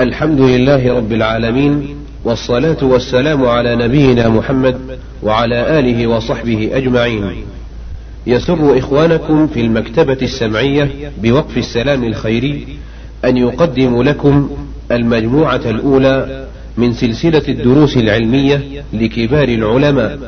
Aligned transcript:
الحمد 0.00 0.40
لله 0.40 0.96
رب 0.96 1.12
العالمين 1.12 1.88
والصلاة 2.24 2.76
والسلام 2.82 3.46
على 3.46 3.76
نبينا 3.76 4.28
محمد 4.28 4.76
وعلى 5.22 5.78
آله 5.78 6.06
وصحبه 6.06 6.70
أجمعين. 6.72 7.24
يسر 8.26 8.78
إخوانكم 8.78 9.46
في 9.46 9.60
المكتبة 9.60 10.18
السمعية 10.22 10.90
بوقف 11.22 11.58
السلام 11.58 12.04
الخيري 12.04 12.66
أن 13.24 13.36
يقدم 13.36 14.02
لكم 14.02 14.50
المجموعة 14.92 15.60
الأولى 15.66 16.46
من 16.76 16.92
سلسلة 16.92 17.42
الدروس 17.48 17.96
العلمية 17.96 18.62
لكبار 18.92 19.48
العلماء. 19.48 20.18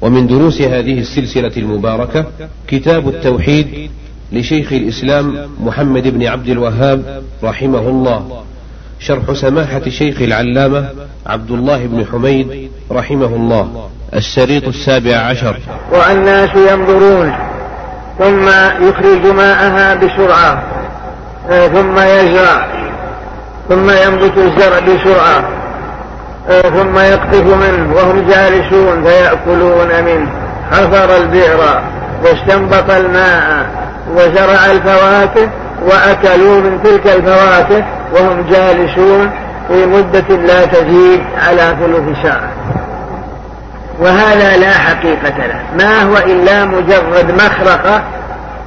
ومن 0.00 0.26
دروس 0.26 0.62
هذه 0.62 0.98
السلسلة 1.00 1.52
المباركة 1.56 2.26
كتاب 2.66 3.08
التوحيد 3.08 3.90
لشيخ 4.32 4.72
الإسلام 4.72 5.34
محمد 5.60 6.08
بن 6.08 6.26
عبد 6.26 6.48
الوهاب 6.48 7.22
رحمه 7.42 7.88
الله 7.88 8.42
شرح 9.00 9.32
سماحة 9.34 9.82
شيخ 9.88 10.20
العلامة 10.22 10.84
عبد 11.26 11.50
الله 11.50 11.86
بن 11.86 12.04
حميد 12.12 12.70
رحمه 12.92 13.26
الله 13.26 13.68
الشريط 14.16 14.68
السابع 14.68 15.16
عشر 15.16 15.56
والناس 15.92 16.50
ينظرون 16.56 17.34
ثم 18.18 18.48
يخرج 18.88 19.26
ماءها 19.26 19.94
بسرعة 19.94 20.62
آه، 21.50 21.68
ثم 21.68 21.98
يزرع 21.98 22.66
ثم 23.68 23.90
ينبت 23.90 24.38
الزرع 24.38 24.78
بسرعة 24.78 25.48
آه، 26.48 26.60
ثم 26.60 26.98
يقطف 26.98 27.40
منه 27.56 27.94
وهم 27.96 28.28
جالسون 28.30 29.04
فيأكلون 29.04 30.04
منه 30.04 30.32
حفر 30.70 31.16
البئر 31.16 31.82
واستنبط 32.24 32.90
الماء 32.90 33.66
وزرع 34.16 34.70
الفواكه 34.70 35.50
وأكلوا 35.82 36.60
من 36.60 36.82
تلك 36.82 37.06
الفواكه 37.06 37.84
وهم 38.14 38.40
جالسون 38.50 39.30
في 39.68 39.86
مدة 39.86 40.36
لا 40.36 40.64
تزيد 40.66 41.20
على 41.46 41.76
ثلث 41.80 42.22
ساعة 42.22 42.50
وهذا 44.00 44.56
لا 44.56 44.70
حقيقة 44.72 45.46
له 45.46 45.60
ما 45.84 46.02
هو 46.02 46.16
إلا 46.16 46.64
مجرد 46.64 47.30
مخرقة 47.30 48.02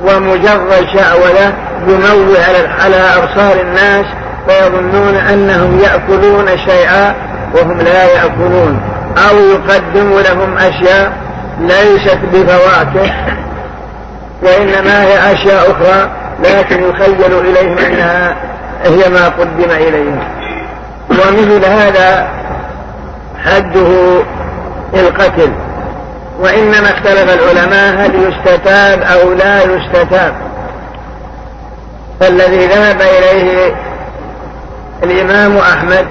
ومجرد 0.08 0.88
شعولة 0.96 1.54
ينوع 1.88 2.44
على 2.80 2.96
أبصار 2.96 3.62
الناس 3.62 4.06
ويظنون 4.50 5.16
أنهم 5.16 5.80
يأكلون 5.80 6.58
شيئا 6.58 7.14
وهم 7.56 7.78
لا 7.82 8.04
يأكلون 8.14 8.80
أو 9.30 9.38
يقدم 9.38 10.10
لهم 10.20 10.58
أشياء 10.58 11.12
ليست 11.60 12.18
بفواكه 12.34 13.14
وإنما 14.44 15.04
هي 15.04 15.34
أشياء 15.34 15.72
أخرى 15.72 16.10
لكن 16.40 16.84
يخيل 16.90 17.34
إليهم 17.38 17.78
أنها 17.78 18.36
هي 18.84 19.10
ما 19.10 19.28
قدم 19.28 19.72
إليهم 19.72 20.20
ومثل 21.10 21.66
هذا 21.66 22.28
حده 23.46 24.22
القتل 24.94 25.52
وإنما 26.40 26.92
اختلف 26.92 27.34
العلماء 27.42 28.06
هل 28.06 28.16
يستتاب 28.16 29.02
أو 29.02 29.34
لا 29.34 29.64
يستتاب 29.64 30.34
فالذي 32.20 32.66
ذهب 32.68 33.02
إليه 33.02 33.76
الإمام 35.04 35.58
أحمد 35.58 36.06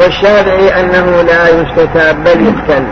والشافعي 0.00 0.80
أنه 0.80 1.22
لا 1.22 1.48
يستتاب 1.60 2.24
بل 2.24 2.46
يقتل 2.46 2.84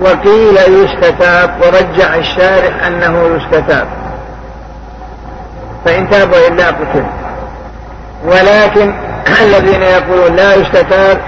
وقيل 0.00 0.56
يستتاب 0.84 1.54
ورجع 1.62 2.14
الشارح 2.14 2.86
أنه 2.86 3.30
يستتاب 3.36 3.86
فإن 5.84 6.10
تابوا 6.10 6.48
إلا 6.48 6.66
قتل 6.66 7.06
ولكن 8.24 8.94
الذين 9.40 9.82
يقولون 9.82 10.36
لا 10.36 10.54
يستتاب 10.54 11.18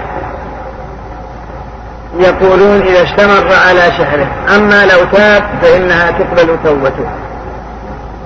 يقولون 2.19 2.81
إذا 2.81 3.03
استمر 3.03 3.47
على 3.67 3.91
شهره 3.97 4.27
أما 4.55 4.85
لو 4.85 5.05
تاب 5.13 5.43
فإنها 5.61 6.11
تقبل 6.11 6.57
توبته 6.63 7.09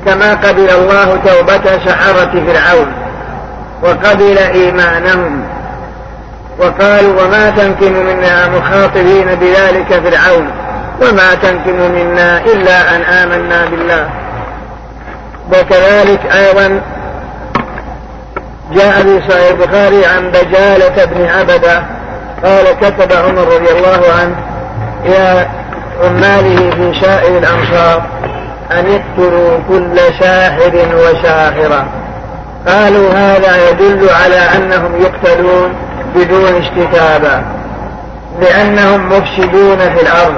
كما 0.06 0.34
قبل 0.34 0.70
الله 0.70 1.20
توبة 1.26 1.64
سحرة 1.86 2.44
فرعون 2.48 2.92
وقبل 3.84 4.38
إيمانهم 4.38 5.44
وقالوا 6.60 7.24
وما 7.24 7.50
تمكن 7.50 8.06
منا 8.06 8.48
مخاطبين 8.50 9.28
بذلك 9.36 9.94
فرعون 9.94 10.50
وما 11.02 11.34
تمكن 11.34 11.92
منا 11.96 12.42
إلا 12.42 12.96
أن 12.96 13.02
آمنا 13.02 13.66
بالله 13.66 14.10
وكذلك 15.52 16.26
أيضا 16.26 16.82
جاء 18.74 18.92
في 19.02 19.22
صحيح 19.30 19.50
البخاري 19.52 20.06
عن 20.06 20.32
بجالة 20.32 21.06
بن 21.06 21.26
عبدة 21.26 21.84
قال 22.44 22.66
كتب 22.82 23.14
عمر 23.14 23.42
رضي 23.42 23.72
الله 23.72 24.04
عنه 24.22 24.36
إلى 25.06 25.46
عماله 26.04 26.70
في 26.76 27.00
شائر 27.00 27.38
الأنصار 27.38 28.04
أن 28.72 28.86
اقتلوا 28.88 29.60
كل 29.70 29.98
ساحر 30.20 30.72
وساحرة 30.96 31.86
قالوا 32.68 33.12
هذا 33.14 33.70
يدل 33.70 34.10
على 34.24 34.36
أنهم 34.36 35.02
يقتلون 35.02 35.74
بدون 36.16 36.46
استتابة 36.62 37.44
لأنهم 38.42 39.10
مفسدون 39.10 39.78
في 39.78 40.02
الأرض 40.02 40.36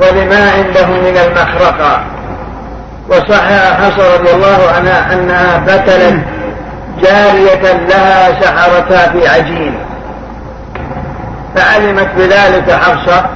ولما 0.00 0.50
عندهم 0.52 0.90
من 1.04 1.16
المخرقة 1.16 2.02
وصح 3.08 3.52
حصر 3.80 4.20
رضي 4.20 4.32
الله 4.34 4.58
عنها 4.76 5.12
أنها 5.12 5.56
بتلت 5.58 6.20
جارية 7.02 7.76
لها 7.88 8.40
سحرتها 8.40 9.12
في 9.12 9.28
عجين 9.28 9.74
فعلمت 11.56 12.08
بذلك 12.18 12.70
حفصة 12.70 13.26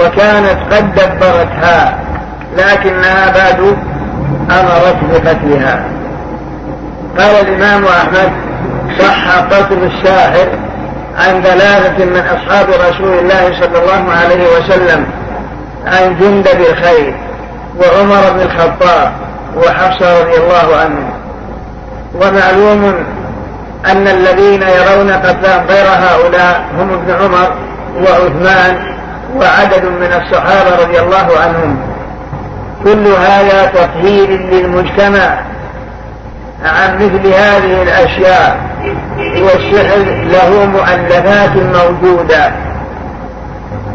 وكانت 0.00 0.74
قد 0.74 0.94
دبرتها 0.94 1.94
لكنها 2.58 3.30
بعد 3.34 3.76
أمرت 4.50 4.96
بقتلها 5.12 5.84
قال 7.18 7.48
الإمام 7.48 7.84
أحمد 7.84 8.32
صح 8.98 9.38
قتل 9.38 9.82
الساحر 9.92 10.48
عن 11.18 11.42
ثلاثة 11.42 12.04
من 12.04 12.20
أصحاب 12.26 12.66
رسول 12.90 13.18
الله 13.18 13.60
صلى 13.60 13.78
الله 13.82 14.12
عليه 14.24 14.44
وسلم 14.58 15.06
عن 15.86 16.16
جندب 16.20 16.60
الخير 16.70 17.14
وعمر 17.80 18.30
بن 18.34 18.40
الخطاب 18.40 19.12
وحفصة 19.56 20.20
رضي 20.24 20.36
الله 20.36 20.76
عنهم 20.76 21.10
ومعلوم 22.14 22.94
أن 23.86 24.08
الذين 24.08 24.62
يرون 24.62 25.10
قتلهم 25.10 25.64
غير 25.68 25.86
هؤلاء 25.88 26.64
هم 26.80 26.92
ابن 26.92 27.10
عمر 27.10 27.54
وعثمان 28.00 28.94
وعدد 29.36 29.84
من 29.84 30.06
الصحابة 30.22 30.82
رضي 30.84 31.00
الله 31.00 31.26
عنهم 31.44 31.78
كل 32.84 33.06
هذا 33.06 33.64
تطهير 33.66 34.28
للمجتمع 34.30 35.38
عن 36.64 36.96
مثل 36.96 37.26
هذه 37.26 37.82
الأشياء 37.82 38.56
والسحر 39.18 40.04
له 40.24 40.66
مؤلفات 40.66 41.50
موجودة 41.56 42.52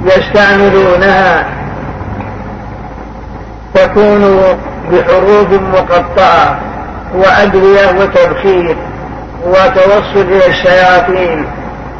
يستعملونها 0.05 1.43
تكون 3.75 4.43
بحروف 4.91 5.47
مقطعة 5.51 6.59
وأدوية 7.15 7.87
وتبخير 7.99 8.77
وتوصل 9.47 10.15
إلى 10.21 10.47
الشياطين 10.47 11.45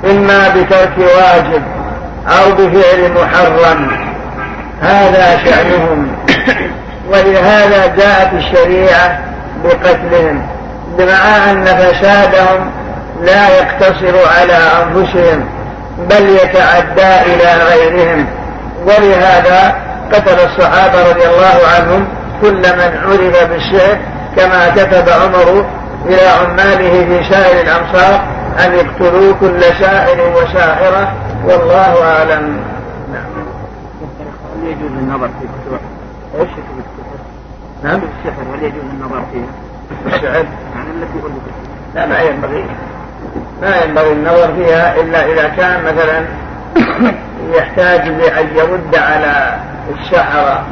إما 0.10 0.50
بترك 0.50 0.92
واجب 0.98 1.62
أو 2.28 2.52
بفعل 2.52 3.12
محرم 3.14 4.08
هذا 4.82 5.38
شأنهم 5.46 6.08
ولهذا 7.12 7.88
جاءت 7.96 8.34
الشريعة 8.34 9.20
بقتلهم 9.64 10.48
بمع 10.98 11.52
أن 11.52 11.64
فسادهم 11.66 12.72
لا 13.22 13.48
يقتصر 13.50 14.16
على 14.40 14.54
أنفسهم 14.84 15.46
بل 16.10 16.30
يتعدى 16.30 17.34
إلى 17.34 17.64
غيرهم 17.64 18.26
ولهذا 18.86 19.76
قتل 20.14 20.46
الصحابة 20.46 21.10
رضي 21.10 21.26
الله 21.28 21.60
عنهم 21.78 22.08
كل 22.42 22.62
من 22.74 22.98
عرف 23.06 23.44
بالشعر 23.50 23.98
كما 24.36 24.70
كتب 24.70 25.10
عمر 25.10 25.66
إلى 26.06 26.22
عماله 26.28 27.06
في 27.06 27.24
شاعر 27.30 27.62
الأمصار 27.62 28.24
أن 28.66 28.74
يقتلوا 28.74 29.34
كل 29.40 29.62
شاعر 29.80 30.18
وشاعرة 30.38 31.14
والله 31.46 32.04
أعلم 32.16 32.64
نعم 33.14 33.30
هل 34.56 34.68
يجوز 34.70 34.92
النظر 35.00 35.28
في 35.28 35.74
ايش 36.42 36.50
نعم 37.84 37.96
السحر 38.00 38.42
هل 38.58 38.64
يجوز 38.64 38.84
النظر 39.00 39.22
فيها؟ 39.34 40.16
الشعر؟ 40.16 40.34
يعني 40.34 40.90
التي 41.02 41.20
ألقت 41.26 41.96
لا 41.96 42.06
ما 42.06 42.20
ينبغي 42.22 42.66
ما 43.62 43.78
ينبغي 43.84 44.12
النظر 44.12 44.54
فيها 44.56 45.02
إلا 45.02 45.26
إذا 45.32 45.48
كان 45.50 45.84
مثلا 45.84 46.26
يحتاج 47.54 48.02
بأن 48.10 48.48
يرد 48.56 48.96
على 48.96 49.60
السحرة 50.00 50.64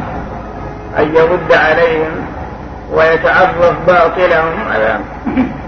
أن 0.99 1.15
يرد 1.15 1.53
عليهم 1.53 2.11
ويتعرف 2.93 3.73
باطلهم 3.87 4.65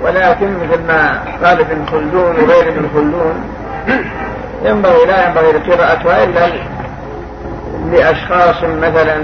ولكن 0.04 0.54
مثل 0.64 0.82
ما 0.88 1.20
قال 1.46 1.60
ابن 1.60 1.86
خلدون 1.92 2.36
وغير 2.40 2.70
ابن 2.70 2.90
خلدون 2.94 3.34
ينبغي 4.66 5.06
لا 5.06 5.28
ينبغي 5.28 5.52
قراءتها 5.52 6.24
إلا 6.24 6.46
لأشخاص 7.92 8.64
مثلا 8.64 9.22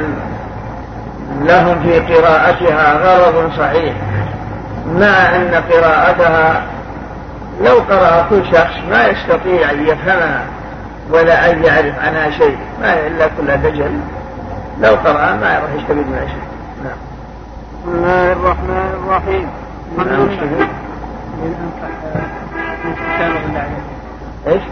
لهم 1.42 1.80
في 1.84 2.00
قراءتها 2.00 2.94
غرض 2.94 3.52
صحيح 3.58 3.94
مع 4.96 5.36
أن 5.36 5.64
قراءتها 5.72 6.64
لو 7.62 7.76
قرأ 7.76 8.26
كل 8.30 8.44
شخص 8.52 8.74
ما 8.92 9.06
يستطيع 9.08 9.72
أن 9.72 9.88
يفهمها 9.88 10.42
ولا 11.12 11.52
أن 11.52 11.64
يعرف 11.64 12.00
عنها 12.00 12.30
شيء 12.32 12.58
ما 12.82 13.08
إلا 13.08 13.28
كل 13.28 13.58
دجل 13.58 14.00
لو 14.82 14.96
قرأ 14.96 15.36
ما 15.36 15.54
يروح 15.58 15.70
يستفيد 15.78 16.06
منها 16.08 16.26
شيء 16.26 16.46
نعم 16.84 16.98
بسم 17.84 17.94
الله 17.98 18.32
الرحمن 18.32 18.92
الرحيم 18.94 19.48
من 19.98 20.04
أنصح 20.04 20.44
من 21.42 21.56
أنصح 21.64 22.22
كتابة 22.96 23.60
عليه 23.60 23.82
إيش؟ 24.48 24.64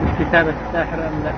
من 0.00 0.26
كتابة 0.28 0.52
الساحر 0.70 0.94
أم 0.98 1.24
لا؟ 1.24 1.32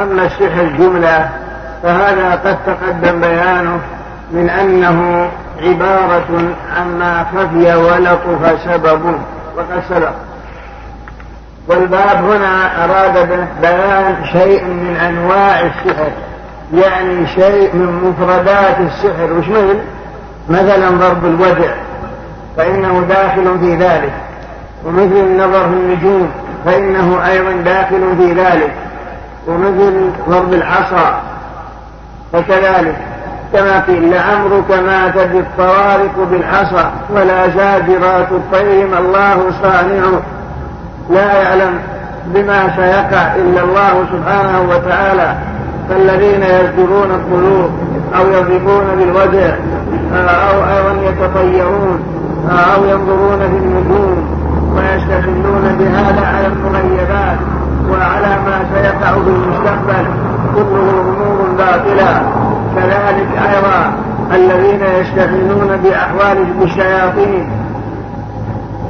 أما 0.01 0.23
السحر 0.25 0.63
جملة 0.79 1.29
فهذا 1.83 2.31
قد 2.31 2.57
تقدم 2.65 3.21
بيانه 3.21 3.79
من 4.31 4.49
أنه 4.49 5.29
عبارة 5.61 6.53
عما 6.77 7.23
خفي 7.35 7.75
ولطف 7.75 8.59
سببه 8.65 9.19
وقد 9.57 9.83
سبق 9.89 10.11
والباب 11.67 12.15
هنا 12.29 12.85
أراد 12.85 13.45
بيان 13.61 14.15
شيء 14.31 14.63
من 14.65 14.97
أنواع 14.97 15.59
السحر 15.59 16.09
يعني 16.73 17.27
شيء 17.27 17.75
من 17.75 18.01
مفردات 18.03 18.79
السحر 18.79 19.33
وش 19.39 19.47
مثل 19.49 19.77
مثلا 20.49 20.89
ضرب 20.89 21.25
الودع 21.25 21.71
فإنه 22.57 23.03
داخل 23.09 23.59
في 23.59 23.75
ذلك 23.75 24.11
ومثل 24.85 25.15
النظر 25.17 25.69
في 25.69 25.73
النجوم 25.75 26.29
فإنه 26.65 27.19
أيضا 27.27 27.51
داخل 27.51 27.99
في 28.17 28.33
ذلك 28.33 28.73
ومثل 29.47 30.09
ضرب 30.29 30.53
العصا 30.53 31.19
فكذلك 32.33 32.95
كما 33.53 33.79
قيل 33.79 34.11
لعمرك 34.11 34.71
ما 34.71 35.07
تبي 35.07 35.39
الطوارق 35.39 36.27
بالعصا 36.31 36.91
ولا 37.09 37.49
زاجرات 37.49 38.31
الطير 38.31 38.99
الله 38.99 39.43
صانع 39.63 40.03
لا 41.09 41.41
يعلم 41.41 41.79
بما 42.25 42.75
سيقع 42.75 43.35
إلا 43.35 43.61
الله 43.63 44.05
سبحانه 44.13 44.61
وتعالى 44.69 45.35
كالذين 45.91 46.43
يزجرون 46.43 47.11
القلوب 47.11 47.69
أو 48.15 48.21
يضربون 48.31 48.85
بالوجه 48.97 49.55
آه، 50.13 50.29
أو 50.29 50.63
أو 50.63 50.91
أن 50.91 50.95
يتطيرون 51.03 51.99
آه، 52.49 52.53
أو 52.75 52.85
ينظرون 52.85 53.39
في 53.39 53.45
النجوم 53.57 54.27
ويستدلون 54.75 55.75
بهذا 55.79 56.25
على 56.27 56.47
المغيبات 56.47 57.37
وعلى 57.91 58.27
ما 58.45 58.59
سيقع 58.73 59.11
في 59.13 59.29
المستقبل 59.29 60.05
كله 60.55 60.91
أمور 61.01 61.47
باطلة 61.57 62.21
كذلك 62.75 63.27
أيضا 63.49 63.93
الذين 64.33 64.81
يستدلون 65.01 65.79
بأحوال 65.83 66.37
الشياطين 66.61 67.49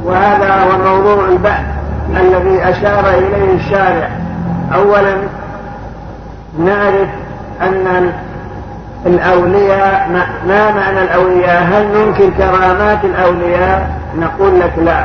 وهذا 0.04 0.54
هو 0.64 0.94
موضوع 0.96 1.28
البحث 1.28 1.64
الذي 2.10 2.62
أشار 2.64 3.08
إليه 3.14 3.54
الشارع 3.54 4.08
أولا 4.74 5.14
نعرف 6.58 7.08
أن 7.60 8.12
الأولياء 9.06 10.08
ما 10.46 10.70
معنى 10.70 11.02
الأولياء 11.02 11.62
هل 11.62 11.86
ننكر 11.98 12.30
كرامات 12.38 13.04
الأولياء 13.04 13.90
نقول 14.18 14.60
لك 14.60 14.72
لا 14.84 15.04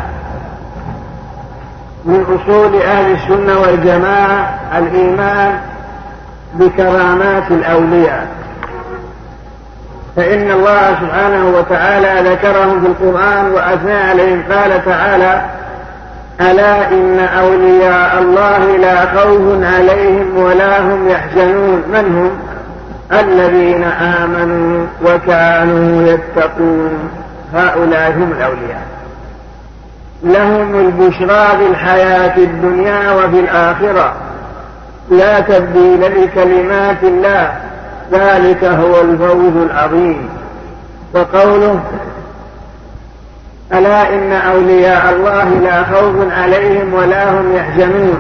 من 2.05 2.23
أصول 2.25 2.81
أهل 2.81 3.11
السنة 3.11 3.59
والجماعة 3.59 4.49
الإيمان 4.77 5.53
بكرامات 6.53 7.51
الأولياء 7.51 8.27
فإن 10.15 10.51
الله 10.51 10.95
سبحانه 11.01 11.53
وتعالى 11.57 12.29
ذكرهم 12.29 12.81
في 12.81 12.88
القرآن 12.88 13.45
وأثنى 13.51 13.94
عليهم 13.94 14.44
قال 14.51 14.85
تعالى 14.85 15.41
ألا 16.41 16.91
إن 16.91 17.19
أولياء 17.19 18.21
الله 18.21 18.77
لا 18.77 19.05
خوف 19.05 19.63
عليهم 19.63 20.37
ولا 20.37 20.81
هم 20.81 21.09
يحزنون 21.09 21.83
من 21.93 22.05
هم 22.17 22.31
الذين 23.19 23.83
آمنوا 23.83 24.85
وكانوا 25.05 26.07
يتقون 26.07 26.99
هؤلاء 27.53 28.09
هم 28.11 28.31
الأولياء 28.37 28.85
لهم 30.23 30.79
البشرى 30.79 31.49
في 31.57 31.71
الحياة 31.71 32.37
الدنيا 32.37 33.11
وفي 33.11 33.39
الآخرة 33.39 34.13
لا 35.11 35.39
تبديل 35.39 36.01
لكلمات 36.23 37.03
الله 37.03 37.51
ذلك 38.11 38.63
هو 38.63 39.01
الفوز 39.01 39.56
العظيم 39.69 40.29
وقوله 41.15 41.79
ألا 43.74 44.14
إن 44.16 44.31
أولياء 44.33 45.14
الله 45.16 45.50
لا 45.64 45.83
خوف 45.83 46.16
عليهم 46.31 46.94
ولا 46.94 47.31
هم 47.31 47.56
يحزنون 47.56 48.18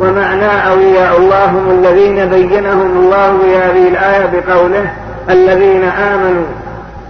ومعنى 0.00 0.70
أولياء 0.70 1.16
الله 1.18 1.44
هم 1.44 1.70
الذين 1.70 2.24
بينهم 2.28 2.90
الله 2.96 3.38
في 3.44 3.56
هذه 3.56 3.88
الآية 3.88 4.26
بقوله 4.32 4.86
الذين 5.30 5.84
آمنوا 5.84 6.44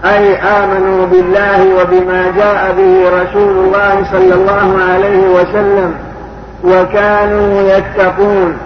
أي 0.04 0.35
آمنوا 0.37 1.06
بالله 1.06 1.75
وبما 1.83 2.26
جاء 2.37 2.75
به 2.78 3.04
رسول 3.23 3.50
الله 3.64 4.04
صلى 4.12 4.35
الله 4.35 4.76
عليه 4.92 5.26
وسلم 5.28 5.94
وكانوا 6.64 7.61
يتقون 7.61 8.56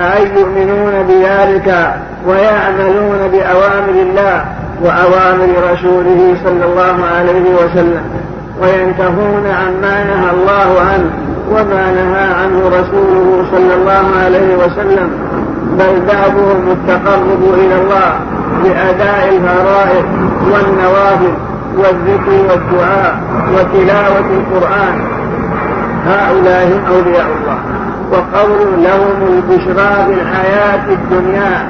أي 0.00 0.22
يؤمنون 0.38 0.92
بذلك 1.08 1.94
ويعملون 2.26 3.18
بأوامر 3.32 3.88
الله 4.02 4.44
وأوامر 4.82 5.48
رسوله 5.72 6.34
صلى 6.44 6.64
الله 6.64 6.98
عليه 7.18 7.44
وسلم 7.54 8.19
وينتهون 8.60 9.46
عما 9.46 10.04
نهى 10.04 10.30
الله 10.32 10.80
عنه 10.92 11.10
وما 11.52 11.92
نهى 11.92 12.34
عنه 12.42 12.66
رسوله 12.68 13.44
صلى 13.52 13.74
الله 13.74 14.10
عليه 14.24 14.56
وسلم 14.56 15.10
بل 15.78 16.14
بعضهم 16.14 16.70
التقرب 16.72 17.42
إلى 17.54 17.74
الله 17.82 18.20
بأداء 18.64 19.28
الفرائض 19.28 20.04
والنوافل 20.52 21.34
والذكر 21.76 22.32
والدعاء 22.48 23.20
وتلاوة 23.56 24.18
القرآن 24.30 25.00
هؤلاء 26.06 26.64
هم 26.66 26.94
أولياء 26.94 27.26
الله 27.40 27.58
وقول 28.12 28.68
لهم 28.82 29.32
البشرى 29.38 30.04
بالحياه 30.08 30.84
الدنيا 30.92 31.66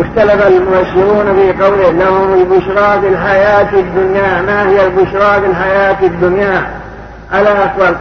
اختلف 0.00 0.46
المفسرون 0.46 1.34
في 1.34 1.62
قوله 1.64 1.90
لهم 1.90 2.34
البشرى 2.34 2.98
بالحياة 3.02 3.68
الدنيا 3.72 4.42
ما 4.42 4.68
هي 4.68 4.86
البشرى 4.86 5.40
بالحياة 5.40 5.96
الدنيا 6.02 6.66
ألا 7.34 7.54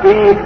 قيل 0.03 0.37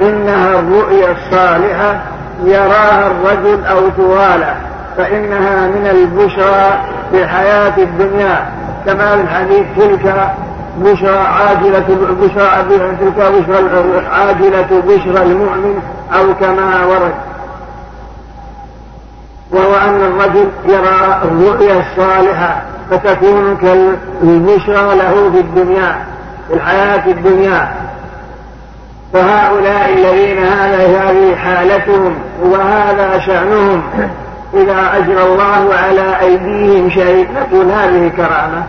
إنها 0.00 0.58
الرؤيا 0.58 1.08
الصالحة 1.12 1.98
يراها 2.44 3.06
الرجل 3.06 3.64
أو 3.66 3.88
طواله 3.96 4.56
فإنها 4.96 5.66
من 5.66 5.86
البشرى 5.86 6.78
في 7.74 7.82
الدنيا 7.82 8.46
كما 8.86 9.14
في 9.16 9.20
الحديث 9.22 9.64
تلك 9.76 10.26
بشرى 10.78 11.16
عاجلة 11.18 11.96
بشرى 12.22 12.64
تلك 13.00 13.32
بشرى 13.48 14.06
عاجلة 14.10 14.82
بشرى 14.88 15.22
المؤمن 15.22 15.82
أو 16.18 16.34
كما 16.40 16.84
ورد 16.86 17.14
وهو 19.54 19.74
أن 19.74 20.02
الرجل 20.02 20.48
يرى 20.68 21.20
الرؤيا 21.24 21.80
الصالحة 21.82 22.62
فتكون 22.90 23.56
كالبشرى 23.62 24.94
له 24.96 25.30
في 25.32 25.40
الدنيا 25.40 25.96
في 26.48 26.54
الحياة 26.54 26.98
في 27.00 27.10
الدنيا 27.10 27.74
فهؤلاء 29.12 29.90
الذين 29.92 30.38
هذا 30.44 30.86
هذه 30.86 31.36
حالتهم 31.36 32.14
وهذا 32.42 33.18
شأنهم 33.18 33.82
إذا 34.54 34.92
أجرى 34.96 35.22
الله 35.22 35.74
على 35.74 36.20
أيديهم 36.20 36.90
شيء 36.90 37.28
نقول 37.34 37.66
هذه 37.70 38.10
كرامة 38.16 38.62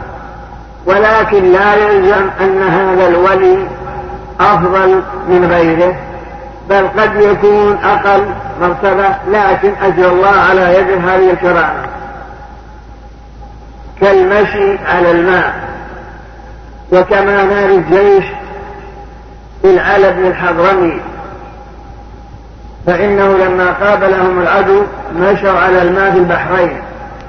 ولكن 0.86 1.52
لا 1.52 1.76
يلزم 1.76 2.30
أن 2.42 2.62
هذا 2.72 3.08
الولي 3.08 3.58
أفضل 4.40 5.02
من 5.30 5.46
غيره 5.52 5.96
بل 6.70 6.88
قد 6.88 7.16
يكون 7.16 7.78
أقل 7.84 8.26
مرتبة 8.62 9.16
لكن 9.28 9.72
أجر 9.84 10.10
الله 10.12 10.30
على 10.50 10.78
يد 10.78 10.88
هذه 11.06 11.32
الكرامة 11.32 11.84
كالمشي 14.02 14.78
على 14.86 15.12
الماء 15.12 15.54
وكما 16.94 17.44
نار 17.44 17.70
الجيش 17.70 18.24
في 19.62 19.72
العلى 19.74 20.12
بن 20.14 20.28
الحضرمي 20.28 21.00
فإنه 22.88 23.38
لما 23.38 23.72
قابلهم 23.72 24.42
العدو 24.42 24.84
مشوا 25.20 25.60
على 25.60 25.82
الماء 25.82 26.12
في 26.12 26.18
البحرين 26.20 26.78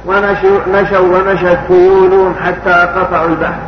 ومشوا 0.06 0.58
مشوا 0.74 0.98
ومشت 1.16 1.58
خيولهم 1.68 2.34
حتى 2.46 2.72
قطعوا 2.72 3.28
البحر 3.28 3.58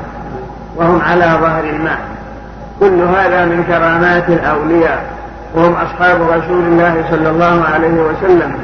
وهم 0.76 1.00
على 1.02 1.38
ظهر 1.40 1.64
الماء 1.64 1.98
كل 2.80 3.00
هذا 3.16 3.44
من 3.44 3.64
كرامات 3.68 4.28
الأولياء 4.28 5.17
وهم 5.54 5.72
أصحاب 5.72 6.22
رسول 6.22 6.64
الله 6.64 7.04
صلى 7.10 7.30
الله 7.30 7.64
عليه 7.74 7.88
وسلم 8.00 8.58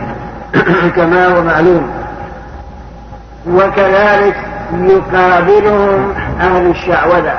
كما 0.96 1.26
هو 1.26 1.42
معلوم 1.44 1.88
وكذلك 3.50 4.36
يقابلهم 4.72 6.12
أهل 6.40 6.66
الشعوذة 6.66 7.34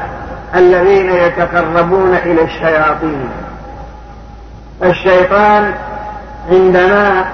الذين 0.55 1.09
يتقربون 1.11 2.13
إلى 2.25 2.41
الشياطين 2.43 3.29
الشيطان 4.83 5.71
عندما 6.51 7.25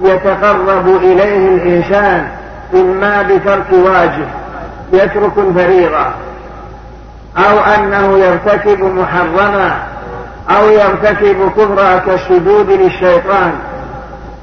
يتقرب 0.00 0.86
إليه 0.86 1.48
الإنسان 1.56 2.26
إما 2.74 3.22
بترك 3.22 3.72
واجب 3.72 4.26
يترك 4.92 5.32
الفريضة 5.38 6.06
أو 7.38 7.58
أنه 7.58 8.18
يرتكب 8.18 8.78
محرما 8.80 9.72
أو 10.56 10.68
يرتكب 10.68 11.50
كفرا 11.56 11.98
كالسجود 11.98 12.70
للشيطان 12.70 13.52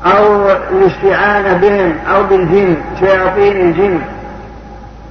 أو 0.05 0.49
الاستعانة 0.71 1.53
بهم 1.57 1.93
أو 2.13 2.23
بالجن 2.23 2.75
شياطين 2.99 3.61
الجن 3.61 3.99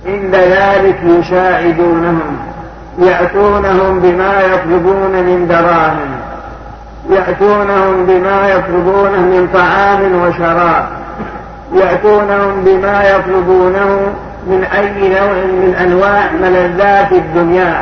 إن 0.07 0.31
ذلك 0.31 0.97
يساعدونهم 1.05 2.21
يأتونهم 2.99 4.01
بما 4.01 4.41
يطلبون 4.43 5.11
من 5.13 5.47
دراهم 5.51 6.09
يأتونهم 7.11 8.07
بما 8.07 8.49
يطلبونه 8.49 9.21
من 9.21 9.49
طعام 9.55 10.23
وشراب 10.23 10.87
يأتونهم 11.75 12.65
بما 12.65 13.11
يطلبونه 13.11 13.99
من 14.47 14.65
أي 14.75 15.09
نوع 15.09 15.33
من 15.33 15.75
أنواع 15.81 16.25
ملذات 16.43 17.13
الدنيا 17.13 17.81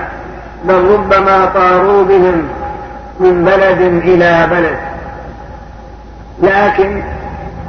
بل 0.65 0.75
ربما 0.75 1.45
طاروا 1.55 2.05
بهم 2.05 2.43
من 3.21 3.45
بلد 3.45 3.81
إلى 3.81 4.49
بلد 4.51 4.77
لكن 6.43 7.03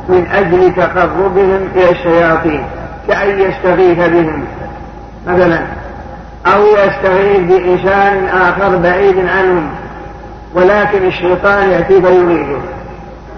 من 0.09 0.27
أجل 0.33 0.73
تقربهم 0.75 1.59
إلى 1.75 1.89
الشياطين 1.91 2.65
كأن 3.07 3.39
يستغيث 3.39 3.97
بهم 3.97 4.43
مثلا 5.27 5.59
أو 6.45 6.63
يستغيث 6.67 7.39
بإنسان 7.39 8.25
آخر 8.27 8.75
بعيد 8.77 9.17
عنهم 9.27 9.69
ولكن 10.55 11.05
الشيطان 11.07 11.69
يأتي 11.69 12.01
فيريده 12.01 12.57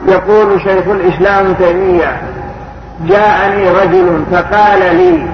يقول 0.08 0.62
شيخ 0.62 0.88
الإسلام 0.88 1.54
تيمية 1.54 2.18
جاءني 3.08 3.70
رجل 3.70 4.24
فقال 4.32 4.80
لي 4.80 5.28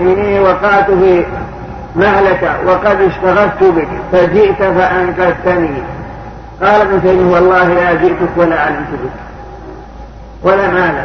إني 0.00 0.40
وقعت 0.40 0.90
في 0.90 1.24
ما 1.98 2.20
لك 2.20 2.60
وقد 2.66 3.00
اشتغلت 3.00 3.62
بك 3.64 3.88
فجئت 4.12 4.58
فأنقذتني 4.62 5.82
قال 6.62 6.80
ابن 6.80 7.02
تيمية 7.02 7.34
والله 7.34 7.68
لا 7.68 7.94
جئتك 7.94 8.28
ولا 8.36 8.60
علمت 8.62 8.88
بك 9.04 9.12
ولا 10.42 10.70
مال 10.70 11.04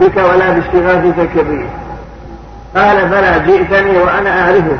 بك 0.00 0.16
ولا 0.16 0.50
باشتغالك 0.52 1.30
كبير 1.34 1.66
قال 2.76 3.08
بلى 3.08 3.40
جئتني 3.46 3.98
وأنا 3.98 4.42
أعرفك 4.42 4.78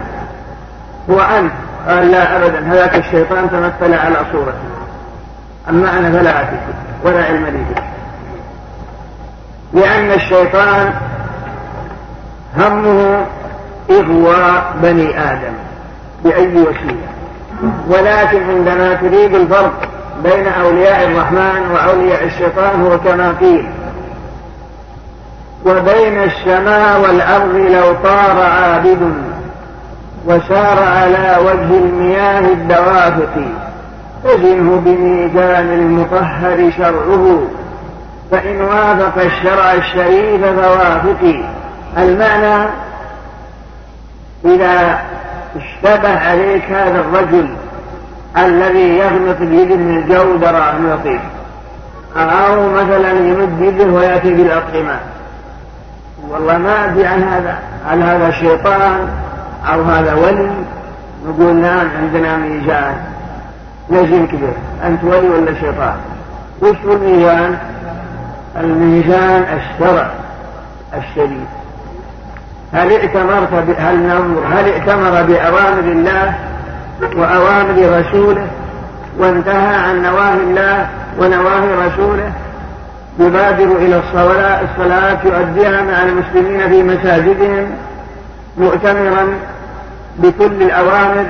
هو 1.11 1.21
أنت 1.21 1.53
قال 1.89 2.11
لا 2.11 2.37
أبدا 2.37 2.67
هذاك 2.67 2.95
الشيطان 2.97 3.51
تمثل 3.51 3.95
على 3.95 4.17
صورتي 4.33 4.59
أما 5.71 5.99
أنا 5.99 6.13
فلا 6.19 6.37
أعرفك 6.37 6.59
ولا 7.05 7.25
علم 7.25 7.45
لي 7.45 7.75
بك 7.75 7.83
لأن 9.73 10.13
الشيطان 10.13 10.91
همه 12.59 13.25
إغواء 13.91 14.65
بني 14.83 15.21
آدم 15.23 15.55
بأي 16.25 16.49
وسيلة 16.49 17.09
ولكن 17.89 18.43
عندما 18.51 18.95
تريد 18.95 19.35
الفرق 19.35 19.89
بين 20.25 20.47
أولياء 20.47 21.07
الرحمن 21.07 21.71
وأولياء 21.75 22.25
الشيطان 22.25 22.83
هو 22.83 22.99
كما 23.01 23.33
قيل 23.41 23.67
وبين 25.67 26.23
السماء 26.23 27.01
والأرض 27.01 27.55
لو 27.57 27.95
طار 28.05 28.43
عابد 28.43 29.15
وسار 30.27 30.83
على 30.83 31.37
وجه 31.41 31.79
المياه 31.89 32.39
الدوافق 32.41 33.45
فزنه 34.25 34.81
بميزان 34.85 35.73
المطهر 35.73 36.71
شرعه 36.77 37.43
فإن 38.31 38.61
وافق 38.63 39.23
الشرع 39.23 39.73
الشريف 39.75 40.45
فوافقي 40.45 41.41
المعنى 41.99 42.69
إذا 44.45 44.99
اشتبه 45.57 46.19
عليك 46.31 46.65
هذا 46.71 47.01
الرجل 47.01 47.49
الذي 48.37 48.99
يغمط 48.99 49.37
بيده 49.41 49.77
من 49.77 49.99
الجو 49.99 50.37
دراهم 50.37 50.91
يطيب 50.95 51.21
أو 52.17 52.69
مثلا 52.71 53.11
يمد 53.13 53.61
يده 53.61 53.85
ويأتي 53.87 54.35
بالأطعمة 54.35 54.99
والله 56.31 56.59
ما 56.59 56.85
أدري 56.85 57.07
عن 57.07 57.23
هذا 57.23 57.59
هل 57.89 58.03
هذا 58.03 58.31
شيطان 58.31 59.09
أو 59.73 59.83
هذا 59.83 60.15
ولي 60.15 60.51
نقول 61.29 61.57
نعم 61.57 61.87
عندنا 62.03 62.37
ميزان 62.37 62.95
نجم 63.91 64.27
كبير 64.27 64.53
أنت 64.87 65.05
ولي 65.05 65.29
ولا 65.29 65.55
شيطان 65.55 65.95
وش 66.63 66.77
الميزان؟ 66.85 67.59
الميزان 68.61 69.43
الشرع 69.59 70.11
الشريف 70.99 71.49
هل 72.75 72.91
ائتمرت 72.93 73.53
ب... 73.55 73.75
هل 73.79 74.03
نظر 74.07 74.47
هل 74.53 74.65
ائتمر 74.65 75.23
بأوامر 75.23 75.93
الله 75.93 76.35
وأوامر 77.17 77.99
رسوله 78.01 78.47
وانتهى 79.19 79.77
عن 79.77 80.03
نواهي 80.03 80.35
الله 80.35 80.87
ونواهي 81.19 81.87
رسوله 81.87 82.33
يبادر 83.19 83.65
إلى 83.77 83.99
الصلاة 83.99 84.61
الصلاة 84.63 85.19
يؤديها 85.25 85.83
مع 85.83 86.03
المسلمين 86.03 86.69
في 86.71 86.83
مساجدهم 86.83 87.67
مؤتمرا 88.59 89.27
بكل 90.19 90.63
الأوامر 90.63 91.25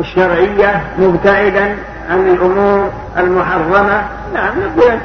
الشرعية 0.00 0.82
مبتعدا 0.98 1.76
عن 2.10 2.18
الأمور 2.28 2.90
المحرمة 3.18 4.02
نعم 4.34 4.52
نقول 4.78 4.90
أنت 4.92 5.02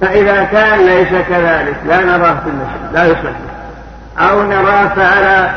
فإذا 0.00 0.44
كان 0.44 0.86
ليس 0.86 1.12
كذلك 1.28 1.74
لا 1.88 2.04
نراه 2.04 2.34
في 2.34 2.46
المسجد 2.48 2.94
لا 2.94 3.04
يصلح 3.04 3.32
أو 4.18 4.42
نرى 4.42 4.90
فعل 4.96 5.50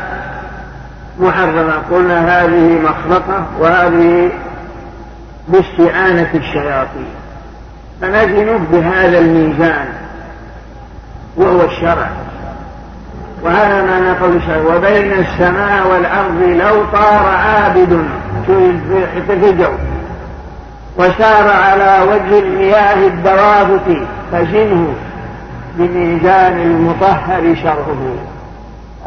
محرمة 1.20 1.72
قلنا 1.90 2.40
هذه 2.44 2.78
مخلطة 2.84 3.46
وهذه 3.60 4.30
باستعانة 5.48 6.28
الشياطين 6.34 7.08
فنزن 8.00 8.58
بهذا 8.72 9.18
الميزان 9.18 9.86
وهو 11.36 11.60
الشرع 11.64 12.06
وهذا 13.42 13.82
ما 13.82 14.00
نقول 14.00 14.36
الشرع 14.36 14.76
وبين 14.76 15.12
السماء 15.12 15.86
والأرض 15.88 16.42
لو 16.46 16.84
طار 16.92 17.26
عابد 17.44 18.06
في 19.26 19.32
الجو 19.46 19.68
وسار 20.98 21.50
على 21.50 22.04
وجه 22.10 22.38
المياه 22.38 23.06
الدوابت 23.06 24.02
فزنه 24.32 24.92
بميزان 25.78 26.58
المطهر 26.60 27.54
شرعه 27.62 27.86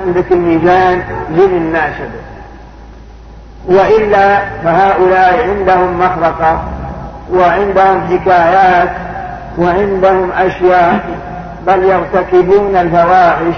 عندك 0.06 0.32
الميزان 0.32 1.02
زن 1.38 1.58
الناشد 1.58 2.10
وإلا 3.68 4.40
فهؤلاء 4.64 5.50
عندهم 5.50 6.00
مخرقة 6.00 6.64
وعندهم 7.34 8.02
حكايات 8.12 8.90
وعندهم 9.58 10.30
أشياء 10.32 11.00
بل 11.68 11.84
يرتكبون 11.84 12.76
الفواحش 12.76 13.56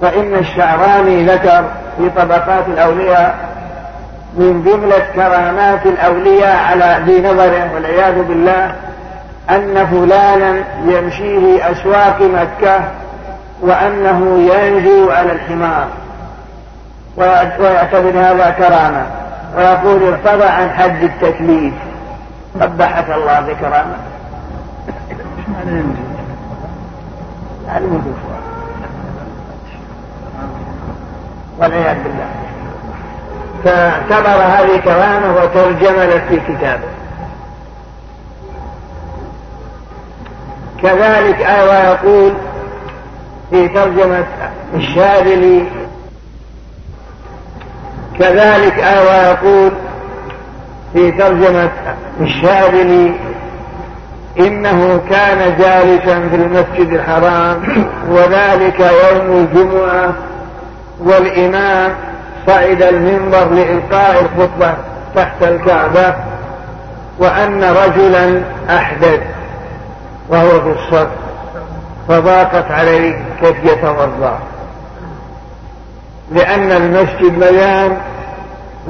فإن 0.00 0.34
الشعراني 0.34 1.26
ذكر 1.26 1.64
في 1.98 2.10
طبقات 2.16 2.68
الأولياء 2.68 3.34
من 4.36 4.62
جملة 4.64 4.98
كرامات 5.14 5.86
الأولياء 5.86 6.64
على 6.68 7.00
في 7.06 7.20
نظره 7.22 7.70
والعياذ 7.74 8.22
بالله 8.22 8.74
أن 9.50 9.86
فلانا 9.86 10.54
يمشي 10.84 11.40
في 11.40 11.70
أسواق 11.70 12.22
مكة 12.22 12.80
وأنه 13.64 14.38
ينجو 14.40 15.10
على 15.10 15.32
الحمار 15.32 15.86
ويعتبر 17.16 18.10
هذا 18.20 18.50
كرامة 18.50 19.06
ويقول 19.56 20.12
ارتضى 20.12 20.44
عن 20.44 20.70
حد 20.70 21.02
التكليف 21.02 21.74
قبحك 22.60 23.10
الله 23.10 23.40
بكرامة 23.40 23.96
والعياذ 31.60 31.96
بالله 31.96 32.28
فاعتبر 33.64 34.30
هذه 34.42 34.76
كرامة 34.78 35.34
وترجم 35.36 36.00
لك 36.00 36.22
في 36.28 36.40
كتابه 36.48 36.88
كذلك 40.82 41.40
أيضا 41.40 41.78
يقول 41.78 42.32
في 43.54 43.68
ترجمة 43.68 44.26
الشاذلي 44.74 45.64
كذلك 48.18 48.78
أو 48.78 49.32
يقول 49.32 49.72
في 50.92 51.10
ترجمة 51.12 51.70
الشاذلي 52.20 53.14
إنه 54.38 55.00
كان 55.10 55.56
جالسا 55.58 56.28
في 56.28 56.36
المسجد 56.36 56.92
الحرام 56.94 57.86
وذلك 58.10 58.80
يوم 58.80 59.32
الجمعة 59.46 60.12
والإمام 61.04 61.92
صعد 62.46 62.82
المنبر 62.82 63.44
لإلقاء 63.54 64.20
الخطبة 64.22 64.74
تحت 65.16 65.42
الكعبة 65.42 66.14
وأن 67.18 67.64
رجلا 67.64 68.42
أحدث 68.70 69.20
وهو 70.28 70.60
في 70.60 70.68
الصف 70.72 71.08
فضاقت 72.08 72.70
عليه 72.70 73.24
كدية 73.42 73.84
مرضى 73.92 74.36
لأن 76.32 76.72
المسجد 76.72 77.38
مليان 77.38 77.96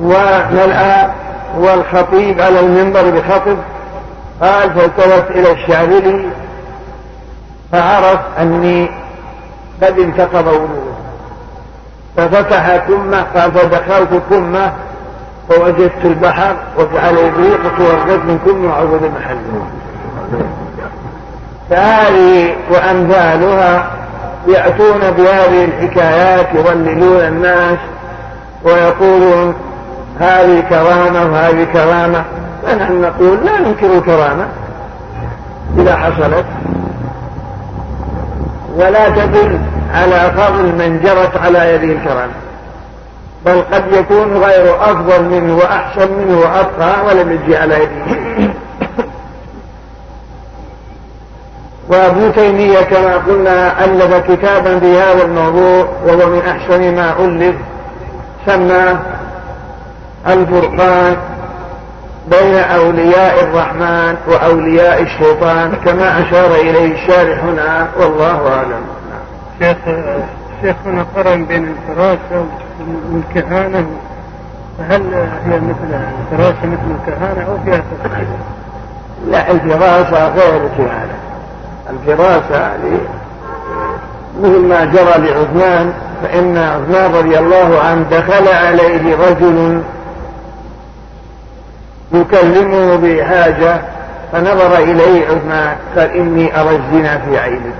وملأ 0.02 1.10
والخطيب 1.58 2.40
على 2.40 2.60
المنبر 2.60 3.10
بخطب 3.10 3.56
قال 4.42 4.74
فالتفت 4.74 5.30
إلى 5.30 5.52
الشاذلي 5.52 6.24
فعرف 7.72 8.20
أني 8.40 8.90
قد 9.82 9.98
انتقض 9.98 10.46
وضوءه 10.46 10.98
ففتح 12.16 12.76
كمة 12.76 13.22
قال 13.22 13.52
فدخلت 13.52 14.22
كمة 14.30 14.72
فوجدت 15.50 16.04
البحر 16.04 16.56
وجعل 16.78 17.14
يضيق 17.14 17.60
وتوردت 17.66 18.24
من 18.24 18.38
كمة 18.46 18.68
وعوض 18.72 19.02
المحل 19.04 19.38
فهذه 21.70 22.54
وأمثالها 22.70 23.86
يأتون 24.48 25.00
بهذه 25.10 25.64
الحكايات 25.64 26.46
يضللون 26.54 27.20
الناس 27.20 27.78
ويقولون 28.64 29.54
هذه 30.20 30.60
كرامة 30.68 31.32
وهذه 31.32 31.64
كرامة 31.64 32.24
فنحن 32.66 33.00
نقول 33.00 33.38
لا 33.46 33.60
ننكر 33.68 33.86
الكرامة 33.98 34.46
إذا 35.78 35.96
حصلت 35.96 36.44
ولا 38.76 39.08
تدل 39.08 39.58
على 39.94 40.32
فضل 40.36 40.64
من 40.64 41.00
جرت 41.04 41.36
على 41.44 41.74
يده 41.74 41.84
الكرامة 41.92 42.32
بل 43.46 43.62
قد 43.72 43.84
يكون 43.92 44.36
غير 44.36 44.76
أفضل 44.82 45.24
منه 45.24 45.56
وأحسن 45.56 46.08
منه 46.18 46.38
وأبقى 46.38 47.04
ولم 47.06 47.32
يجي 47.32 47.56
على 47.56 47.74
يده 47.82 48.16
وابن 51.88 52.32
تيمية 52.32 52.80
كما 52.82 53.16
قلنا 53.16 53.84
ألف 53.84 54.30
كتابا 54.30 54.78
بهذا 54.78 55.22
الموضوع 55.24 55.88
وهو 56.06 56.26
من 56.30 56.42
أحسن 56.48 56.94
ما 56.94 57.14
ألف 57.24 57.54
سماه 58.46 58.98
الفرقان 60.26 61.16
بين 62.30 62.54
أولياء 62.54 63.44
الرحمن 63.44 64.16
وأولياء 64.28 65.02
الشيطان 65.02 65.72
كما 65.84 66.22
أشار 66.22 66.54
إليه 66.54 66.92
الشارح 66.92 67.44
هنا 67.44 67.86
والله 68.00 68.48
أعلم 68.56 68.84
شيخ 69.58 69.76
شيخنا 70.62 71.06
قرن 71.16 71.44
بين 71.44 71.68
الفراشه 71.76 72.44
والكهانة 73.12 73.86
فهل 74.78 75.14
هي 75.46 75.60
مثل 75.60 76.00
الفراشه 76.32 76.66
مثل 76.66 76.86
الكهانة 77.04 77.46
أو 77.48 77.58
فيها 77.64 77.80
تفصيل؟ 78.04 78.26
لا 79.30 79.50
الفراشه 79.50 80.28
غير 80.28 80.56
الكهانة 80.64 81.18
الدراسة 81.94 82.56
يعني 82.60 82.98
مثل 84.42 84.58
ما 84.60 84.84
جرى 84.84 85.26
لعثمان 85.30 85.92
فإن 86.22 86.56
عثمان 86.58 87.12
رضي 87.14 87.38
الله 87.38 87.78
عنه 87.80 88.06
دخل 88.10 88.48
عليه 88.48 89.16
رجل 89.16 89.82
يكلمه 92.12 92.96
بحاجة 92.96 93.80
فنظر 94.32 94.76
إليه 94.76 95.24
عثمان 95.26 95.76
قال 95.96 96.10
إني 96.10 96.60
أرى 96.60 96.76
الزنا 96.76 97.18
في 97.18 97.38
عينك 97.38 97.74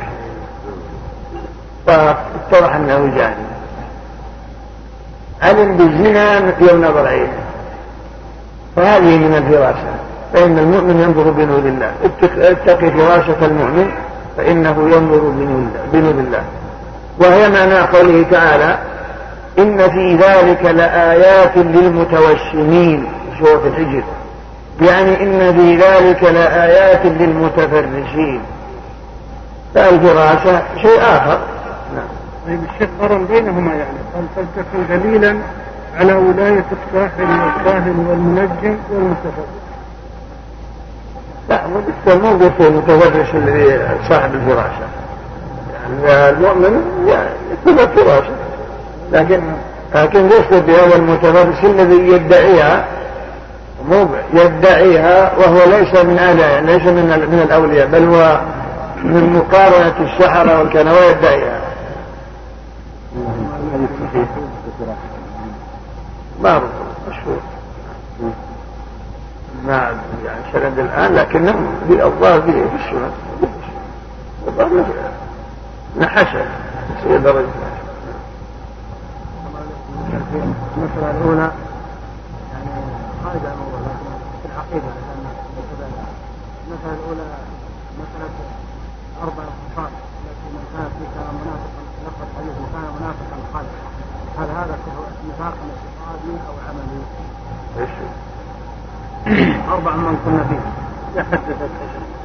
فاقترح 1.87 2.75
أنه 2.75 3.13
جاني 3.17 3.45
علم 5.43 5.77
بالزنا 5.77 6.37
يوم 6.61 6.85
نظر 6.85 7.07
عينه 7.07 7.33
فهذه 8.77 9.19
من 9.19 9.35
الفراسات 9.37 10.05
فإن 10.35 10.59
المؤمن 10.59 11.01
ينظر 11.01 11.31
بنور 11.31 11.59
الله 11.59 11.93
اتقي 12.53 12.91
فراشة 12.91 13.47
المؤمن 13.47 13.87
فإنه 14.37 14.77
ينظر 14.95 15.21
بنور 15.93 16.11
الله 16.13 16.43
وهي 17.21 17.49
معنى 17.51 17.79
قوله 17.79 18.25
تعالى 18.31 18.79
إن 19.59 19.79
في 19.91 20.17
ذلك 20.17 20.65
لآيات 20.65 21.57
للمتوشمين 21.57 23.07
سورة 23.39 23.61
الحجر 23.67 24.03
يعني 24.83 25.23
إن 25.23 25.53
في 25.55 25.77
ذلك 25.77 26.23
لآيات 26.25 27.01
للمتفرشين 27.07 28.41
فالفراشة 29.75 30.63
شيء 30.83 31.01
آخر 31.01 31.39
نعم 31.97 32.09
طيب 32.47 32.61
الشيخ 32.75 32.89
قرن 33.01 33.25
بينهما 33.25 33.71
يعني 33.73 33.99
قال 34.15 34.25
فالتقي 34.37 34.99
دليلا 34.99 35.37
على 35.99 36.13
ولاية 36.13 36.65
الساحر 36.73 37.23
والكاهن 37.23 38.07
والمنجم 38.11 38.77
والمتفرج 38.91 39.47
لا 41.49 41.67
مو 41.67 41.77
بالقول 42.07 42.23
مو 42.33 42.39
بالقول 42.39 42.73
متفرش 42.73 43.35
الذي 43.35 43.81
صاحب 44.09 44.35
الفراشة 44.35 44.87
يعني 45.75 46.31
المؤمن 46.31 46.81
يكون 47.53 47.79
الفراشة 47.79 48.31
لكن 49.13 49.41
لكن 49.95 50.29
ليس 50.29 50.61
بهذا 50.67 50.97
المتفرش 50.97 51.65
الذي 51.65 51.97
يدعيها 52.09 52.85
مو 53.91 54.07
يدعيها 54.35 55.33
وهو 55.39 55.71
ليس 55.79 55.95
من 56.05 56.19
أهل 56.19 56.67
ليس 56.67 56.83
من 56.83 57.29
من 57.33 57.41
الأولياء 57.47 57.87
بل 57.87 58.05
هو 58.15 58.41
من 59.03 59.33
مقارنة 59.37 59.95
السحرة 60.01 60.59
والكنوة 60.59 61.01
يدعيها. 61.03 61.61
نعم. 66.43 66.61
ما 66.61 66.61
مع 69.67 69.75
نعم، 69.91 69.97
يعني 70.25 70.53
سند 70.53 70.79
الآن 70.79 71.15
لكنه 71.15 71.55
الظاهر 71.91 72.43
في 72.43 72.51
السنن 72.85 73.13
الظاهر 74.49 74.85
نحسه 76.01 76.47
هي 77.09 77.19
درجة 77.19 77.45
المسألة 80.77 81.11
الأولى 81.11 81.51
يعني 82.53 82.85
خارج 83.25 83.41
عن 83.45 83.53
الموضوع 83.57 83.81
لكن 83.81 84.27
في 84.43 84.47
العقيدة 84.55 84.91
لأن 84.97 85.95
المسألة 86.67 86.97
الأولى 87.05 87.27
مسألة 88.05 88.35
أربع 89.23 89.45
انفصال 89.51 89.93
التي 90.25 90.47
من 90.55 90.65
كان 90.75 90.89
فيه 90.99 91.09
كان 91.15 91.27
منافقا 91.37 91.83
لقد 92.07 92.29
حديث 92.37 92.55
من 92.61 92.69
كان 92.73 92.87
منافقا 93.01 93.37
خالد 93.55 93.71
هل 94.39 94.49
هذا 94.61 94.79
نفاق 95.29 95.55
اعتقادي 95.57 96.39
أو 96.49 96.55
عملي؟ 96.69 97.03
ايش؟ 97.81 97.91
أربع 99.73 99.97
من 99.97 100.17
كنا 100.25 100.45
فيه 100.49 100.65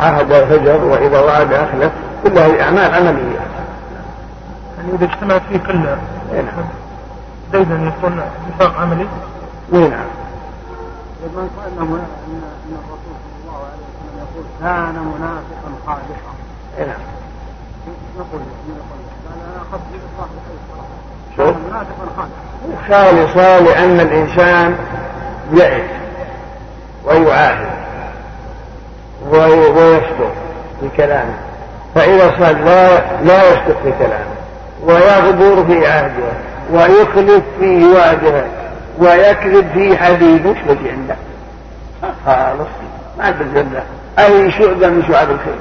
عهد 0.00 0.32
فجر 0.32 0.84
وإذا 0.84 1.20
وعد 1.20 1.52
أخلف 1.52 1.92
كلها 2.24 2.46
هذه 2.46 2.62
أعمال 2.62 2.94
عملية 2.94 3.36
يعني 4.76 4.94
إذا 4.98 5.04
اجتمعت 5.04 5.42
فيه 5.48 5.60
إيه، 6.32 6.40
نعم. 6.42 6.66
دائما 7.52 7.92
يكون 7.98 8.20
نفاق 8.50 8.76
عملي 8.80 9.06
إيه، 9.74 9.88
نعم 9.88 10.04
يضمنك 11.26 11.50
انه 11.66 11.82
ان 11.84 12.72
الرسول 12.72 13.16
صلى 13.22 13.36
الله 13.42 13.58
عليه 13.58 13.78
وسلم 13.80 14.22
يقول 14.22 14.44
كان 14.60 14.94
منافقا 14.94 15.70
خالصا. 15.86 16.32
اي 16.78 16.86
نعم. 16.86 17.00
نقول 18.18 18.40
نقول 18.68 19.00
انا 19.32 19.56
اخذت 19.62 19.82
بالاطلاق 19.92 20.30
شوف 21.36 21.56
منافقا 21.70 22.06
خالصا. 22.16 22.88
خالصا 23.36 23.70
لان 23.70 24.00
الانسان 24.00 24.76
يئس 25.52 25.90
ويعاهد 27.04 27.70
ويصدق 29.74 30.32
في 30.80 30.88
كلامه 30.96 31.34
فإذا 31.94 32.30
صدق 32.36 32.64
لا, 32.64 33.22
لا 33.22 33.48
يصدق 33.52 33.82
في 33.82 33.92
كلامه 33.98 34.34
ويغدر 34.84 35.64
في 35.66 35.86
عهده 35.86 36.32
ويخلف 36.72 37.44
في 37.60 37.84
وعده 37.92 38.46
ويكذب 38.98 39.68
في 39.74 39.96
حديث 39.98 40.42
مش 40.46 40.56
عنده 40.68 40.86
يعني 40.88 41.00
آه، 42.02 42.06
خالص 42.26 42.68
ما 43.18 43.24
عنده 43.24 43.82
أي 44.18 44.52
شعبة 44.52 44.88
من 44.88 45.02
شعب 45.08 45.30
الخير 45.30 45.54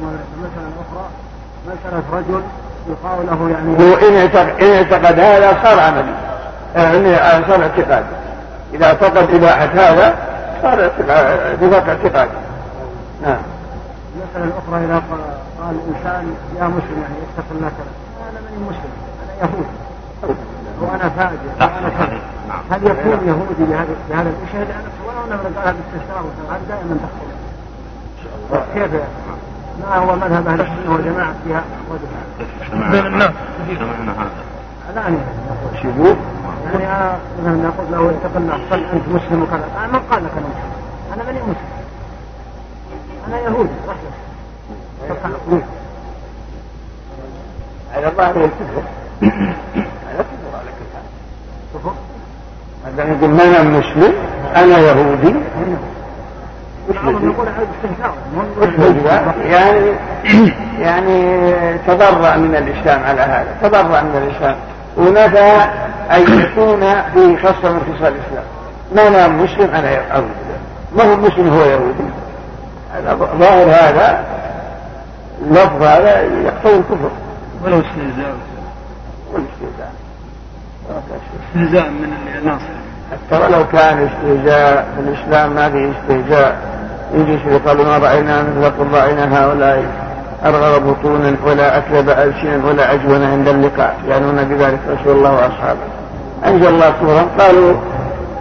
مثلا 0.00 0.70
أخرى 0.80 1.04
مسألة 1.66 2.02
رجل 2.12 2.42
يقال 2.88 3.26
له 3.26 3.50
يعني 3.50 3.72
هو 3.78 3.96
إن 4.08 4.14
اعتقد, 4.20 4.62
إن 4.62 4.72
اعتقد 4.76 5.18
هذا 5.20 5.58
صار 5.64 5.80
عملي 5.80 6.14
يعني 6.76 7.14
آه، 7.14 7.38
آه، 7.38 7.48
صار 7.48 7.62
اعتقاد 7.62 8.04
إذا 8.74 8.86
اعتقد 8.86 9.34
إباحة 9.34 9.64
هذا 9.64 10.14
صار 10.62 10.86
اتفاق 10.86 11.86
اعتقاد 11.88 12.28
نعم 13.22 13.38
المسألة 14.14 14.54
الأخرى 14.54 14.84
إذا 14.84 15.02
قال 15.62 15.76
إنسان 15.88 16.34
يا 16.60 16.66
مسلم 16.66 17.02
يعني 17.02 17.14
اتق 17.34 17.44
الله 17.56 17.68
أنا 18.30 18.38
ماني 18.50 18.62
مسلم 18.66 18.90
أنا 19.30 19.48
يهودي 19.48 20.59
وأنا 20.80 21.08
فاجر 21.08 21.36
وأنا 21.60 21.88
كذا 21.90 22.18
نعم. 22.48 22.58
هل 22.70 22.86
يكون 22.86 23.28
يهودي 23.28 23.72
بهذا 24.10 24.30
المشهد 24.38 24.66
أنا 24.70 24.90
ولو 25.06 25.18
أنه 25.26 25.36
قال 25.42 25.64
هذا 25.64 25.76
استهتار 25.78 26.58
دائما 26.68 26.96
تحصل 27.02 28.62
كيف 28.74 28.92
ما 29.80 29.96
هو 29.96 30.16
مذهب 30.16 30.48
أهل 30.48 30.60
السنة 30.60 30.94
والجماعة 30.94 31.34
فيها 31.44 31.64
بين 32.90 33.06
الناس 33.06 33.30
سمعنا 33.68 34.12
هذا 34.90 35.00
الآن 35.00 35.18
شبوه 35.82 36.16
يعني 36.66 36.86
آه، 36.86 37.16
مثلا 37.42 37.54
نقول 37.54 37.86
له 37.92 38.10
اتقنا 38.10 38.58
صل 38.70 38.84
أنت 38.92 39.08
مسلم 39.08 39.42
وكذا 39.42 39.56
أنا 39.76 39.84
آه، 39.84 39.86
من 39.88 39.98
قال 40.10 40.24
لك 40.24 40.30
أنا 40.36 40.42
مسلم 40.42 40.74
أنا 41.14 41.24
ماني 41.24 41.38
مسلم 41.40 41.80
أنا 43.28 43.38
يهودي 43.38 43.68
رحمة 45.10 45.36
الله 45.48 45.62
على 47.96 48.08
الله 48.08 48.42
يكفر 48.44 48.84
هذا 52.86 53.04
يقول 53.04 53.30
ما 53.30 53.42
انا 53.44 53.62
مسلم 53.62 54.12
انا 54.56 54.78
يهودي 54.78 55.34
يعني 59.44 59.92
يعني 60.80 61.32
تضرع 61.86 62.36
من 62.36 62.56
الإسلام 62.56 63.04
على 63.04 63.20
هذا 63.20 63.54
تضرع 63.62 64.02
من 64.02 64.22
الإسلام 64.28 64.56
ونفى 64.96 65.60
أن 66.12 66.22
يكون 66.40 66.80
في 67.14 67.36
خصم 67.46 67.72
من 67.72 67.94
خصال 67.98 68.12
الإسلام 68.14 68.44
ما 68.94 69.08
أنا 69.08 69.28
مسلم 69.28 69.70
أنا 69.74 69.90
يهودي 69.90 70.26
ما 70.96 71.02
هو 71.04 71.16
مسلم 71.16 71.48
هو 71.48 71.62
يهودي 71.64 72.06
ظاهر 73.38 73.70
هذا 73.70 74.24
لفظ 75.50 75.82
هذا 75.82 76.20
يقتضي 76.22 76.74
الكفر 76.76 77.10
ولو 77.64 77.78
استهزاء 77.80 78.34
ولو 79.32 79.44
استهزاء 79.52 79.90
استهزاء 81.54 81.88
من 81.90 82.10
الناصر 82.38 82.64
ترى 83.30 83.48
لو 83.52 83.66
كان 83.72 84.08
استهزاء 84.08 84.86
في 84.96 85.00
الاسلام 85.08 85.54
ما 85.54 85.70
في 85.70 85.90
استهزاء 85.90 86.56
يجلس 87.14 87.40
يقول 87.46 87.86
ما 87.86 87.98
راينا 87.98 88.42
مثلكم 88.58 88.94
راينا 88.94 89.40
هؤلاء 89.44 89.82
ارغب 90.44 90.82
بطونا 90.86 91.36
ولا 91.46 91.78
اكذب 91.78 92.10
السنا 92.10 92.66
ولا 92.66 92.86
عجونا 92.86 93.28
عند 93.28 93.48
اللقاء 93.48 93.94
يعنون 94.08 94.44
بذلك 94.44 94.78
رسول 95.00 95.16
الله 95.16 95.32
واصحابه 95.34 95.78
انزل 96.46 96.68
الله 96.68 96.92
سورا 97.00 97.26
قالوا 97.38 97.72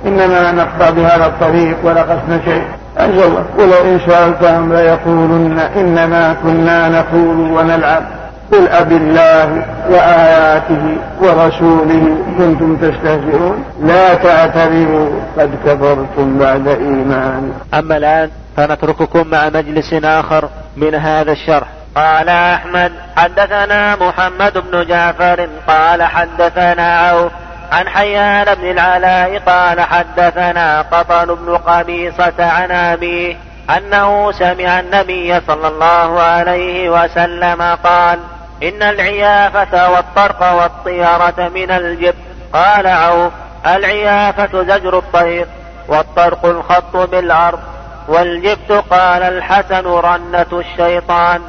انما 0.06 0.52
نقطع 0.52 0.90
بهذا 0.90 1.26
الطريق 1.26 1.78
ولقصنا 1.84 2.40
شيء 2.46 2.64
انزل 3.00 3.24
الله 3.24 3.44
ولو 3.58 3.74
ان 3.84 4.00
سالتهم 4.08 4.74
ليقولن 4.74 5.60
انما 5.60 6.36
كنا 6.44 6.90
نقول 6.90 7.52
ونلعب 7.52 8.04
قل 8.52 8.68
أب 8.68 8.92
الله 8.92 9.66
وآياته 9.90 10.98
ورسوله 11.22 12.18
كنتم 12.38 12.78
تستهزئون 12.78 13.64
لا 13.82 14.14
تعتذروا 14.14 15.10
قد 15.40 15.52
كفرتم 15.66 16.38
بعد 16.40 16.68
إيمان 16.68 17.54
أما 17.74 17.98
الآن 17.98 18.30
فنترككم 18.58 19.28
مع 19.28 19.46
مجلس 19.50 19.94
آخر 19.94 20.50
من 20.78 20.96
هذا 20.96 21.32
الشرح 21.32 21.68
قال 21.96 22.30
أحمد 22.30 22.92
حدثنا 23.18 23.96
محمد 23.96 24.64
بن 24.72 24.86
جعفر 24.86 25.48
قال 25.68 26.04
حدثنا 26.04 26.98
عوف 27.00 27.32
عن 27.72 27.88
حيان 27.88 28.56
بن 28.56 28.70
العلاء 28.72 29.40
قال 29.46 29.82
حدثنا 29.82 30.82
قطن 30.82 31.36
بن 31.36 31.58
قميصة 31.58 32.34
عن 32.40 32.72
أبيه 32.72 33.38
أنه 33.78 34.32
سمع 34.32 34.80
النبي 34.80 35.40
صلى 35.48 35.68
الله 35.68 36.20
عليه 36.22 36.90
وسلم 37.04 37.62
قال 37.84 38.20
إن 38.64 38.82
العيافة 38.84 39.92
والطرق 39.92 40.54
والطيرة 40.54 41.50
من 41.54 41.72
الجب 41.72 42.14
قال 42.54 42.88
عوف 42.88 43.32
العيافة 43.68 44.64
زجر 44.64 44.98
الطير 44.98 45.48
والطرق 45.88 46.46
الخط 46.46 46.98
بالأرض 46.98 47.60
والجبت 48.08 48.72
قال 48.72 49.24
الحسن 49.24 49.88
رنة 49.88 50.46
الشيطان 50.54 51.42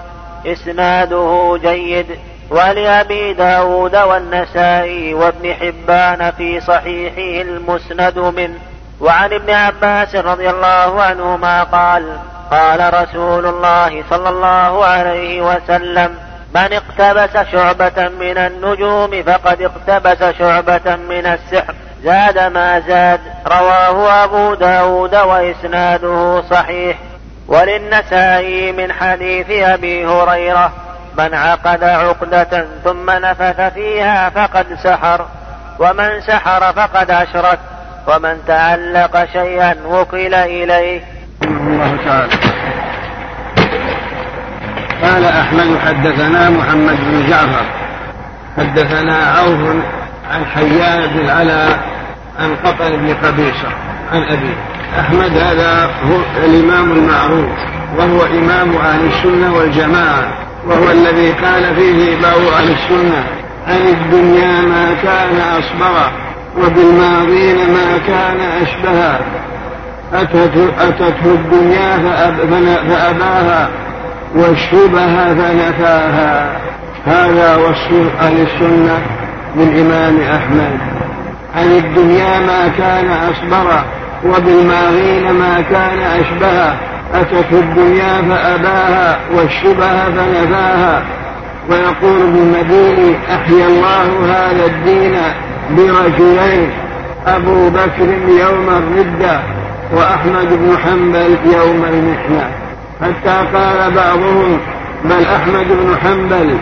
إسناده 0.46 1.58
جيد 1.62 2.06
ولأبي 2.50 3.32
داود 3.32 3.96
والنسائي 3.96 5.14
وابن 5.14 5.54
حبان 5.54 6.30
في 6.32 6.60
صحيحه 6.60 7.42
المسند 7.42 8.18
منه 8.18 8.58
وعن 9.00 9.32
ابن 9.32 9.50
عباس 9.52 10.14
رضي 10.16 10.50
الله 10.50 11.02
عنهما 11.02 11.62
قال 11.64 12.16
قال 12.50 12.94
رسول 13.02 13.46
الله 13.46 14.04
صلى 14.10 14.28
الله 14.28 14.84
عليه 14.84 15.42
وسلم 15.54 16.14
من 16.54 16.72
اقتبس 16.72 17.46
شعبة 17.52 18.08
من 18.08 18.38
النجوم 18.38 19.22
فقد 19.22 19.62
اقتبس 19.62 20.24
شعبة 20.38 20.96
من 20.96 21.26
السحر 21.26 21.74
زاد 22.04 22.38
ما 22.38 22.80
زاد 22.80 23.20
رواه 23.46 24.24
أبو 24.24 24.54
داود 24.54 25.14
وإسناده 25.14 26.42
صحيح 26.50 26.96
وللنسائي 27.48 28.72
من 28.72 28.92
حديث 28.92 29.50
أبي 29.50 30.06
هريرة 30.06 30.72
من 31.18 31.34
عقد 31.34 31.84
عقدة 31.84 32.66
ثم 32.84 33.10
نفث 33.10 33.60
فيها 33.74 34.30
فقد 34.30 34.66
سحر 34.84 35.26
ومن 35.78 36.20
سحر 36.20 36.72
فقد 36.72 37.10
أشرك 37.10 37.58
ومن 38.06 38.42
تعلق 38.46 39.24
شيئا 39.32 39.76
وكل 39.86 40.34
إليه 40.34 41.04
الله 41.44 41.96
تعالى 42.06 42.30
قال 45.02 45.24
أحمد 45.24 45.78
حدثنا 45.78 46.50
محمد 46.50 46.96
بن 47.10 47.26
جعفر 47.30 47.62
حدثنا 48.58 49.16
عوف 49.16 49.58
عن 50.30 50.44
حيان 50.46 51.06
بن 51.14 51.28
عن 52.40 52.50
قطن 52.64 52.96
بن 52.96 53.14
قبيصة 53.24 53.68
عن 54.12 54.22
أبيه 54.22 54.56
أحمد 55.00 55.38
هذا 55.38 55.84
هو 56.10 56.44
الإمام 56.46 56.92
المعروف 56.92 57.58
وهو 57.98 58.24
إمام 58.38 58.76
أهل 58.76 59.06
السنة 59.06 59.54
والجماعة 59.54 60.28
وهو 60.66 60.90
الذي 60.90 61.32
قال 61.32 61.74
فيه 61.74 62.16
باء 62.20 62.36
أهل 62.52 62.70
السنة 62.70 63.24
عن 63.66 63.76
الدنيا 63.86 64.60
ما 64.60 64.94
كان 65.02 65.40
أصبغ 65.58 66.08
وبالماضين 66.58 67.56
ما 67.56 67.98
كان 68.06 68.40
أشبها 68.62 69.18
أتته, 70.14 70.68
أتته 70.80 71.34
الدنيا 71.34 71.98
فأب 71.98 72.36
فأباها 72.90 73.70
والشبه 74.34 75.06
فنفاها 75.34 76.60
هذا 77.06 77.56
وصف 77.56 77.92
أهل 78.20 78.40
السنة 78.46 78.98
للإمام 79.56 80.20
أحمد 80.20 80.78
عن 81.56 81.66
الدنيا 81.76 82.40
ما 82.40 82.68
كان 82.68 83.10
أصبر 83.10 83.84
وبالماغين 84.24 85.30
ما 85.32 85.60
كان 85.60 85.98
أشبه 85.98 86.74
أتت 87.14 87.52
الدنيا 87.52 88.22
فأباها 88.22 89.18
والشبه 89.34 90.04
فنفاها 90.16 91.02
ويقول 91.70 92.22
ابن 92.22 92.36
المديني 92.38 93.16
أحيا 93.34 93.66
الله 93.66 94.32
هذا 94.32 94.66
الدين 94.66 95.16
برجلين 95.70 96.70
أبو 97.26 97.68
بكر 97.70 98.08
يوم 98.28 98.68
الردة 98.68 99.40
وأحمد 99.94 100.48
بن 100.52 100.78
حنبل 100.78 101.36
يوم 101.56 101.84
المحنة 101.92 102.50
حتى 103.02 103.46
قال 103.54 103.94
بعضهم 103.94 104.58
بل 105.04 105.24
أحمد 105.26 105.66
بن 105.68 105.96
حنبل 106.02 106.54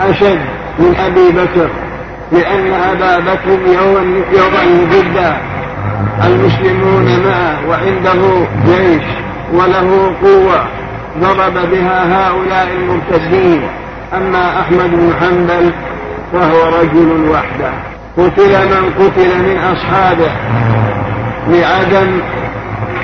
أشد 0.00 0.40
من 0.78 0.94
أبي 0.98 1.30
بكر 1.40 1.70
لأن 2.32 2.72
أبا 2.72 3.18
بكر 3.18 3.48
يوما 3.50 4.20
يوما 4.32 4.86
ضد 4.90 5.34
المسلمون 6.24 7.06
معه 7.24 7.60
وعنده 7.68 8.46
جيش 8.66 9.02
وله 9.52 10.12
قوة 10.22 10.64
ضرب 11.20 11.70
بها 11.70 12.28
هؤلاء 12.28 12.68
المرتدين 12.78 13.60
أما 14.16 14.60
أحمد 14.60 14.90
بن 14.90 15.12
حنبل 15.20 15.70
فهو 16.32 16.64
رجل 16.80 17.28
وحده 17.28 17.70
قتل 18.18 18.66
من 18.66 18.92
قتل 18.98 19.38
من 19.42 19.58
أصحابه 19.72 20.30
لعدم 21.48 22.10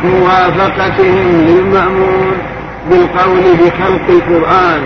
موافقتهم 0.05 1.46
للمأمون 1.48 2.42
بالقول 2.90 3.42
بخلق 3.57 4.03
القرآن 4.09 4.81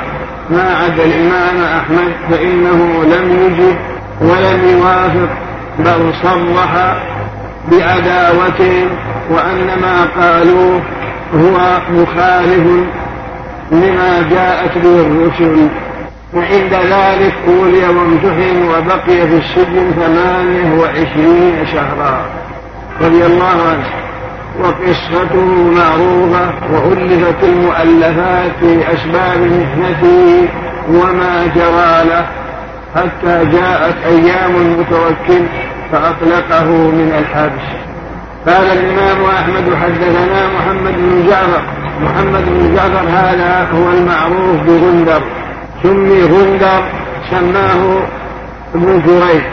ما 0.51 0.75
عدا 0.85 1.05
الإمام 1.05 1.63
أحمد 1.79 2.13
فإنه 2.31 3.05
لم 3.05 3.33
يجب 3.43 3.77
ولم 4.21 4.61
يوافق 4.69 5.29
بل 5.79 6.15
صرح 6.23 6.97
بعداوتهم 7.71 8.89
وأن 9.31 9.69
ما 9.83 10.05
قالوه 10.05 10.81
هو 11.35 11.81
مخالف 11.91 12.69
لما 13.73 14.27
جاءت 14.31 14.79
به 14.79 15.01
الرسل 15.01 15.69
وعند 16.35 16.75
ذلك 16.75 17.35
قولي 17.47 17.89
وامتحن 17.89 18.69
وبقي 18.69 19.27
في 19.29 19.39
السجن 19.39 19.91
ثمانية 19.91 20.81
وعشرين 20.81 21.67
شهرا 21.73 22.21
رضي 23.01 23.27
الله 23.27 23.69
عنه 23.71 23.87
وقصته 24.63 25.37
معروفة 25.77 26.51
وألفت 26.75 27.45
المؤلفات 27.45 28.51
في 28.61 28.93
أسباب 28.93 29.39
مهنته 29.39 30.49
وما 30.89 31.47
جرى 31.55 32.09
له 32.11 32.27
حتى 32.97 33.45
جاءت 33.53 33.95
أيام 34.07 34.55
المتوكل 34.57 35.47
فأطلقه 35.93 36.65
من 36.67 37.15
الحبس 37.19 37.69
قال 38.49 38.67
الإمام 38.79 39.25
أحمد 39.25 39.75
حدثنا 39.83 40.47
محمد 40.59 40.95
بن 40.97 41.25
جعفر 41.29 41.63
محمد 42.03 42.45
بن 42.49 42.75
جعفر 42.77 43.09
هذا 43.09 43.69
هو 43.75 43.91
المعروف 43.91 44.63
بغندر 44.67 45.23
سمي 45.83 46.23
غندر 46.23 46.83
سماه 47.31 48.03
ابن 48.75 49.03
جريج 49.07 49.45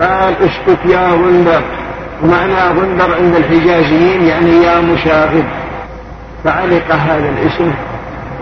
قال 0.00 0.34
اسكت 0.42 0.78
يا 0.88 1.08
غندر 1.08 1.60
معنى 2.24 2.78
غندر 2.80 3.14
عند 3.14 3.34
الحجازيين 3.34 4.24
يعني 4.24 4.50
يا 4.62 4.80
مشاغب 4.80 5.44
فعلق 6.44 6.90
هذا 6.92 7.28
الاسم 7.28 7.72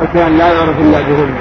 وكان 0.03 0.39
لا 0.39 0.53
يعرف 0.53 0.79
الا 0.81 1.01
بغندر 1.01 1.39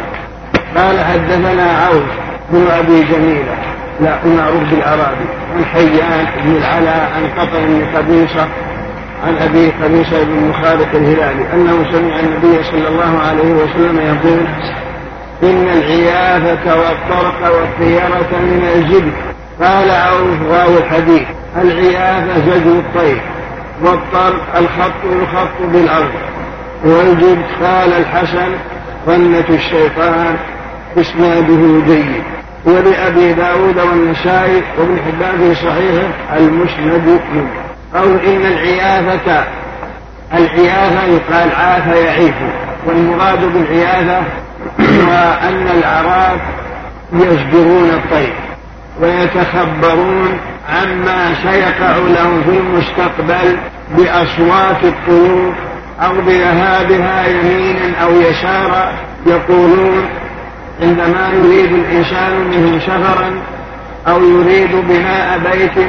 قال 0.77 0.99
حدثنا 0.99 1.63
عوف 1.63 2.03
بن 2.51 2.67
ابي 2.71 3.03
جميله 3.03 3.53
لا 4.01 4.19
معروف 4.25 4.63
بالأرابي 4.63 5.25
عن 5.57 5.65
حيان 5.65 6.27
بن 6.43 6.55
العلاء 6.55 7.09
عن 7.15 7.39
قطر 7.41 7.59
بن 7.67 7.83
قبيصة 7.97 8.47
عن 9.27 9.37
أبي 9.41 9.71
قبيصة 9.83 10.23
بن 10.23 10.49
مخالف 10.49 10.95
الهلالي 10.95 11.45
أنه 11.53 11.91
سمع 11.91 12.19
النبي 12.19 12.63
صلى 12.63 12.87
الله 12.87 13.19
عليه 13.27 13.53
وسلم 13.53 13.97
يقول 13.97 14.39
إن 15.43 15.67
العيافة 15.67 16.75
والطرق 16.79 17.55
والطيرة 17.59 18.31
من 18.41 18.63
الجبن 18.75 19.11
قال 19.61 19.91
عوف 19.91 20.41
راوي 20.41 20.77
الحديث 20.77 21.21
العيافة 21.61 22.39
زجر 22.41 22.71
الطير 22.79 23.21
والطر 23.81 24.35
الخط 24.57 24.93
يخط 25.21 25.69
بالأرض 25.73 26.11
والجبت 26.85 27.45
قال 27.63 27.93
الحسن 27.93 28.51
ظنة 29.07 29.45
الشيطان 29.49 30.35
إسناده 30.97 31.81
جيد 31.87 32.23
ولأبي 32.65 33.33
داود 33.33 33.77
والنسائي 33.79 34.61
وابن 34.79 34.97
حبان 35.07 35.53
صحيح 35.55 36.07
المسند 36.37 37.19
منه 37.33 37.49
أو 37.95 38.03
إن 38.05 38.45
العيافة 38.45 39.43
العيافة 40.33 41.03
يقال 41.05 41.51
عاف 41.51 41.87
يعيف 41.87 42.35
والمراد 42.85 43.53
بالعيافة 43.53 44.19
هو 44.81 45.37
أن 45.47 45.67
العراق 45.79 46.39
يزجرون 47.13 47.89
الطير 47.89 48.33
ويتخبرون 49.01 50.37
عما 50.69 51.33
سيقع 51.33 51.95
لهم 51.97 52.43
في 52.43 52.57
المستقبل 52.57 53.57
بأصوات 53.97 54.83
الطيور 54.83 55.53
أو 56.01 56.13
بذهابها 56.21 57.27
يمينا 57.27 57.97
أو 58.03 58.21
يسارا 58.21 58.91
يقولون 59.27 60.05
عندما 60.81 61.29
يريد 61.33 61.71
الإنسان 61.73 62.47
منهم 62.47 62.79
سفرا 62.79 63.31
أو 64.07 64.23
يريد 64.23 64.71
بناء 64.89 65.39
بيت 65.51 65.87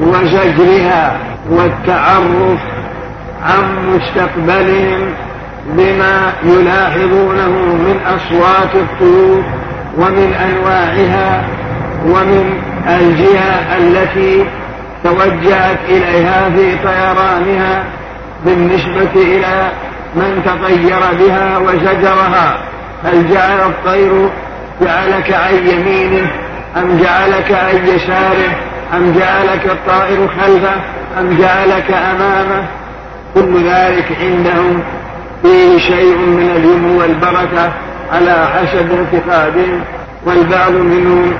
وزجرها 0.00 1.16
والتعرف 1.50 2.60
عن 3.44 3.70
مستقبلهم 3.88 5.00
بما 5.76 6.32
يلاحظونه 6.44 7.50
من 7.74 7.96
أصوات 8.06 8.74
الطيور 8.74 9.42
ومن 9.98 10.34
أنواعها 10.34 11.44
ومن 12.06 12.60
الجهة 12.86 13.78
التي 13.78 14.44
توجهت 15.04 15.78
إليها 15.88 16.50
في 16.50 16.76
طيرانها 16.78 17.84
بالنسبة 18.44 19.12
إلى 19.16 19.68
من 20.16 20.42
تطير 20.44 20.96
بها 21.18 21.58
وزجرها 21.58 22.58
هل 23.04 23.30
جعل 23.34 23.60
الطير 23.70 24.28
جعلك 24.82 25.32
عن 25.32 25.54
يمينه 25.54 26.30
أم 26.76 26.96
جعلك 26.98 27.52
عن 27.52 27.86
يساره 27.86 28.56
أم 28.96 29.12
جعلك 29.12 29.66
الطائر 29.66 30.28
خلفه 30.28 30.74
أم 31.20 31.36
جعلك 31.36 31.90
أمامه 31.90 32.64
كل 33.34 33.68
ذلك 33.68 34.06
عندهم 34.20 34.82
فيه 35.42 35.78
شيء 35.78 36.18
من 36.18 36.50
اليمن 36.56 36.96
والبركة 37.00 37.72
على 38.12 38.46
حسب 38.48 38.86
اعتقادهم 38.92 39.80
والبعض 40.26 40.72
منهم 40.72 41.32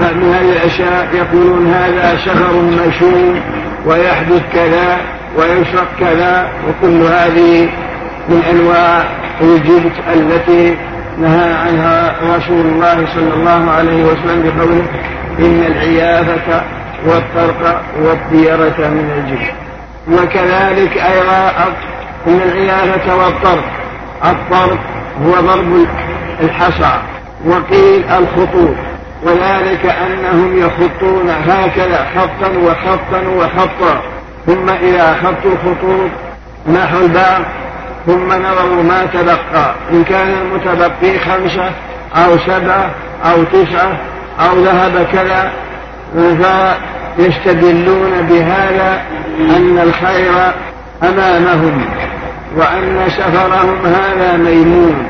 بعد 0.00 0.16
هذه 0.24 0.52
الأشياء 0.52 1.08
يقولون 1.14 1.66
هذا 1.72 2.16
شجر 2.16 2.62
مشوم 2.86 3.40
ويحدث 3.86 4.42
كذا 4.52 4.96
ويشرب 5.38 5.86
كذا 6.00 6.48
وكل 6.68 7.02
هذه 7.02 7.68
من 8.28 8.42
أنواع 8.50 9.04
الجبت 9.40 9.92
التي 10.14 10.76
نهى 11.18 11.52
عنها 11.54 12.14
رسول 12.36 12.66
الله 12.66 13.06
صلى 13.14 13.34
الله 13.34 13.70
عليه 13.70 14.04
وسلم 14.04 14.42
بقوله 14.52 14.84
إن 15.38 15.64
العيافة 15.66 16.62
والطرق 17.06 17.82
والديرة 18.02 18.88
من 18.88 19.10
الجبت 19.18 19.54
وكذلك 20.12 20.96
أيضا 20.96 21.54
إن 22.26 22.40
العيافة 22.40 23.16
والطرق 23.16 23.64
الطرق 24.24 24.78
هو 25.26 25.32
ضرب 25.40 25.76
الحصى 26.42 26.98
وقيل 27.44 28.04
الخطوط 28.18 28.74
وذلك 29.24 29.86
أنهم 29.86 30.58
يخطون 30.58 31.30
هكذا 31.48 32.06
خطا 32.16 32.48
وخطا 32.58 33.28
وخطا 33.36 34.02
ثم 34.46 34.68
إذا 34.68 35.14
خطوا 35.22 35.50
الخطوط 35.52 36.10
نحو 36.66 36.98
الباب 37.00 37.44
ثم 38.06 38.32
نظروا 38.32 38.82
ما 38.82 39.04
تبقى 39.12 39.74
إن 39.92 40.04
كان 40.04 40.30
المتبقي 40.42 41.18
خمسة 41.18 41.70
أو 42.16 42.38
سبعة 42.38 42.90
أو 43.24 43.42
تسعة 43.44 43.98
أو 44.48 44.54
ذهب 44.62 45.06
كذا 45.12 45.52
فيستدلون 47.16 48.12
بهذا 48.30 49.00
أن 49.38 49.78
الخير 49.82 50.52
أمامهم 51.02 51.84
وأن 52.56 53.08
سفرهم 53.08 53.86
هذا 53.86 54.36
ميمون 54.36 55.06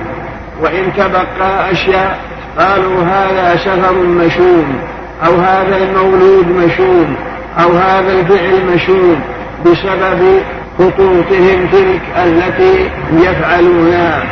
وإن 0.61 0.93
تبقى 0.97 1.73
أشياء 1.73 2.19
قالوا 2.59 3.03
هذا 3.03 3.57
سفر 3.57 3.99
مشوم 4.03 4.79
أو 5.27 5.37
هذا 5.37 5.77
المولود 5.77 6.47
مشوم 6.49 7.17
أو 7.63 7.73
هذا 7.73 8.13
الفعل 8.21 8.61
مشوم 8.75 9.17
بسبب 9.67 10.41
خطوطهم 10.79 11.67
تلك 11.73 12.01
التي 12.17 12.91
يفعلونها 13.13 14.23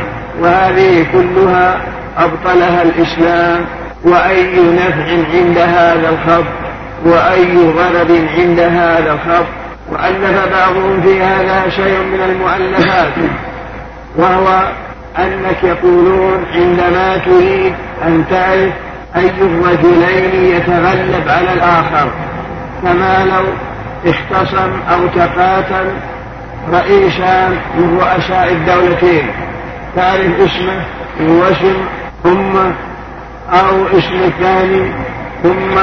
وهذه 0.42 1.06
كلها 1.12 1.80
أبطلها 2.18 2.82
الإسلام 2.82 3.64
وأي 4.04 4.56
نفع 4.74 5.14
عند 5.32 5.58
هذا 5.58 6.10
الخط 6.10 6.44
وأي 7.04 7.56
غرض 7.70 8.26
عند 8.38 8.60
هذا 8.60 9.12
الخط 9.12 9.46
وألف 9.92 10.48
بعضهم 10.56 11.00
في 11.02 11.22
هذا 11.22 11.68
شيء 11.70 12.02
من 12.02 12.20
المؤلفات 12.20 13.12
وهو 14.16 14.62
أنك 15.18 15.64
يقولون 15.64 16.44
عندما 16.54 17.16
تريد 17.18 17.72
أن 18.06 18.24
تعرف 18.30 18.72
أي 19.16 19.30
الرجلين 19.40 20.56
يتغلب 20.56 21.28
على 21.28 21.52
الآخر 21.52 22.10
كما 22.82 23.24
لو 23.24 23.44
اختصم 24.10 24.70
أو 24.92 25.06
تقاتل 25.06 25.90
رئيسان 26.72 27.50
من 27.78 28.00
رؤساء 28.00 28.52
الدولتين 28.52 29.26
تعرف 29.96 30.40
اسمه 30.40 30.82
واسم 31.20 31.76
ثم 32.24 32.56
أو 33.52 33.86
اسم 33.98 34.14
الثاني 34.24 34.92
ثم 35.42 35.74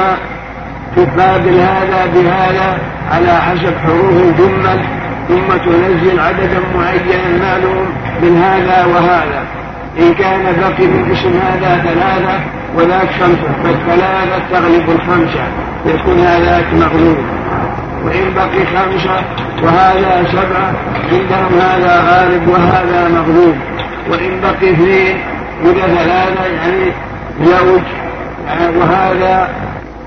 تقابل 0.96 1.54
هذا 1.60 2.06
بهذا 2.16 2.78
على 3.12 3.32
حسب 3.42 3.78
حروف 3.78 4.12
الجمل 4.12 4.99
ثم 5.30 5.48
تنزل 5.58 6.20
عددا 6.20 6.60
معينا 6.76 7.40
معلوم 7.46 7.88
من 8.22 8.38
هذا 8.44 8.86
وهذا 8.86 9.44
إن 10.00 10.14
كان 10.14 10.40
بقي 10.62 10.76
في 10.76 10.84
القسم 11.02 11.40
هذا 11.44 11.82
ثلاثة 11.84 12.40
وذاك 12.76 13.10
خمسة 13.10 13.54
فالثلاثة 13.64 14.44
تغلب 14.54 14.90
الخمسة 14.90 15.48
يكون 15.86 16.20
هذاك 16.20 16.66
مغلوب 16.74 17.18
وإن 18.06 18.34
بقي 18.36 18.66
خمسة 18.66 19.24
وهذا 19.64 20.28
سبعة 20.32 20.74
عندهم 21.12 21.60
هذا 21.62 22.04
غالب 22.10 22.48
وهذا 22.48 23.08
مغلوب 23.10 23.56
وإن 24.10 24.40
بقي 24.42 24.72
اثنين 24.74 25.18
إذا 25.66 25.82
ثلاثة 25.88 26.46
يعني 26.46 26.92
زوج 27.44 27.84
وهذا 28.80 29.50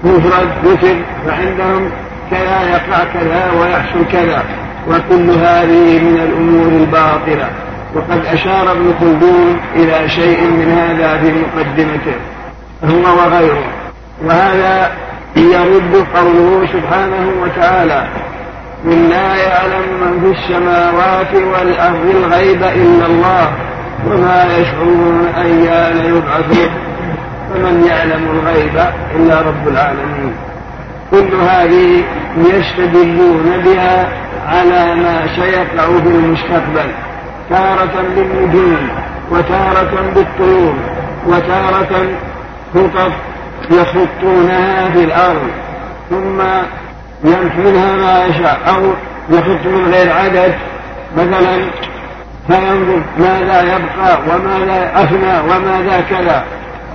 مفرد 0.04 0.48
مثل 0.64 0.96
فعندهم 1.26 1.90
كذا 2.30 2.62
يقع 2.62 3.04
كذا 3.14 3.50
ويحصل 3.60 4.06
كذا 4.12 4.42
وكل 4.88 5.30
هذه 5.30 5.98
من 5.98 6.16
الأمور 6.18 6.72
الباطلة 6.80 7.50
وقد 7.94 8.26
أشار 8.26 8.72
ابن 8.72 8.94
خلدون 9.00 9.60
إلى 9.76 10.08
شيء 10.08 10.40
من 10.44 10.70
هذا 10.72 11.18
في 11.18 11.32
مقدمته 11.32 12.14
هو 12.84 13.16
وغيره 13.18 13.64
وهذا 14.24 14.90
يرد 15.36 16.04
قوله 16.16 16.66
سبحانه 16.72 17.30
وتعالى 17.42 18.06
قل 18.84 19.08
لا 19.10 19.34
يعلم 19.36 19.86
من 20.00 20.20
في 20.32 20.40
السماوات 20.40 21.34
والأرض 21.34 22.10
الغيب 22.16 22.62
إلا 22.62 23.06
الله 23.06 23.52
وما 24.06 24.44
يشعرون 24.58 25.26
أيان 25.44 25.96
يبعثون 26.16 26.70
فمن 27.54 27.84
يعلم 27.90 28.40
الغيب 28.40 28.76
إلا 29.16 29.40
رب 29.42 29.68
العالمين 29.68 30.32
كل 31.10 31.34
هذه 31.50 32.02
يستدلون 32.38 33.52
بها 33.64 34.08
على 34.48 34.94
ما 34.94 35.26
سيقع 35.36 35.86
في 35.86 36.08
المستقبل 36.08 36.92
تارة 37.50 38.02
بالنجوم 38.16 38.88
وتارة 39.30 40.12
بالطيور 40.14 40.74
وتارة 41.26 42.06
خطط 42.74 43.12
يخطونها 43.70 44.90
في 44.90 45.04
الأرض 45.04 45.48
ثم 46.10 46.40
ينفذها 47.24 47.96
ما 47.96 48.24
يشاء 48.24 48.58
أو 48.68 48.82
يخط 49.36 49.66
من 49.66 49.90
غير 49.94 50.12
عدد 50.12 50.54
مثلا 51.16 51.60
فينظر 52.46 53.02
ماذا 53.18 53.62
يبقى 53.62 54.18
وماذا 54.28 54.92
أفنى 54.94 55.40
وماذا 55.52 56.00
كذا 56.10 56.44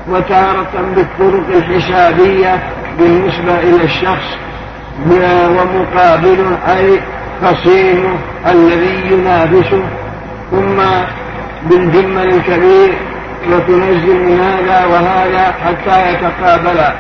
وتارة 0.09 0.71
بالطرق 0.95 1.55
الحسابية 1.55 2.59
بالنسبة 2.99 3.59
إلى 3.59 3.83
الشخص 3.83 4.37
ومقابله 5.09 6.57
أي 6.67 6.99
خصيمه 7.43 8.09
الذي 8.51 9.01
ينافسه 9.11 9.83
ثم 10.51 10.77
بالجمل 11.69 12.27
الكبير 12.29 12.93
وتنزل 13.51 14.19
من 14.25 14.39
هذا 14.39 14.85
وهذا 14.85 15.53
حتى 15.67 16.11
يتقابلا 16.13 16.93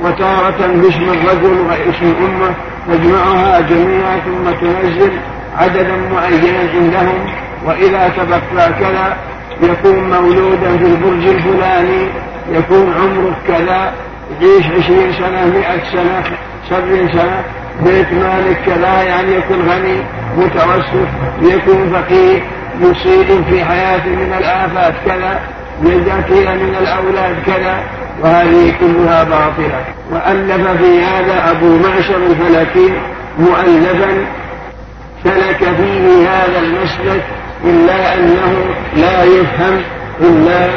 وتارة 0.00 0.66
باسم 0.74 1.02
الرجل 1.02 1.56
واسم 1.68 2.12
الأمة 2.18 2.54
تجمعها 2.92 3.60
جميعا 3.60 4.16
ثم 4.24 4.50
تنزل 4.66 5.12
عددا 5.58 5.96
معينا 6.12 6.70
عندهم 6.74 7.26
وإذا 7.66 8.12
تبقى 8.16 8.68
كذا 8.80 9.16
يكون 9.62 10.10
مولودا 10.10 10.78
في 10.78 10.84
البرج 10.86 11.26
الفلاني 11.26 12.08
يكون 12.52 12.92
عمره 13.00 13.36
كذا 13.48 13.92
يعيش 14.40 14.66
عشرين 14.66 15.12
سنة 15.12 15.44
مئة 15.46 15.84
سنة 15.92 16.22
سبعين 16.70 17.12
سنة 17.12 17.42
بإكمال 17.84 18.56
كذا 18.66 19.02
يعني 19.02 19.34
يكون 19.34 19.68
غني 19.70 20.02
متوسط 20.38 21.08
يكون 21.42 21.90
فقير 21.94 22.42
مصيب 22.80 23.44
في 23.50 23.64
حياته 23.64 24.08
من 24.08 24.32
الآفات 24.38 24.94
كذا 25.06 25.40
يزكي 25.82 26.46
من 26.54 26.76
الأولاد 26.80 27.36
كذا 27.46 27.76
وهذه 28.22 28.74
كلها 28.80 29.24
باطلة 29.24 29.84
وألف 30.12 30.82
في 30.82 31.02
هذا 31.04 31.50
أبو 31.50 31.76
معشر 31.78 32.16
الفلكي 32.16 32.92
مؤلفا 33.38 34.26
سلك 35.24 35.64
فيه 35.76 36.28
هذا 36.28 36.58
المسلك 36.58 37.22
إلا 37.64 38.14
أنه 38.14 38.56
لا 38.96 39.24
يفهم 39.24 39.80
إلا 40.20 40.68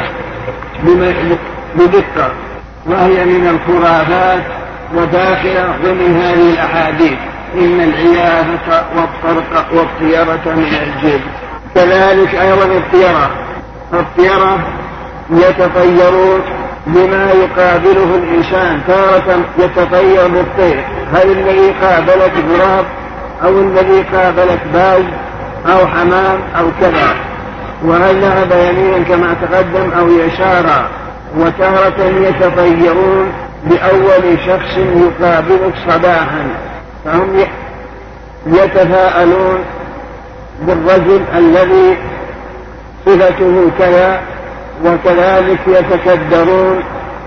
بدقة 1.76 2.32
وهي 2.86 3.24
من 3.24 3.48
الخرافات 3.48 4.40
وداخل 4.94 5.58
ضمن 5.84 6.16
هذه 6.20 6.50
الأحاديث 6.54 7.12
إن 7.54 7.80
العيادة 7.80 8.84
والطرق 8.96 9.66
والطيرة 9.72 10.54
من 10.56 10.78
الجن 10.82 11.20
كذلك 11.74 12.34
أيضا 12.34 12.64
الطيرة 12.64 13.30
الطيرة 13.94 14.58
يتطيرون 15.30 16.40
بما 16.86 17.30
يقابله 17.32 18.14
الإنسان 18.22 18.80
تارة 18.86 19.38
يتطير 19.58 20.28
بالطير 20.28 20.84
هل 21.12 21.30
الذي 21.32 21.74
قابلك 21.82 22.32
غراب 22.50 22.84
أو 23.44 23.60
الذي 23.60 24.02
قابلك 24.14 24.60
باز 24.74 25.04
أو 25.68 25.86
حمام 25.86 26.40
أو 26.58 26.64
كذا 26.80 27.14
وهل 27.84 28.16
ذهب 28.20 28.52
يمينا 28.52 29.04
كما 29.04 29.34
تقدم 29.42 29.90
أو 29.98 30.08
يسارا 30.08 30.88
وتارة 31.38 32.02
يتطيرون 32.04 33.26
بأول 33.70 34.38
شخص 34.46 34.76
يقابلك 34.76 35.74
صباحا 35.88 36.44
فهم 37.04 37.28
يتفاءلون 38.46 39.58
بالرجل 40.62 41.20
الذي 41.36 41.96
صفته 43.06 43.70
كذا 43.78 44.20
وكذلك 44.84 45.58
يتكدرون 45.66 46.80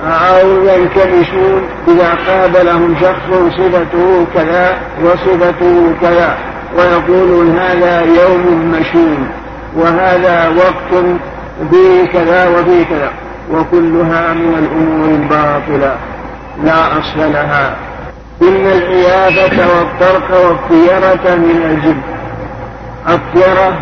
أو 0.07 0.47
ينكمشون 0.47 1.61
إذا 1.87 2.13
قابلهم 2.27 2.95
شخص 3.01 3.55
صفته 3.57 4.25
كذا 4.35 4.77
وصفته 5.05 5.93
كذا 6.01 6.37
ويقولون 6.77 7.57
هذا 7.59 8.01
يوم 8.01 8.75
مشين 8.79 9.27
وهذا 9.75 10.49
وقت 10.49 11.03
في 11.71 12.07
كذا 12.13 12.47
وفي 12.47 12.85
كذا 12.85 13.11
وكلها 13.51 14.33
من 14.33 14.53
الأمور 14.59 15.09
الباطلة 15.15 15.95
لا 16.63 16.99
أصل 16.99 17.19
لها 17.33 17.75
إن 18.41 18.65
الإيابة 18.67 19.67
والطرق 19.73 20.45
والطيرة 20.47 21.35
من 21.35 21.61
الجن 21.65 22.01
الطيرة 23.09 23.73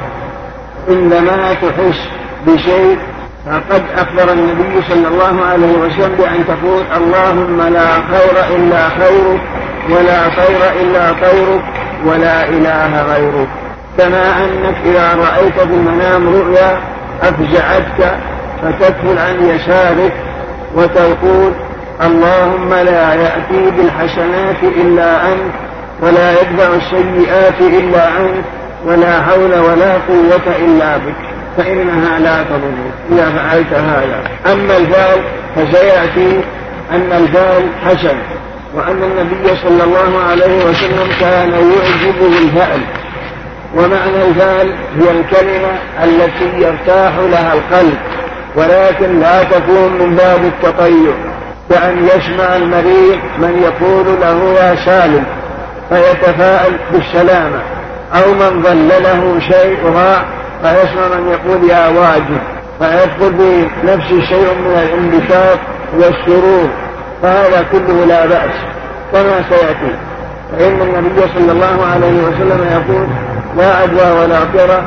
عندما 0.89 1.53
تحس 1.53 2.09
بشيء 2.47 2.97
فقد 3.45 3.83
أخبر 3.95 4.31
النبي 4.33 4.81
صلى 4.89 5.07
الله 5.07 5.45
عليه 5.45 5.71
وسلم 5.77 6.15
بأن 6.15 6.45
تقول 6.47 6.83
اللهم 6.97 7.61
لا 7.61 7.93
خير 7.93 8.55
إلا 8.55 8.89
خيرك 8.89 9.41
ولا 9.89 10.29
طير 10.29 10.81
إلا 10.81 11.13
طيرك 11.13 11.63
ولا 12.05 12.49
إله 12.49 13.01
غيرك 13.01 13.47
كما 13.97 14.37
أنك 14.37 14.75
إذا 14.85 15.15
رأيت 15.15 15.53
في 15.59 15.63
المنام 15.73 16.27
رؤيا 16.29 16.79
أفزعتك 17.23 18.17
فتدخل 18.61 19.17
عن 19.17 19.45
يسارك 19.49 20.13
وتقول 20.75 21.51
اللهم 22.01 22.73
لا 22.73 23.13
يأتي 23.13 23.71
بالحسنات 23.77 24.63
إلا 24.63 25.27
أنت 25.27 25.53
ولا 26.03 26.31
يدفع 26.31 26.73
السيئات 26.75 27.61
إلا 27.61 28.17
أنت 28.17 28.43
ولا 28.85 29.21
حول 29.21 29.53
ولا 29.59 29.93
قوة 29.93 30.55
إلا 30.65 30.97
بك 30.97 31.15
فإنها 31.57 32.19
لا 32.19 32.43
تضر 32.43 32.73
إذا 33.11 33.29
فعلت 33.29 33.73
هذا 33.73 34.21
أما 34.53 34.77
الفعل 34.77 35.17
فسيأتي 35.55 36.41
أن 36.91 37.11
الفعل 37.11 37.63
حسن 37.85 38.17
وأن 38.75 39.01
النبي 39.03 39.47
صلى 39.63 39.83
الله 39.83 40.23
عليه 40.29 40.65
وسلم 40.65 41.09
كان 41.19 41.51
يعجبه 41.51 42.37
الفعل 42.45 42.79
ومعنى 43.75 44.27
الفعل 44.27 44.73
هي 44.99 45.11
الكلمة 45.19 45.71
التي 46.03 46.61
يرتاح 46.65 47.13
لها 47.31 47.53
القلب 47.53 47.97
ولكن 48.55 49.19
لا 49.19 49.43
تكون 49.43 49.93
من 49.99 50.15
باب 50.15 50.43
التطير 50.45 51.13
وأن 51.69 52.05
يسمع 52.05 52.55
المريض 52.55 53.19
من 53.37 53.61
يقول 53.63 54.21
له 54.21 54.53
يا 54.53 54.75
سالم 54.85 55.23
فيتفاءل 55.89 56.79
بالسلامة 56.91 57.61
أو 58.15 58.31
من 58.33 58.63
ظل 58.63 58.87
له 59.03 59.39
شيء 59.39 59.77
راع 59.85 60.23
فيسمع 60.61 61.07
من 61.17 61.27
يقول 61.31 61.69
يا 61.69 61.87
واجب 61.87 62.37
فيدخل 62.79 63.31
بنفسه 63.83 64.21
شيء 64.29 64.53
من 64.65 64.71
الانبساط 64.79 65.59
والسرور 65.93 66.69
فهذا 67.21 67.65
كله 67.71 68.05
لا 68.05 68.25
بأس 68.25 68.55
كما 69.13 69.43
سيأتي 69.49 69.93
فإن 70.51 70.81
النبي 70.81 71.21
صلى 71.35 71.51
الله 71.51 71.85
عليه 71.85 72.21
وسلم 72.23 72.69
يقول 72.89 73.07
لا 73.57 73.75
عدوى 73.75 74.19
ولا 74.21 74.39
قرى 74.39 74.83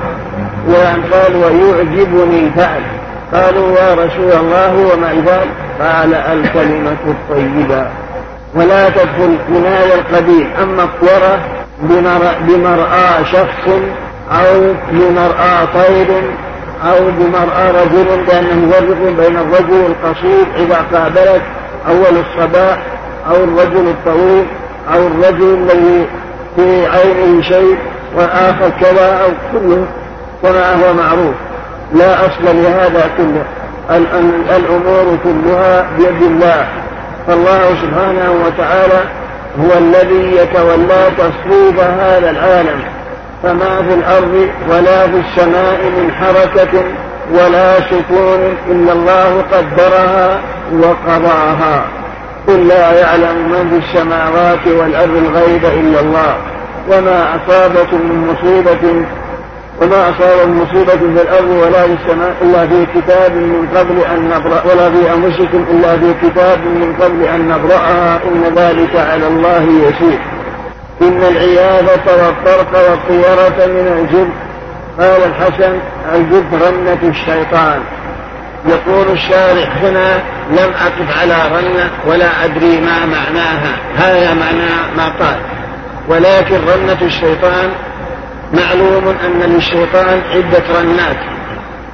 وأن 0.69 1.03
قال 1.13 1.37
ويعجبني 1.37 2.51
فعل 2.57 2.83
قالوا 3.33 3.71
يا 3.73 3.95
رسول 3.95 4.33
الله 4.33 4.93
وما 4.95 5.09
قال 5.09 5.47
قال 5.81 6.15
الكلمة 6.15 6.97
الطيبة 7.07 7.87
ولا 8.55 8.89
تدخل 8.89 9.39
كناية 9.49 9.95
القبيح 9.95 10.49
أما 10.63 10.83
الطورة 10.83 11.39
بمرأى 12.43 13.25
شخص 13.33 13.73
أو 14.33 14.73
بمرأى 14.93 15.67
طير 15.75 16.09
أو 16.89 16.99
بمرأى 17.19 17.71
رجل 17.71 18.25
لأنه 18.29 18.69
يفرق 18.69 19.27
بين 19.27 19.37
الرجل 19.37 19.85
القصير 19.87 20.47
إذا 20.57 20.85
قابلك 20.95 21.43
أول 21.89 22.21
الصباح 22.23 22.83
أو 23.31 23.37
الرجل 23.37 23.89
الطويل 23.89 24.47
أو 24.95 25.07
الرجل 25.07 25.55
الذي 25.55 26.07
في 26.57 26.87
عينه 26.87 27.43
شيء 27.43 27.77
وآخر 28.17 28.71
كذا 28.81 29.21
أو 29.25 29.29
كله 29.53 29.87
كما 30.43 30.75
هو 30.75 30.95
معروف 30.95 31.35
لا 31.95 32.27
أصل 32.27 32.45
لهذا 32.45 33.11
كله 33.17 33.43
الأمور 34.57 35.19
كلها 35.25 35.87
بيد 35.99 36.23
الله 36.23 36.67
فالله 37.27 37.75
سبحانه 37.83 38.35
وتعالى 38.47 39.03
هو 39.61 39.79
الذي 39.79 40.37
يتولى 40.37 41.09
تصويب 41.19 41.79
هذا 41.81 42.31
العالم 42.31 42.83
فما 43.43 43.77
في 43.89 43.95
الأرض 43.95 44.49
ولا 44.71 45.03
في 45.07 45.21
السماء 45.29 45.81
من 45.85 46.13
حركة 46.15 46.83
ولا 47.35 47.81
سكون 47.81 48.55
إلا 48.71 48.93
الله 48.93 49.43
قدرها 49.53 50.39
وقضاها 50.73 51.85
قل 52.49 52.67
لا 52.69 53.01
يعلم 53.01 53.49
من 53.53 53.71
في 53.71 53.87
السماوات 53.89 54.67
والأرض 54.67 55.17
الغيب 55.29 55.65
إلا 55.65 56.01
الله 56.01 56.35
وما 56.91 57.37
أصابكم 57.37 57.97
من 57.97 58.27
مصيبة 58.35 59.03
وما 59.83 60.11
أصاب 60.11 60.49
من 60.49 60.55
مصيبة 60.63 60.93
في 60.99 61.23
الأرض 61.23 61.49
ولا 61.51 61.83
في 61.87 61.93
السماء 62.03 62.35
إلا 62.43 62.69
في 62.69 62.87
كتاب 63.01 63.33
من 63.35 63.69
قبل 63.77 63.99
أن 64.01 64.29
نبرأ 64.29 64.63
ولا 64.73 64.91
في 64.91 65.15
أنفسكم 65.15 65.67
إلا 65.71 65.99
في 65.99 66.15
كتاب 66.23 66.59
من 66.59 66.97
قبل 67.01 67.23
أن 67.25 67.49
نبرأها 67.49 68.21
إن 68.25 68.43
ذلك 68.57 68.97
على 68.97 69.27
الله 69.29 69.59
يسير 69.63 70.19
إن 71.03 71.23
العيادة 71.33 72.03
والطرق 72.25 72.91
والطيرة 72.91 73.67
من 73.67 73.87
الجب 73.99 74.29
قال 75.01 75.23
الحسن 75.31 75.79
الجب 76.15 76.55
رنة 76.55 76.99
الشيطان 77.11 77.81
يقول 78.67 79.07
الشارع 79.13 79.69
هنا 79.83 80.23
لم 80.51 80.71
أقف 80.75 81.19
على 81.21 81.57
رنة 81.57 81.91
ولا 82.07 82.45
أدري 82.45 82.81
ما 82.81 83.07
معناها 83.07 83.77
هذا 83.97 84.35
معنى 84.35 84.69
ما 84.97 85.05
قال 85.09 85.37
ولكن 86.09 86.55
رنة 86.55 86.99
الشيطان 87.03 87.71
معلوم 88.53 89.09
أن 89.25 89.51
للشيطان 89.53 90.21
عدة 90.31 90.81
رنات 90.81 91.17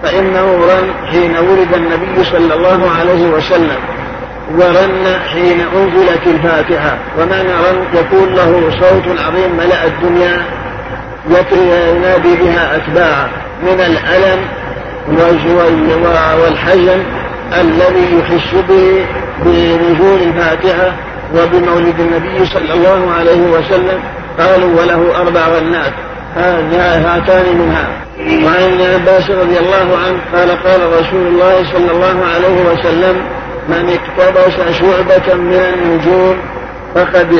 فإنه 0.02 0.46
رن 0.66 1.06
حين 1.10 1.36
ولد 1.36 1.74
النبي 1.74 2.24
صلى 2.24 2.54
الله 2.54 2.90
عليه 3.00 3.26
وسلم 3.28 3.76
ورن 4.54 5.18
حين 5.32 5.60
أنزلت 5.76 6.26
الفاتحة 6.26 6.98
ومعنى 7.18 7.52
رن 7.52 7.84
يكون 7.94 8.34
له 8.34 8.70
صوت 8.80 9.18
عظيم 9.20 9.56
ملأ 9.56 9.86
الدنيا 9.86 10.42
يتري 11.30 11.92
ينادي 11.96 12.36
بها 12.36 12.76
أتباعه 12.76 13.30
من 13.62 13.80
الألم 13.80 14.38
والحزن 16.42 17.02
الذي 17.52 18.18
يحس 18.18 18.54
به 18.68 19.06
بنزول 19.44 20.22
الفاتحة 20.22 20.92
وبمولد 21.34 22.00
النبي 22.00 22.44
صلى 22.46 22.72
الله 22.74 23.12
عليه 23.18 23.40
وسلم 23.46 23.98
قالوا 24.38 24.80
وله 24.80 25.16
أربع 25.22 25.40
رنات 25.48 25.92
هاتان 26.36 27.44
منها 27.58 27.88
وعن 28.18 28.62
ابن 28.62 28.82
عباس 28.94 29.30
رضي 29.30 29.58
الله 29.58 29.98
عنه 29.98 30.20
قال 30.32 30.50
قال 30.50 30.80
رسول 31.00 31.26
الله 31.26 31.72
صلى 31.72 31.90
الله 31.90 32.24
عليه 32.34 32.64
وسلم 32.72 33.16
من 33.68 33.90
اقتبس 33.98 34.72
شعبة 34.76 35.34
من 35.34 35.52
النجوم 35.74 36.36
فقد 36.94 37.34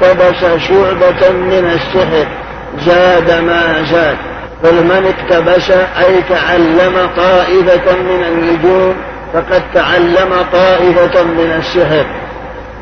اقتبس 0.00 0.60
شعبة 0.68 1.30
من 1.32 1.72
السحر 1.78 2.26
زاد 2.78 3.30
ما 3.32 3.82
زاد 3.84 4.16
بل 4.64 4.74
من 4.74 5.04
اقتبس 5.14 5.70
أي 5.70 6.22
تعلم 6.28 7.08
طائفة 7.16 7.96
من 8.02 8.24
النجوم 8.24 8.94
فقد 9.34 9.62
تعلم 9.74 10.30
طائفة 10.52 11.22
من 11.22 11.52
السحر 11.58 12.04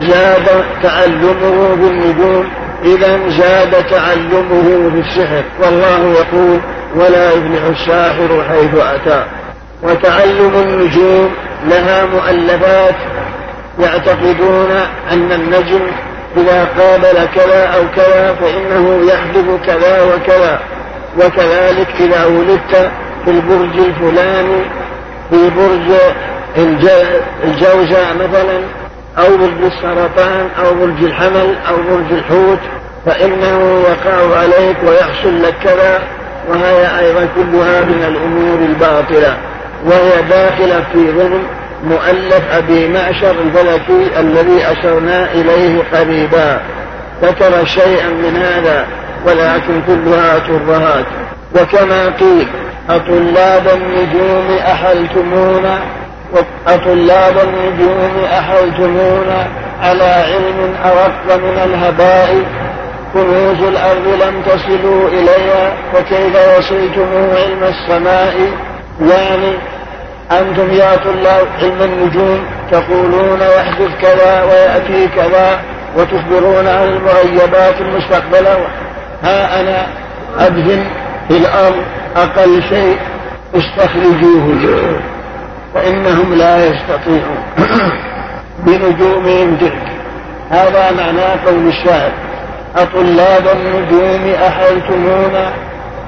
زاد 0.02 0.46
تعلمه 0.82 1.74
بالنجوم 1.74 2.48
إذا 2.84 3.20
زاد 3.28 3.84
تعلمه 3.86 4.90
بالسحر 4.92 5.44
والله 5.62 6.12
يقول 6.12 6.60
ولا 6.96 7.32
يبلع 7.32 7.66
الساحر 7.68 8.44
حيث 8.48 8.74
أتى 8.78 9.24
وتعلم 9.82 10.54
النجوم 10.54 11.30
لها 11.66 12.04
مؤلفات 12.06 12.94
يعتقدون 13.80 14.70
أن 15.10 15.32
النجم 15.32 15.80
إذا 16.36 16.68
قابل 16.78 17.28
كذا 17.34 17.64
أو 17.64 17.82
كذا 17.96 18.34
فإنه 18.34 19.00
يحدث 19.12 19.66
كذا 19.66 20.02
وكذا 20.02 20.60
وكذلك 21.18 21.88
إذا 22.00 22.24
ولدت 22.26 22.90
في 23.24 23.30
البرج 23.30 23.78
الفلاني 23.78 24.62
في 25.30 25.50
برج 25.56 25.96
الجوزاء 27.46 28.14
مثلا 28.14 28.60
أو 29.18 29.36
ضد 29.36 29.62
السرطان 29.64 30.48
أو 30.64 30.74
برج 30.74 31.04
الحمل 31.04 31.54
أو 31.68 31.76
برج 31.76 32.12
الحوت 32.12 32.58
فإنه 33.06 33.80
يقع 33.88 34.38
عليك 34.38 34.76
ويحصل 34.86 35.42
لك 35.42 35.54
كذا 35.64 36.02
وهي 36.48 36.98
أيضا 37.00 37.28
كلها 37.34 37.80
من 37.84 38.02
الأمور 38.08 38.58
الباطلة 38.58 39.36
وهي 39.86 40.22
داخلة 40.30 40.84
في 40.92 41.10
ضمن 41.12 41.42
مؤلف 41.84 42.42
أبي 42.52 42.88
معشر 42.88 43.30
الفلكي 43.30 44.20
الذي 44.20 44.64
أشرنا 44.64 45.32
إليه 45.32 45.82
قريبا 45.94 46.60
ذكر 47.22 47.64
شيئا 47.66 48.08
من 48.08 48.36
هذا 48.36 48.86
ولكن 49.26 49.80
كلها 49.86 50.38
ترهات 50.38 51.06
وكما 51.54 52.06
قيل 52.06 52.48
أطلاب 52.88 53.62
النجوم 53.68 54.56
أحلتمونا 54.58 55.78
أطلاب 56.66 57.34
النجوم 57.44 58.24
أحوجمونا 58.32 59.48
على 59.80 60.04
علم 60.04 60.74
أرق 60.84 61.36
من 61.44 61.58
الهباء 61.64 62.36
كنوز 63.14 63.62
الأرض 63.62 64.06
لم 64.22 64.42
تصلوا 64.42 65.08
إليها 65.08 65.72
وكيف 65.94 66.48
وصلتم 66.58 67.06
علم 67.34 67.62
السماء 67.64 68.34
يعني 69.00 69.54
أنتم 70.30 70.70
يا 70.72 70.96
طلاب 70.96 71.46
علم 71.58 71.82
النجوم 71.82 72.40
تقولون 72.72 73.40
يحدث 73.40 73.90
كذا 74.02 74.42
ويأتي 74.44 75.08
كذا 75.16 75.60
وتخبرون 75.96 76.66
عن 76.66 76.88
المغيبات 76.88 77.80
المستقبلة 77.80 78.56
ها 79.22 79.60
أنا 79.60 79.86
أبذل 80.38 80.84
في 81.28 81.36
الأرض 81.36 81.76
أقل 82.16 82.62
شيء 82.62 82.96
استخرجوه 83.54 84.46
فإنهم 85.74 86.34
لا 86.34 86.66
يستطيعون 86.66 87.42
بنجومهم 88.66 89.56
تلك 89.56 89.78
هذا 90.50 90.90
معنى 90.96 91.40
قول 91.46 91.68
الشاعر 91.68 92.10
أطلاب 92.76 93.44
النجوم 93.56 94.32
أحيتمونا 94.46 95.52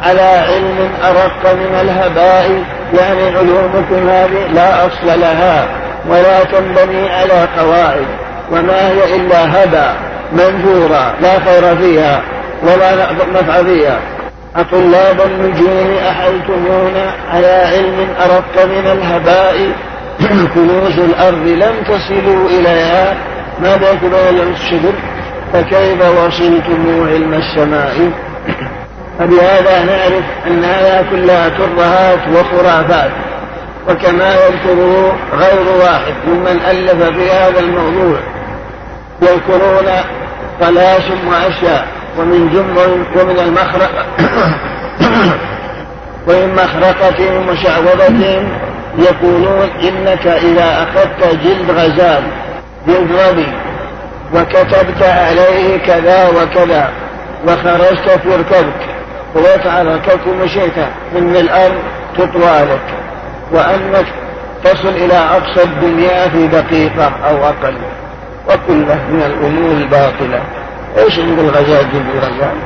على 0.03 0.21
علم 0.23 0.89
أرق 1.05 1.55
من 1.55 1.75
الهباء 1.81 2.63
يعني 2.95 3.27
علومكم 3.37 4.09
هذه 4.09 4.47
لا 4.55 4.87
أصل 4.87 5.07
لها 5.21 5.69
ولا 6.09 6.45
تنبني 6.45 7.09
على 7.11 7.49
قواعد 7.59 8.07
وما 8.53 8.89
هي 8.89 9.17
إلا 9.17 9.65
هبى 9.65 9.99
منثورة 10.33 11.15
لا 11.21 11.39
خير 11.41 11.77
فيها 11.77 12.23
ولا 12.63 13.13
نفع 13.35 13.63
فيها 13.63 14.01
أطلاب 14.57 15.21
النجوم 15.21 15.95
أحوتمونا 16.09 17.15
على 17.31 17.47
علم 17.67 18.09
أردت 18.21 18.67
من 18.73 18.87
الهباء 18.87 19.73
كنوز 20.55 20.99
الأرض 20.99 21.47
لم 21.47 21.75
تصلوا 21.85 22.49
إليها 22.49 23.17
ماذا 23.63 23.95
كنا 24.01 24.31
لم 24.31 24.55
تشدوا 24.55 24.93
فكيف 25.53 26.19
وصلتم 26.19 27.07
علم 27.09 27.35
السماء 27.35 27.97
فبهذا 29.19 29.85
نعرف 29.85 30.25
أنها 30.47 31.03
كلها 31.11 31.49
ترهات 31.49 32.19
وخرافات 32.37 33.11
وكما 33.89 34.35
يذكره 34.35 35.17
غير 35.35 35.69
واحد 35.83 36.15
ممن 36.29 36.61
ألف 36.71 37.03
في 37.19 37.31
هذا 37.31 37.61
الموضوع 37.61 38.19
يذكرون 39.23 39.93
طلاسم 40.61 41.29
وأشياء 41.29 41.87
ومن 42.19 42.51
جمر 42.51 42.89
ومن 43.21 43.39
المخرقة 43.41 44.07
ومن 46.29 46.55
مخرقة 46.55 47.49
وشعوذتهم 47.51 48.49
يقولون 48.99 49.69
إنك 49.83 50.27
إذا 50.27 50.83
أخذت 50.83 51.39
جلد 51.45 51.71
غزال 51.71 52.23
جلد 52.87 53.13
ربي 53.29 53.53
وكتبت 54.35 55.03
عليه 55.03 55.77
كذا 55.87 56.29
وكذا 56.29 56.91
وخرجت 57.47 58.11
في 58.23 58.29
ركبك 58.29 58.83
ويفعل 59.35 59.87
ركبك 59.95 60.29
مشيت 60.45 60.79
من 61.15 61.37
الأرض 61.37 61.79
تطوى 62.19 62.61
لك 62.65 62.89
وأنك 63.53 64.07
تصل 64.65 64.89
إلى 64.89 65.15
أقصى 65.15 65.63
الدنيا 65.65 66.29
في 66.29 66.47
دقيقة 66.47 67.13
أو 67.29 67.37
أقل 67.45 67.77
وكله 68.49 68.99
من 69.11 69.23
الأمور 69.23 69.71
الباطلة 69.71 70.43
ايش 70.99 71.19
اللي 71.19 71.37
بالغزال 71.37 71.93
دين 71.93 72.03
بالغزال؟ 72.03 72.57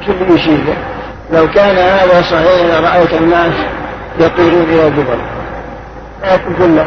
ايش 0.00 0.08
اللي 0.10 0.34
يشيله؟ 0.34 0.74
لو 1.32 1.48
كان 1.50 1.76
هذا 1.76 2.22
صحيح 2.22 2.60
لرأيت 2.64 3.12
الناس 3.14 3.52
يطيرون 4.20 4.62
إلى 4.62 4.86
الجبل 4.88 5.18
لكن 6.24 6.54
قلنا 6.62 6.86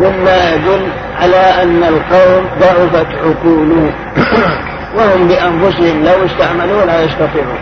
مما 0.00 0.54
يدل 0.54 0.86
على 1.20 1.36
أن 1.36 1.82
القوم 1.84 2.44
ضعفت 2.60 3.06
عقولهم 3.14 3.90
وهم 4.96 5.28
بأنفسهم 5.28 6.04
لو 6.04 6.26
استعملوا 6.26 6.84
لا 6.84 7.02
يستطيعون 7.02 7.58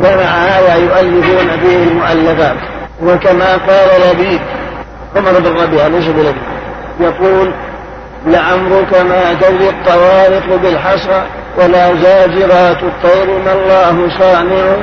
ومع 0.00 0.44
هذا 0.44 0.74
يؤلفون 0.76 1.46
به 1.62 1.82
المؤلفات 1.82 2.56
وكما 3.02 3.52
قال 3.56 3.88
لبيد 4.12 4.40
عمر 5.16 5.40
بن 5.40 5.56
ربيعة 5.62 5.88
ليس 5.88 6.06
بلبيب 6.06 6.42
يقول 7.00 7.52
لعمرك 8.26 8.94
ما 9.10 9.34
تجري 9.34 9.68
الطوارق 9.68 10.56
بالحصى 10.62 11.22
ولا 11.60 12.02
زاجرات 12.02 12.78
الطير 12.82 13.38
ما 13.44 13.52
الله 13.52 14.18
صانع 14.18 14.76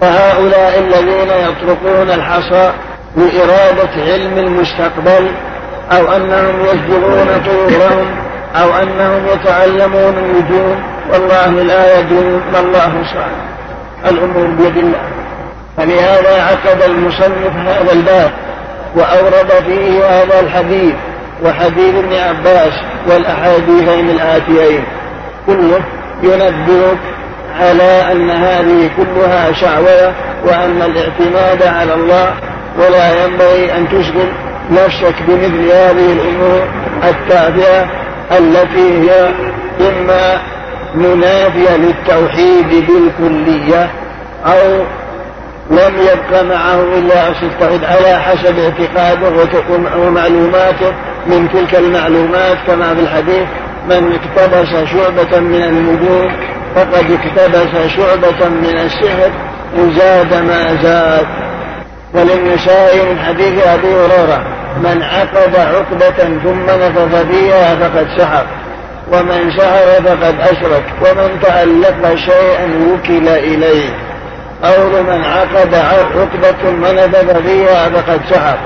فهؤلاء 0.00 0.78
الذين 0.78 1.28
يطرقون 1.50 2.10
الحصى 2.10 2.72
لإرادة 3.16 4.12
علم 4.12 4.38
المستقبل 4.38 5.28
أو 5.92 6.12
أنهم 6.12 6.60
يزجرون 6.60 7.28
طيورهم 7.46 8.16
أو 8.60 8.76
أنهم 8.82 9.26
يتعلمون 9.26 10.14
النجوم 10.18 10.76
والله 11.12 11.48
لا 11.62 11.98
يدري 12.00 12.40
ما 12.52 12.60
الله 12.60 12.92
صانع 13.14 13.44
الأمور 14.10 14.46
بيد 14.46 14.76
الله 14.76 14.98
فلهذا 15.76 16.42
عقد 16.42 16.82
المصنف 16.82 17.56
هذا 17.56 17.92
الباب 17.92 18.30
وأورد 18.96 19.50
فيه 19.66 20.04
هذا 20.06 20.40
الحديث 20.40 20.94
وحديث 21.44 21.94
ابن 21.94 22.12
عباس 22.14 22.72
والأحاديثين 23.08 24.10
الآتيين 24.10 24.84
كله 25.46 25.80
ينبهك 26.22 26.98
على 27.60 28.12
أن 28.12 28.30
هذه 28.30 28.90
كلها 28.96 29.52
شعوذة 29.52 30.14
وأن 30.44 30.82
الاعتماد 30.82 31.62
على 31.62 31.94
الله 31.94 32.34
ولا 32.78 33.24
ينبغي 33.24 33.72
أن 33.76 33.88
تشغل 33.88 34.28
نفسك 34.70 35.14
بمثل 35.28 35.62
هذه 35.72 36.12
الأمور 36.12 36.68
التافهة 37.04 37.90
التي 38.38 38.98
هي 39.10 39.32
إما 39.80 40.40
منافية 40.94 41.76
للتوحيد 41.76 42.68
بالكلية 42.68 43.90
أو 44.46 44.82
لم 45.70 45.94
يبق 46.12 46.42
معه 46.42 46.82
إلا 46.98 47.30
أصل 47.30 47.46
التوحيد 47.46 47.84
على 47.84 48.20
حسب 48.22 48.58
اعتقاده 48.58 49.32
ومعلوماته 49.98 50.92
من 51.26 51.48
تلك 51.52 51.74
المعلومات 51.74 52.56
كما 52.66 52.94
في 52.94 53.00
الحديث 53.00 53.46
من 53.88 54.12
اقتبس 54.12 54.68
شعبة 54.88 55.38
من 55.40 55.62
النجوم 55.62 56.32
فقد 56.74 57.04
اقتبس 57.18 57.90
شعبة 57.96 58.48
من 58.48 58.76
السحر 58.78 59.30
إن 59.76 59.92
زاد 59.98 60.34
ما 60.34 60.76
زاد 60.82 61.26
وللنساء 62.14 62.96
من 63.10 63.18
حديث 63.18 63.66
أبي 63.66 63.86
هريرة 63.88 64.42
من 64.84 65.02
عقد 65.02 65.56
عقدة 65.56 66.24
ثم 66.44 66.64
نفث 66.66 67.26
فيها 67.30 67.74
فقد 67.76 68.06
سحر 68.18 68.46
ومن 69.12 69.50
سحر 69.58 70.02
فقد 70.06 70.34
أشرك 70.40 70.84
ومن 71.02 71.30
تعلق 71.42 72.14
شيئا 72.14 72.92
وكل 72.92 73.28
إليه 73.28 73.90
قول 74.64 75.02
من 75.02 75.24
عقد 75.24 75.74
عقدة 75.74 76.54
نفث 76.72 77.42
فيها 77.42 77.88
فقد 77.90 78.20
سحر 78.30 78.58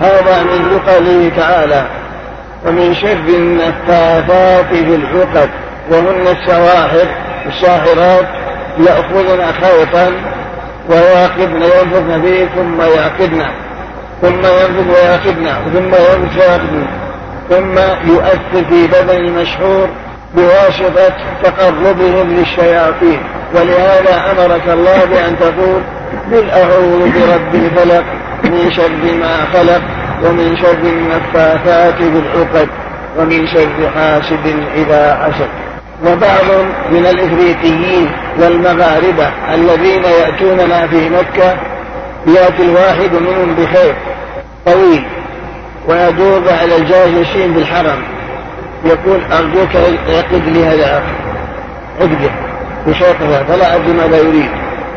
هذا 0.00 0.42
من 0.42 0.78
قوله 0.86 1.30
تعالى 1.36 1.86
ومن 2.64 2.94
شر 2.94 3.28
النفاثات 3.28 4.66
في 4.66 4.94
الحقد 4.94 5.50
وهن 5.90 6.26
السواحر 6.36 7.06
الساحرات 7.46 8.28
يأخذن 8.78 9.52
خوطا 9.62 10.12
ويعقدن 10.90 11.62
ينفذن 11.62 12.20
به 12.22 12.48
ثم 12.56 12.80
يعقدن 12.82 13.42
ثم 14.22 14.40
ينفذ 14.40 14.88
ويعقدن 14.90 15.50
ثم 15.74 15.80
ينفذ 15.80 16.38
ويعقدن 16.38 16.86
ثم 17.50 17.78
يؤثر 18.12 18.64
في 18.68 18.86
بدن 18.86 19.16
المشحور 19.16 19.88
بواسطة 20.36 21.14
تقربهم 21.42 22.36
للشياطين 22.36 23.20
ولهذا 23.54 24.30
أمرك 24.32 24.68
الله 24.68 25.04
بأن 25.04 25.38
تقول 25.40 25.82
قل 26.32 26.50
أعوذ 26.50 26.98
برب 27.02 27.54
الفلق 27.54 28.04
من 28.44 28.72
شر 28.76 29.14
ما 29.20 29.44
خلق 29.52 29.82
ومن 30.22 30.56
شر 30.56 30.78
النفاثات 30.82 32.02
بالعقد 32.02 32.68
ومن 33.18 33.46
شر 33.46 33.90
حاسد 33.96 34.46
إذا 34.74 35.16
حسد 35.24 35.48
وبعض 36.02 36.64
من 36.92 37.06
الإفريقيين 37.06 38.10
والمغاربة 38.38 39.28
الذين 39.54 40.02
يأتوننا 40.04 40.86
في 40.86 41.08
مكة 41.08 41.56
يأتي 42.26 42.62
الواحد 42.62 43.12
منهم 43.14 43.54
بخير 43.54 43.94
طويل 44.66 45.04
ويدور 45.88 46.42
على 46.60 46.76
الجالسين 46.76 47.52
بالحرم 47.52 48.02
يقول 48.84 49.20
أرجوك 49.32 49.76
اعقد 50.14 50.42
لي 50.48 50.64
هذا 50.66 51.02
عقده 52.00 52.30
بشرطها 52.86 53.42
فلا 53.44 53.74
أدري 53.76 53.92
ماذا 53.92 54.16
يريد 54.16 54.50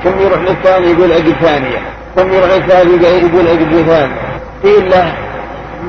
ثم 0.04 0.20
يروح 0.20 0.40
للثاني 0.42 0.88
يقول 0.92 1.12
عقد 1.12 1.36
ثانية 1.42 1.78
ثم 2.16 2.34
يروح 2.34 2.50
للثالث 2.56 3.04
يقول 3.08 3.48
عقد 3.48 3.86
ثانية 3.88 4.14
قيل 4.64 4.90
له 4.90 5.14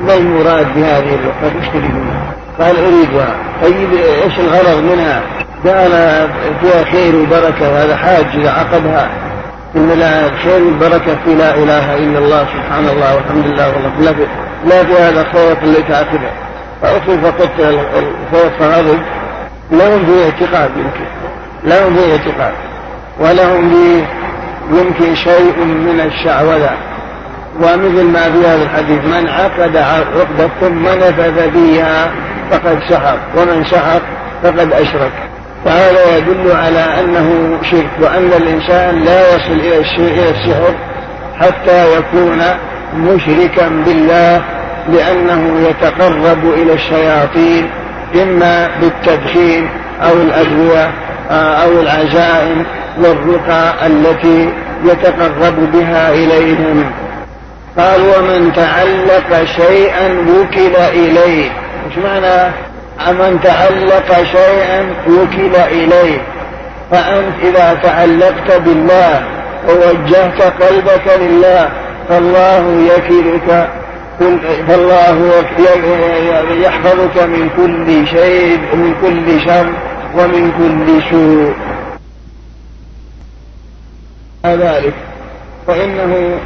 ما 0.05 0.13
المراد 0.13 0.67
بهذه 0.75 1.15
اللقطة 1.15 1.59
تشتري 1.61 1.87
منها 1.87 2.31
قال 2.59 2.75
أريدها 2.77 3.35
طيب 3.63 3.93
إيش 4.23 4.39
الغرض 4.39 4.83
منها 4.83 5.21
قال 5.65 5.91
فيها 6.61 6.83
خير 6.91 7.15
وبركة 7.15 7.69
وهذا 7.73 7.95
حاج 7.95 8.25
إذا 8.35 8.49
عقبها 8.51 9.09
إن 9.75 9.89
لا 9.91 10.31
خير 10.43 10.61
وبركة 10.63 11.15
في 11.25 11.35
لا 11.35 11.55
إله 11.55 11.97
إلا 11.97 12.19
الله 12.19 12.45
سبحان 12.45 12.89
الله 12.89 13.15
والحمد 13.15 13.45
لله 13.47 13.67
والله 13.69 13.89
لا 13.99 14.11
في 14.13 14.25
لا 14.65 14.83
في 14.83 14.93
هذا 14.93 15.21
الخوف 15.21 15.63
اللي 15.63 15.83
تعتبه 15.89 16.29
فأصل 16.81 17.21
فقدت 17.21 17.59
الخوف 17.93 18.49
فغضب 18.59 18.99
لهم 19.71 20.05
فيه 20.05 20.25
اعتقاد 20.25 20.69
يمكن 20.77 21.09
لهم 21.63 21.95
فيه 21.95 22.11
اعتقاد 22.11 22.53
ولهم 23.19 23.69
فيه 23.69 24.05
يمكن 24.79 25.15
شيء 25.15 25.57
من 25.65 25.99
الشعوذة 26.05 26.71
ومثل 27.59 28.03
ما 28.03 28.21
في 28.21 28.47
هذا 28.47 28.63
الحديث 28.63 29.05
من 29.05 29.27
عقد 29.29 29.77
عقدة 29.77 30.49
ثم 30.61 30.85
نفذ 30.85 31.51
فيها 31.51 32.11
فقد 32.51 32.79
سحق 32.89 33.19
ومن 33.37 33.65
سحق 33.65 34.01
فقد 34.43 34.73
أشرك 34.73 35.11
فهذا 35.65 36.17
يدل 36.17 36.51
على 36.51 36.79
أنه 36.79 37.57
شرك 37.71 37.89
وأن 38.01 38.29
الإنسان 38.41 38.99
لا 39.03 39.27
يصل 39.35 39.59
إلى 39.99 40.29
السحر 40.31 40.73
حتى 41.39 41.97
يكون 41.97 42.41
مشركا 42.97 43.69
بالله 43.85 44.41
لأنه 44.89 45.67
يتقرب 45.69 46.53
إلى 46.53 46.73
الشياطين 46.73 47.69
إما 48.15 48.69
بالتدخين 48.81 49.69
أو 50.03 50.13
الأدوية 50.13 50.91
آه، 51.31 51.63
أو 51.63 51.79
العزائم 51.81 52.65
والرقى 52.99 53.73
التي 53.87 54.49
يتقرب 54.85 55.71
بها 55.73 56.11
إليهم 56.13 56.91
قال 57.77 58.01
ومن 58.01 58.53
تعلق 58.53 59.43
شيئا 59.45 60.07
وكل 60.29 60.75
إليه 60.75 61.51
ايش 61.87 61.97
معنى 61.97 62.51
من 63.19 63.39
تعلق 63.43 64.23
شيئا 64.23 64.93
وكل 65.07 65.55
إليه 65.55 66.21
فأنت 66.91 67.33
إذا 67.43 67.79
تعلقت 67.83 68.61
بالله 68.61 69.23
ووجهت 69.69 70.41
قلبك 70.63 71.19
لله 71.21 71.69
فالله 72.09 72.87
يكلك 72.97 73.67
فالله 74.67 76.43
يحفظك 76.61 77.23
من 77.23 77.49
كل 77.57 78.07
شيء 78.07 78.59
ومن 78.73 78.93
كل 79.01 79.41
شر 79.49 79.69
ومن 80.17 80.51
كل 80.57 81.09
سوء 81.15 81.53
ذلك 84.45 84.93
فإنه 85.67 86.39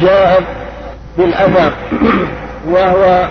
جاء 0.00 0.42
بالأثر 1.18 1.72
وهو 2.68 3.28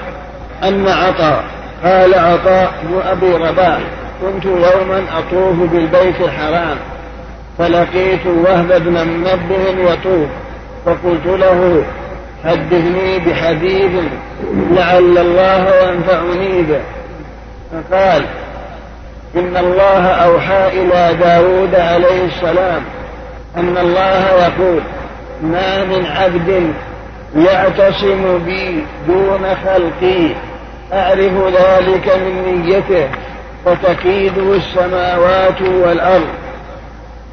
أن 0.63 0.87
عطاء 0.87 1.43
قال 1.83 2.15
عطاء 2.15 2.71
بن 2.83 3.01
أبي 3.05 3.31
رباح 3.45 3.77
كنت 4.21 4.45
يوما 4.45 5.03
أطوف 5.17 5.55
بالبيت 5.71 6.21
الحرام 6.21 6.77
فلقيت 7.57 8.25
وهب 8.25 8.83
بن 8.85 8.93
منبه 9.07 9.91
يطوف 9.93 10.27
فقلت 10.85 11.25
له 11.25 11.83
حدثني 12.45 13.19
بحديث 13.19 13.91
لعل 14.71 15.17
الله 15.17 15.87
ينفعني 15.91 16.61
به 16.61 16.79
فقال 17.71 18.25
إن 19.35 19.57
الله 19.57 20.05
أوحى 20.07 20.67
إلى 20.67 21.13
داود 21.21 21.75
عليه 21.75 22.25
السلام 22.25 22.81
أن 23.57 23.77
الله 23.77 24.47
يقول 24.47 24.81
ما 25.43 25.83
من 25.85 26.05
عبد 26.05 26.73
يعتصم 27.35 28.37
بي 28.45 28.83
دون 29.07 29.41
خلقي 29.65 30.29
أعرف 30.93 31.33
ذلك 31.47 32.13
من 32.17 32.61
نيته 32.65 33.07
فتكيده 33.65 34.55
السماوات 34.55 35.61
والأرض 35.61 36.27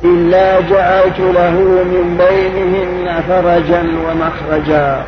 إلا 0.04 0.60
جعلت 0.60 1.18
له 1.18 1.50
من 1.84 2.16
بينهن 2.18 3.20
فرجا 3.28 3.80
ومخرجا 4.04 5.02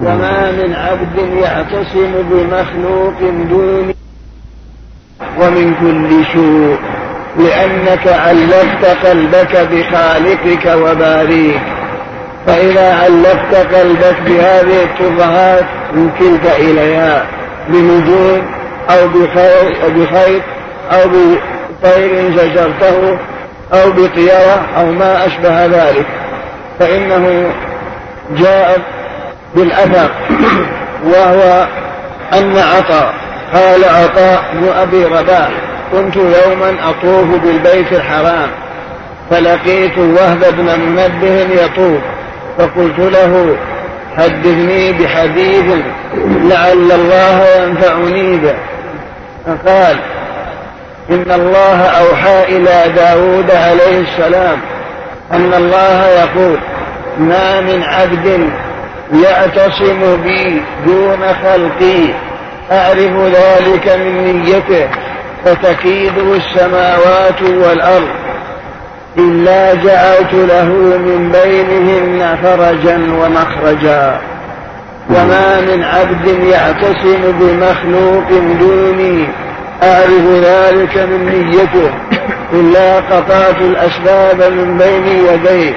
وما 0.00 0.50
من 0.50 0.72
عبد 0.74 1.18
يعتصم 1.42 2.12
بمخلوق 2.30 3.46
دوني 3.50 3.94
ومن 5.40 5.74
كل 5.80 6.32
سوء 6.38 6.78
لأنك 7.38 8.08
علقت 8.08 9.06
قلبك 9.06 9.56
بخالقك 9.72 10.66
وباريك 10.76 11.60
فإذا 12.46 12.94
علقت 12.94 13.74
قلبك 13.74 14.16
بهذه 14.26 14.82
الشبهات 14.92 15.64
يمكنك 15.94 16.46
إليها 16.58 17.26
بنجوم 17.68 18.42
أو 18.90 19.08
بخيط 19.94 20.42
أو 20.92 21.00
بطير 21.08 22.30
زجرته 22.36 23.18
أو 23.72 23.90
بطيرة 23.90 24.66
أو 24.76 24.84
ما 24.86 25.26
أشبه 25.26 25.66
ذلك 25.66 26.06
فإنه 26.80 27.50
جاء 28.36 28.78
بالأثر 29.54 30.10
وهو 31.06 31.66
أن 32.38 32.56
عطاء 32.56 33.14
قال 33.54 33.84
عطاء 33.84 34.44
بن 34.54 34.68
أبي 34.68 35.04
رباح 35.04 35.48
كنت 35.92 36.16
يوما 36.16 36.90
أطوف 36.90 37.24
بالبيت 37.24 37.92
الحرام 37.92 38.50
فلقيت 39.30 39.98
وهب 39.98 40.44
بن 40.56 40.80
منبه 40.80 41.62
يطوف 41.64 42.00
فقلت 42.58 42.98
له 42.98 43.56
حدثني 44.16 44.92
بحديث 44.92 45.64
لعل 46.44 46.92
الله 46.92 47.44
ينفعني 47.62 48.36
به 48.38 48.54
فقال 49.46 49.98
إن 51.10 51.30
الله 51.32 51.78
أوحى 51.86 52.56
إلى 52.56 52.92
داود 52.96 53.50
عليه 53.50 54.00
السلام 54.00 54.58
أن 55.32 55.54
الله 55.54 56.06
يقول 56.08 56.56
ما 57.18 57.60
من 57.60 57.82
عبد 57.82 58.48
يعتصم 59.24 60.22
بي 60.22 60.62
دون 60.86 61.18
خلقي 61.42 62.00
أعرف 62.72 63.22
ذلك 63.36 63.98
من 63.98 64.42
نيته 64.44 64.88
فتكيده 65.44 66.34
السماوات 66.36 67.42
والأرض 67.42 68.08
إلا 69.18 69.74
جعلت 69.74 70.32
له 70.32 70.64
من 70.98 71.32
بينهن 71.32 72.36
فرجا 72.42 72.96
ومخرجا 72.96 74.20
وما 75.10 75.60
من 75.60 75.82
عبد 75.82 76.26
يعتصم 76.28 77.32
بمخلوق 77.40 78.28
دوني 78.60 79.28
أعرف 79.82 80.26
ذلك 80.42 80.96
من 80.96 81.26
نيته 81.26 81.94
إلا 82.52 82.96
قطعت 82.96 83.60
الأسباب 83.60 84.52
من 84.52 84.78
بين 84.78 85.06
يديه 85.08 85.72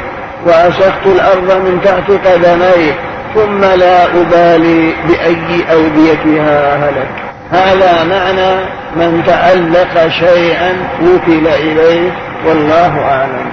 وأسخت 0.45 1.05
الأرض 1.05 1.65
من 1.65 1.81
تحت 1.83 2.11
قدميه 2.27 2.93
ثم 3.35 3.59
لا 3.61 4.05
أبالي 4.05 4.93
بأي 5.07 5.63
أوديتها 5.73 6.75
هلك 6.89 7.09
هذا 7.51 8.03
معنى 8.03 8.61
من 8.95 9.23
تعلق 9.27 10.07
شيئا 10.19 10.73
وكل 11.03 11.47
إليه 11.47 12.11
والله 12.45 13.01
أعلم 13.11 13.51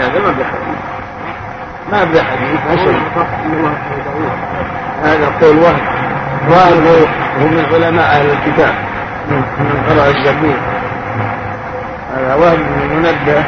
هذا 0.00 0.20
ما 0.20 2.04
ما 2.04 2.20
هذا 5.02 5.32
قول 5.40 5.56
وهم 5.56 5.78
وهم 6.48 6.86
هو 6.86 7.06
من 7.48 7.66
علماء 7.72 8.04
أهل 8.06 8.26
الكتاب 8.30 8.74
من 9.30 9.42
قراء 9.88 10.10
الزبير 10.10 10.56
هذا 12.16 12.34
وهم 12.34 12.56
بن 12.56 12.96
منبه 12.96 13.44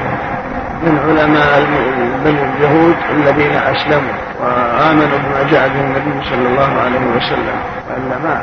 من 0.83 0.99
علماء 1.19 1.65
بني 2.25 2.41
اليهود 2.45 2.97
الذين 3.11 3.51
اسلموا 3.53 4.13
وامنوا 4.41 5.05
بما 5.19 5.51
جاء 5.51 5.69
به 5.69 5.81
النبي 5.81 6.25
صلى 6.31 6.49
الله 6.49 6.81
عليه 6.83 7.17
وسلم 7.17 7.57
والا 7.91 8.19
ما 8.25 8.43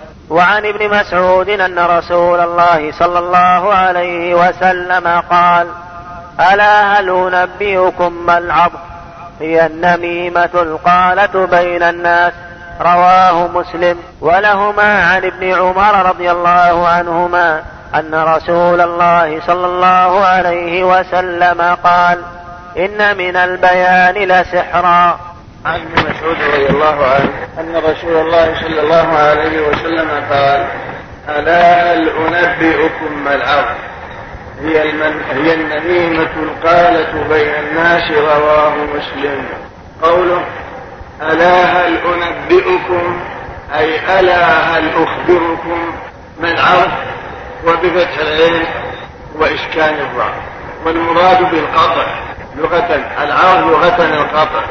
وعن 0.29 0.65
ابن 0.65 0.97
مسعود 0.99 1.49
ان 1.49 1.79
رسول 1.79 2.39
الله 2.39 2.91
صلى 2.99 3.19
الله 3.19 3.73
عليه 3.73 4.35
وسلم 4.35 5.07
قال 5.29 5.67
الا 6.53 6.93
هل 6.99 7.09
انبئكم 7.35 8.13
ما 8.25 8.37
العبد 8.37 8.79
هي 9.41 9.65
النميمه 9.65 10.49
القاله 10.53 11.45
بين 11.47 11.83
الناس 11.83 12.33
رواه 12.81 13.47
مسلم 13.47 13.97
ولهما 14.21 15.03
عن 15.11 15.25
ابن 15.25 15.53
عمر 15.53 16.05
رضي 16.09 16.31
الله 16.31 16.87
عنهما 16.87 17.61
ان 17.95 18.15
رسول 18.15 18.81
الله 18.81 19.41
صلى 19.47 19.65
الله 19.65 20.25
عليه 20.25 20.83
وسلم 20.83 21.77
قال 21.83 22.17
ان 22.77 23.17
من 23.17 23.35
البيان 23.35 24.13
لسحرا 24.15 25.19
عن 25.65 25.75
ابن 25.79 26.09
مسعود 26.11 26.35
رضي 26.53 26.65
الله 26.69 27.05
عنه 27.07 27.29
أن 27.59 27.75
رسول 27.91 28.15
الله 28.17 28.55
صلى 28.61 28.79
الله 28.81 29.07
عليه 29.13 29.67
وسلم 29.67 30.09
قال 30.31 30.67
ألا 31.29 31.93
هل 31.93 32.09
أنبئكم 32.09 33.23
ما 33.25 33.35
الأرض 33.35 33.75
هي, 34.61 34.89
المن... 34.89 35.21
هي 35.33 35.53
النميمة 35.53 36.29
القالة 36.43 37.27
بين 37.29 37.53
الناس 37.55 38.11
رواه 38.11 38.73
مسلم 38.95 39.43
قوله 40.01 40.43
ألا 41.21 41.51
هل 41.63 41.97
أنبئكم 42.13 43.19
أي 43.77 44.19
ألا 44.19 44.45
هل 44.51 44.89
أخبركم 44.89 45.91
ما 46.41 46.51
الأرض 46.51 46.91
وبفتح 47.67 48.17
العين 48.19 48.65
وإشكان 49.39 49.93
الراء 49.95 50.33
والمراد 50.85 51.51
بالقطع 51.51 52.05
لغة 52.57 53.01
العرض 53.19 53.67
لغة 53.67 54.03
القطع 54.21 54.61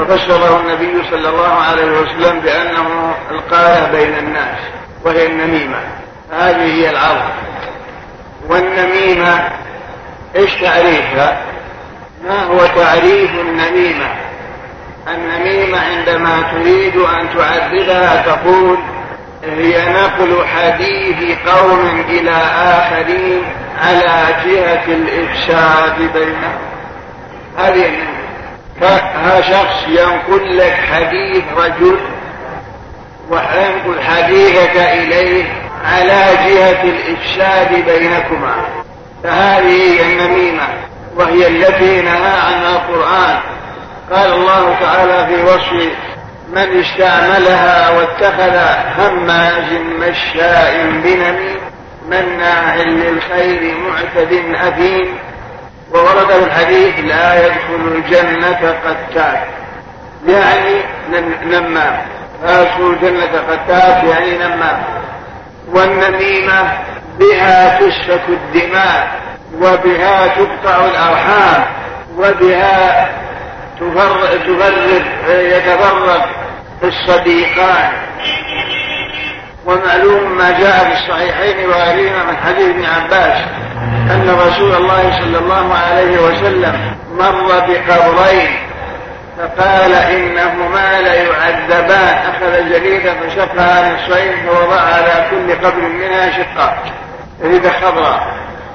وفسره 0.00 0.60
النبي 0.60 1.02
صلى 1.10 1.28
الله 1.28 1.48
عليه 1.54 1.84
وسلم 1.90 2.40
بأنه 2.40 3.14
القاية 3.30 3.90
بين 3.92 4.18
الناس 4.18 4.58
وهي 5.04 5.26
النميمة 5.26 5.78
هذه 6.38 6.62
هي 6.62 6.90
العرض 6.90 7.22
والنميمة 8.48 9.48
ايش 10.36 10.50
تعريفها؟ 10.54 11.38
ما 12.28 12.42
هو 12.44 12.66
تعريف 12.66 13.30
النميمة؟ 13.40 14.06
النميمة 15.08 15.78
عندما 15.78 16.42
تريد 16.52 16.96
أن 16.96 17.26
تعذبها 17.36 18.22
تقول 18.26 18.78
هي 19.44 19.92
نقل 19.92 20.44
حديث 20.46 21.38
قوم 21.48 22.04
إلى 22.08 22.34
آخرين 22.56 23.42
على 23.82 24.36
جهة 24.46 24.84
الإفساد 24.86 26.12
بينهم 26.14 26.58
هذه 27.58 27.86
النميمة 27.86 28.19
فها 28.80 29.40
شخص 29.40 29.88
ينقل 29.88 30.56
لك 30.58 30.72
حديث 30.92 31.44
رجل 31.56 31.98
وينقل 33.30 34.00
حديثك 34.00 34.76
إليه 34.76 35.44
على 35.84 36.22
جهة 36.48 36.82
الإفساد 36.82 37.84
بينكما 37.84 38.54
فهذه 39.24 39.66
هي 39.66 40.02
النميمة 40.12 40.68
وهي 41.16 41.46
التي 41.46 42.02
نهى 42.02 42.38
عنها 42.40 42.76
القرآن 42.76 43.38
قال 44.12 44.32
الله 44.32 44.74
تعالى 44.80 45.26
في 45.36 45.42
وصف 45.44 45.72
من 46.52 46.80
استعملها 46.80 47.90
واتخذ 47.90 48.56
هماز 49.02 49.72
مشاء 50.00 50.86
بنميم 51.04 51.60
مناع 52.08 52.76
للخير 52.76 53.74
معتد 53.88 54.32
أثيم 54.54 55.14
وورد 55.94 56.30
في 56.32 56.38
الحديث 56.44 56.94
لا 56.98 57.46
يدخل 57.46 57.88
الجنة 57.94 58.74
قتال 58.84 59.40
يعني 60.28 60.80
نمام 61.44 61.98
لا 62.44 62.62
يدخل 62.62 62.90
الجنة 63.00 63.38
قتال 63.50 64.08
يعني 64.08 64.38
نمام 64.38 64.82
والنميمة 65.74 66.78
بها 67.18 67.78
تسفك 67.80 68.22
الدماء 68.28 69.20
وبها 69.62 70.26
تقطع 70.26 70.84
الأرحام 70.84 71.64
وبها 72.18 73.08
تفرق 73.80 74.34
يتفرق 75.30 76.28
الصديقان 76.84 77.90
ومعلوم 79.66 80.38
ما 80.38 80.50
جاء 80.50 80.84
في 80.84 80.92
الصحيحين 80.92 81.68
وغيرهما 81.68 82.24
من 82.24 82.36
حديث 82.36 82.66
ابن 82.68 82.84
عباس 82.84 83.44
أن 84.10 84.30
رسول 84.46 84.74
الله 84.74 85.18
صلى 85.20 85.38
الله 85.38 85.74
عليه 85.74 86.18
وسلم 86.22 86.96
مر 87.18 87.42
بقبرين 87.48 88.52
فقال 89.38 89.92
إنهما 89.92 91.00
ليعذبان 91.00 92.14
أخذ 92.16 92.54
الجليد 92.54 93.02
فشقها 93.12 93.92
نصفين 93.94 94.32
فوضع 94.46 94.80
على 94.80 95.26
كل 95.30 95.66
قبر 95.66 95.80
منها 95.88 96.30
شقة 96.30 96.76
جليدة 97.42 97.70
خضراء 97.70 98.26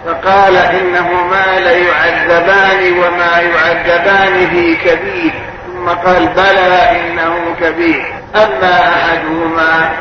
فقال 0.05 0.55
إنهما 0.57 1.59
ليعذبان 1.59 2.93
وما 2.93 3.41
يعذبان 3.41 4.47
في 4.49 4.75
كبير 4.75 5.33
ثم 5.67 5.89
قال 5.89 6.27
بلى 6.27 6.91
إنه 6.91 7.36
كبير 7.61 8.05
أما 8.36 8.89
أحدهما 8.89 9.91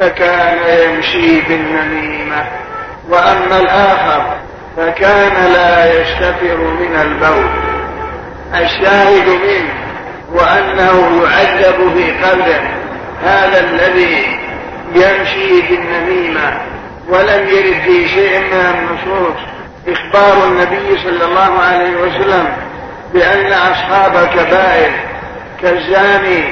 فكان 0.00 0.58
يمشي 0.90 1.40
بالنميمة 1.40 2.42
وأما 3.08 3.58
الآخر 3.58 4.24
فكان 4.76 5.52
لا 5.52 6.00
يشتفر 6.00 6.56
من 6.56 6.96
البول 6.96 7.50
الشاهد 8.64 9.28
منه 9.28 9.74
وأنه 10.32 11.22
يعذب 11.22 11.94
في 11.96 12.10
قبره 12.26 12.68
هذا 13.24 13.60
الذي 13.60 14.38
يمشي 14.94 15.62
بالنميمة 15.62 16.60
ولم 17.08 17.48
يرد 17.48 17.82
في 17.84 18.08
شيء 18.08 18.38
من 18.38 18.74
النصوص 18.74 19.36
إخبار 19.88 20.44
النبي 20.48 21.02
صلى 21.02 21.24
الله 21.24 21.58
عليه 21.62 21.96
وسلم 21.96 22.46
بأن 23.14 23.52
أصحاب 23.52 24.28
كبائر 24.38 24.90
كالزاني 25.62 26.44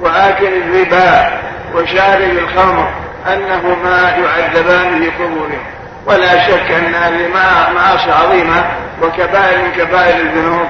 وآكل 0.00 0.46
الربا 0.64 1.40
وشارب 1.74 2.38
الخمر 2.38 2.88
أنهما 3.26 4.14
يعذبان 4.24 5.00
في 5.02 5.08
قبورهم 5.24 5.64
ولا 6.06 6.46
شك 6.46 6.70
أن 6.70 6.94
هذه 6.94 7.28
معاصي 7.74 8.10
عظيمة 8.12 8.64
وكبائر 9.02 9.58
من 9.58 9.72
كبائر 9.78 10.16
الذنوب 10.20 10.66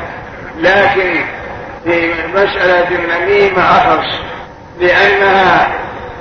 لكن 0.59 1.24
في 1.84 2.12
مسألة 2.34 2.88
النميمة 2.88 3.61
أخص 3.62 4.20
لأنها 4.80 5.68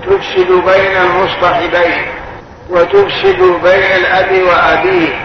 تفسد 0.03 0.51
بين 0.51 0.97
المصطحبين 1.01 2.05
وتفسد 2.69 3.39
بين 3.63 3.95
الأب 4.01 4.31
وأبيه 4.43 5.15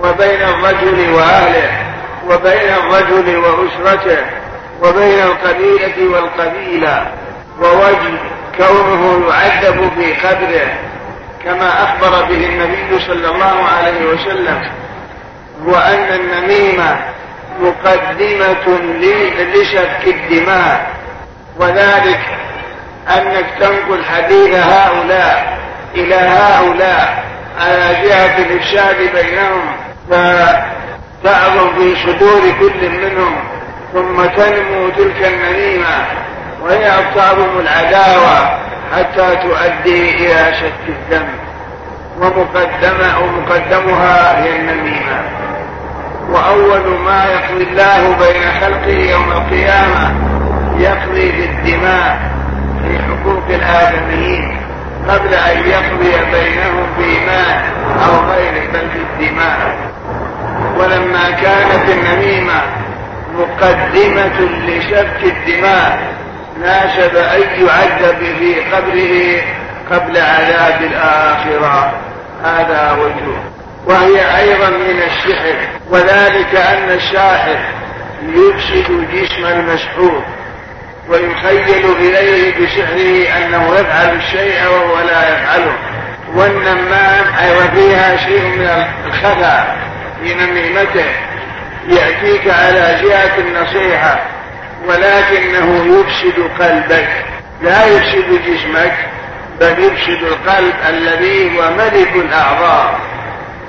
وبين 0.00 0.42
الرجل 0.42 1.10
وأهله 1.12 1.70
وبين 2.30 2.74
الرجل 2.80 3.36
وأسرته 3.36 4.24
وبين 4.82 5.20
القبيلة 5.22 6.10
والقبيلة 6.12 7.06
ووجه 7.60 8.18
كونه 8.58 9.26
يعذب 9.28 9.90
في 9.98 10.14
قبره 10.26 10.74
كما 11.44 11.82
أخبر 11.84 12.24
به 12.24 12.46
النبي 12.46 12.98
صلى 13.06 13.28
الله 13.30 13.64
عليه 13.68 14.04
وسلم 14.06 14.70
وأن 15.64 16.04
النميمة 16.20 16.98
مقدمة 17.60 18.78
لسفك 19.54 20.06
الدماء 20.06 20.90
وذلك 21.58 22.20
أنك 23.16 23.46
تنقل 23.60 24.04
حديث 24.04 24.56
هؤلاء 24.56 25.58
إلى 25.94 26.14
هؤلاء 26.14 27.24
على 27.60 28.08
جهة 28.08 28.38
الإرشاد 28.38 28.96
بينهم 29.14 29.76
فتعظم 30.10 31.74
في 31.76 31.96
صدور 32.06 32.40
كل 32.60 32.90
منهم 32.90 33.34
ثم 33.92 34.24
تنمو 34.26 34.88
تلك 34.90 35.24
النميمة 35.34 36.04
وهي 36.64 36.88
أصابهم 36.88 37.60
العداوة 37.60 38.58
حتى 38.96 39.36
تؤدي 39.36 40.10
إلى 40.10 40.54
شك 40.54 40.82
الدم 40.88 41.26
ومقدمة 42.20 43.18
ومقدمها 43.20 44.44
هي 44.44 44.56
النميمة 44.56 45.22
وأول 46.30 46.98
ما 47.04 47.24
يقضي 47.24 47.64
الله 47.64 48.16
بين 48.16 48.60
خلقه 48.60 48.90
يوم 48.98 49.32
القيامة 49.32 50.14
يقضي 50.78 51.32
بالدماء 51.32 52.18
في 52.82 52.98
حقوق 52.98 53.42
الآدميين 53.48 54.58
قبل 55.08 55.34
أن 55.34 55.58
يقضي 55.58 56.10
بينهم 56.32 56.86
بإيمان 56.98 57.62
أو 58.06 58.30
غير 58.30 58.70
بل 58.72 58.88
بالدماء 58.94 59.76
ولما 60.78 61.30
كانت 61.30 61.88
النميمة 61.90 62.62
مقدمة 63.38 64.40
لشبك 64.40 65.24
الدماء 65.24 66.23
ناشب 66.60 67.16
أن 67.16 67.66
يعذب 67.66 68.18
في 68.18 68.60
قبره 68.70 69.42
قبل 69.90 70.16
عذاب 70.16 70.80
الآخرة 70.82 71.92
هذا 72.44 72.92
وجهه 73.00 73.44
وهي 73.86 74.38
أيضا 74.40 74.68
من 74.70 75.02
السحر 75.02 75.56
وذلك 75.90 76.54
أن 76.54 76.90
الساحر 76.90 77.58
يفسد 78.22 79.08
جسم 79.12 79.46
المسحور 79.46 80.24
ويخيل 81.08 81.86
إليه 81.98 82.52
بسحره 82.60 83.36
أنه 83.44 83.74
يفعل 83.74 84.16
الشيء 84.16 84.62
وهو 84.62 85.00
لا 85.00 85.22
يفعله 85.32 85.72
والنمام 86.34 87.34
أي 87.38 87.50
وفيها 87.58 88.16
شيء 88.16 88.42
من 88.42 88.68
الخفا 89.06 89.76
في 90.22 90.34
نميمته 90.34 91.06
يأتيك 91.88 92.48
على 92.50 93.00
جهة 93.02 93.38
النصيحة 93.38 94.20
ولكنه 94.88 95.96
يفسد 95.96 96.40
قلبك 96.62 97.08
لا 97.62 97.84
يفسد 97.86 98.40
جسمك 98.46 98.94
بل 99.60 99.82
يفسد 99.84 100.22
القلب 100.22 100.74
الذي 100.88 101.58
هو 101.58 101.70
ملك 101.70 102.10
الأعضاء 102.16 102.98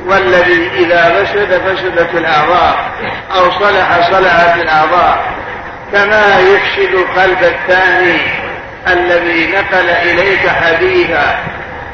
والذي 0.08 0.72
إذا 0.78 1.24
فسد 1.24 1.54
فسدت 1.66 2.10
الأعضاء 2.16 2.90
أو 3.32 3.52
صلح 3.52 4.10
صلحت 4.12 4.58
الأعضاء 4.60 5.26
كما 5.94 6.38
يفسد 6.40 6.96
قلب 7.18 7.44
الثاني 7.44 8.18
الذي 8.88 9.52
نقل 9.52 9.90
إليك 9.90 10.50
حديثا 10.50 11.40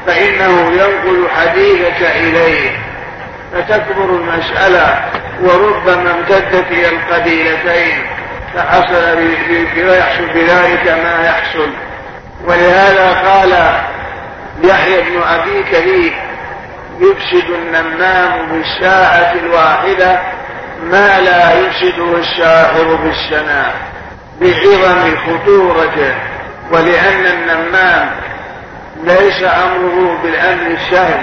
فإنه 0.06 0.72
ينقل 0.72 1.26
حديثك 1.40 2.00
إليه 2.02 2.70
فتكبر 3.52 4.04
المسألة 4.04 5.04
وربما 5.42 6.10
امتدت 6.14 6.64
إلى 6.70 6.88
القبيلتين 6.88 8.02
فحصل 8.54 9.18
ويحصل 9.88 10.26
بذلك 10.26 10.88
ما 11.04 11.26
يحصل 11.26 11.70
ولهذا 12.46 13.12
قال 13.12 13.74
يحيى 14.64 15.00
بن 15.00 15.22
أبي 15.22 15.62
كريم 15.62 16.12
يفسد 17.00 17.50
النمام 17.50 18.46
بالساعة 18.52 19.32
الواحدة 19.32 20.20
ما 20.84 21.20
لا 21.20 21.52
يفسده 21.60 22.16
الساحر 22.18 22.94
بالسنة 22.94 23.72
بعظم 24.40 25.16
خطورته 25.26 26.14
ولأن 26.72 27.26
النمام 27.26 28.10
ليس 29.04 29.42
أمره 29.42 30.18
بالأمر 30.22 30.66
السهل 30.70 31.20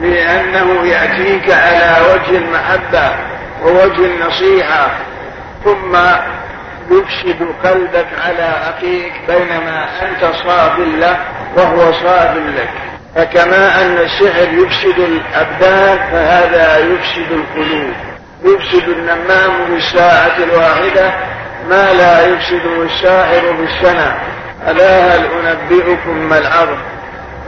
لأنه 0.00 0.86
يأتيك 0.86 1.50
على 1.50 1.96
وجه 2.12 2.38
المحبة 2.38 3.12
ووجه 3.62 4.06
النصيحة 4.06 4.90
ثم 5.64 5.96
يفسد 6.90 7.46
قلبك 7.64 8.06
على 8.24 8.54
أخيك 8.74 9.12
بينما 9.28 9.86
أنت 10.02 10.32
صاب 10.46 10.78
له 10.80 11.18
وهو 11.56 11.92
صاب 11.92 12.36
لك 12.36 12.68
فكما 13.14 13.82
أن 13.82 13.96
السحر 13.98 14.48
يفسد 14.52 14.98
الأبدان 14.98 15.98
فهذا 15.98 16.78
يفسد 16.78 17.32
القلوب 17.32 17.92
يفسد 18.44 18.88
النمام 18.88 19.50
بالساعة 19.70 20.36
الواحدة 20.38 21.10
ما 21.70 21.92
لا 21.92 22.26
يفسده 22.26 22.82
الساحر 22.82 23.52
بالسنة 23.52 24.16
ألا 24.68 25.16
هل 25.16 25.24
أنبئكم 25.46 26.28
ما 26.28 26.38
الأرض 26.38 26.78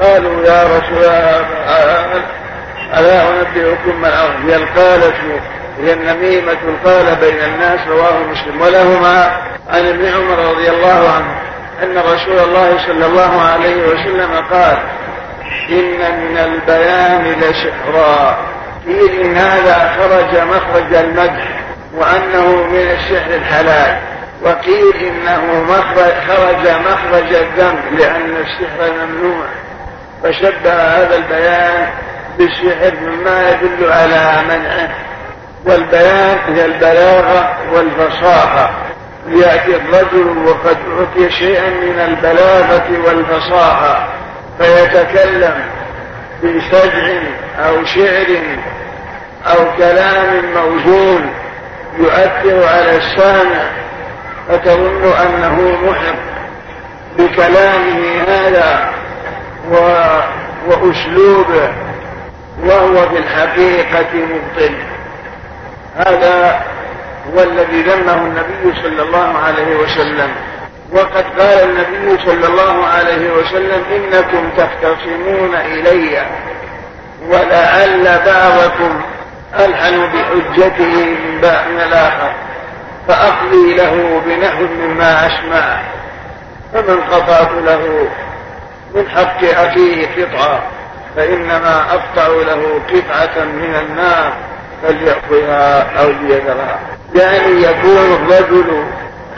قالوا 0.02 0.44
يا 0.46 0.62
رسول 0.62 1.04
ألا 2.98 3.28
أنبئكم 3.30 4.00
ما 4.00 4.08
الأرض 4.08 4.34
هي 4.48 4.56
القالة 4.56 5.14
هي 5.80 5.92
النميمة 5.92 6.52
القال 6.68 7.16
بين 7.20 7.38
الناس 7.44 7.80
رواه 7.88 8.18
مسلم 8.30 8.60
ولهما 8.60 9.42
عن 9.68 9.86
ابن 9.86 10.06
عمر 10.06 10.38
رضي 10.50 10.70
الله 10.70 11.10
عنه 11.12 11.34
أن 11.82 11.98
رسول 11.98 12.38
الله 12.38 12.86
صلى 12.86 13.06
الله 13.06 13.42
عليه 13.42 13.82
وسلم 13.86 14.32
قال 14.50 14.78
إن 15.70 16.20
من 16.20 16.38
البيان 16.38 17.36
لسحرا 17.40 18.38
قيل 18.86 19.20
إن 19.20 19.36
هذا 19.36 19.92
خرج 19.98 20.40
مخرج 20.42 20.94
المدح 20.94 21.60
وأنه 21.96 22.56
من 22.56 22.90
السحر 22.98 23.34
الحلال 23.34 23.98
وقيل 24.44 24.92
إنه 25.08 25.42
مخرج 25.68 26.12
خرج 26.28 26.68
مخرج 26.68 27.32
الذنب 27.34 27.98
لأن 27.98 28.34
السحر 28.36 29.06
ممنوع 29.06 29.44
فشبه 30.22 30.72
هذا 30.72 31.16
البيان 31.16 31.86
بالسحر 32.38 32.92
مما 33.06 33.50
يدل 33.50 33.92
على 33.92 34.32
منعه 34.48 34.88
والبيان 35.66 36.38
هي 36.48 36.64
البلاغة 36.64 37.56
والفصاحة 37.74 38.70
يأتي 39.28 39.76
الرجل 39.76 40.38
وقد 40.48 40.76
أعطي 40.96 41.30
شيئا 41.30 41.70
من 41.70 41.98
البلاغة 42.00 42.88
والفصاحة 43.06 44.08
فيتكلم 44.60 45.54
بسجع 46.44 47.18
أو 47.58 47.84
شعر 47.84 48.26
أو 49.46 49.76
كلام 49.78 50.42
موزون 50.56 51.30
يؤثر 51.98 52.68
على 52.68 52.96
السامع 52.96 53.64
فتظن 54.48 55.04
أنه 55.26 55.60
محب 55.86 56.18
بكلامه 57.18 58.22
هذا 58.28 58.90
و... 59.70 59.74
وأسلوبه 60.66 61.72
وهو 62.64 63.08
في 63.08 63.18
الحقيقة 63.18 64.06
مبطل 64.14 64.74
هذا 65.98 66.60
هو 67.34 67.42
الذي 67.42 67.82
ذمه 67.82 68.14
النبي 68.14 68.80
صلى 68.82 69.02
الله 69.02 69.38
عليه 69.38 69.76
وسلم 69.76 70.30
وقد 70.92 71.24
قال 71.40 71.62
النبي 71.70 72.22
صلى 72.26 72.46
الله 72.46 72.86
عليه 72.86 73.32
وسلم 73.32 73.82
إنكم 73.96 74.50
تختصمون 74.56 75.54
إلي 75.54 76.26
ولعل 77.28 78.20
بعضكم 78.26 79.00
ألحن 79.60 80.00
بحجته 80.06 81.04
من 81.04 81.40
بعض 81.42 81.86
الآخر 81.88 82.32
فأقضي 83.08 83.74
له 83.74 84.22
بنحو 84.26 84.66
مما 84.82 85.26
أسمع 85.26 85.80
فمن 86.72 87.00
قطعت 87.10 87.50
له 87.52 88.08
من 88.94 89.08
حق 89.08 89.44
أخيه 89.44 90.06
قطعة 90.24 90.62
فإنما 91.16 91.82
أقطع 91.90 92.26
له 92.28 92.62
قطعة 92.92 93.44
من 93.44 93.74
النار 93.88 94.32
فليعطها 94.82 95.80
أو 96.02 96.10
ليذرها 96.20 96.78
يعني 97.14 97.62
يكون 97.62 97.98
الرجل 98.12 98.84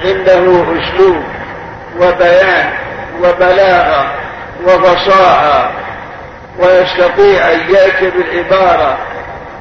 عنده 0.04 0.62
أسلوب 0.82 1.22
وبيان 2.00 2.70
وبلاغة 3.22 4.12
وفصاحة 4.66 5.70
ويستطيع 6.58 7.52
أن 7.52 7.60
يأتي 7.74 8.10
بالعبارة 8.10 8.98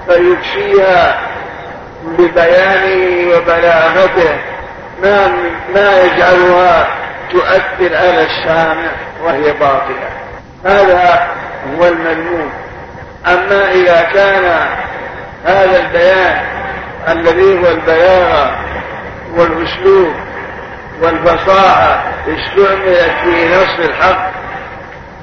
فيكفيها 0.09 1.19
ببيانه 2.05 3.35
وبلاغته 3.37 4.37
ما 5.03 5.27
ما 5.75 6.03
يجعلها 6.03 6.87
تؤثر 7.31 7.95
على 7.97 8.25
السامع 8.25 8.91
وهي 9.23 9.51
باطلة 9.53 10.09
هذا 10.65 11.27
هو 11.79 11.85
المذموم 11.87 12.49
أما 13.27 13.71
إذا 13.71 14.01
كان 14.13 14.59
هذا 15.45 15.79
البيان 15.79 16.41
الذي 17.07 17.59
هو 17.63 17.71
البلاغة 17.71 18.55
والأسلوب 19.35 20.13
والبصاعه 21.01 22.03
استعملت 22.27 23.11
في 23.23 23.49
نص 23.55 23.87
الحق 23.89 24.31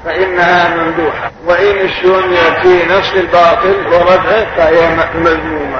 فإنها 0.05 0.69
ممدوحة 0.77 1.31
وإن 1.47 1.75
استعملت 1.89 2.67
في 2.67 2.93
نص 2.93 3.11
الباطل 3.13 3.85
وردعه 3.87 4.55
فهي 4.57 4.89
مذمومة 5.15 5.79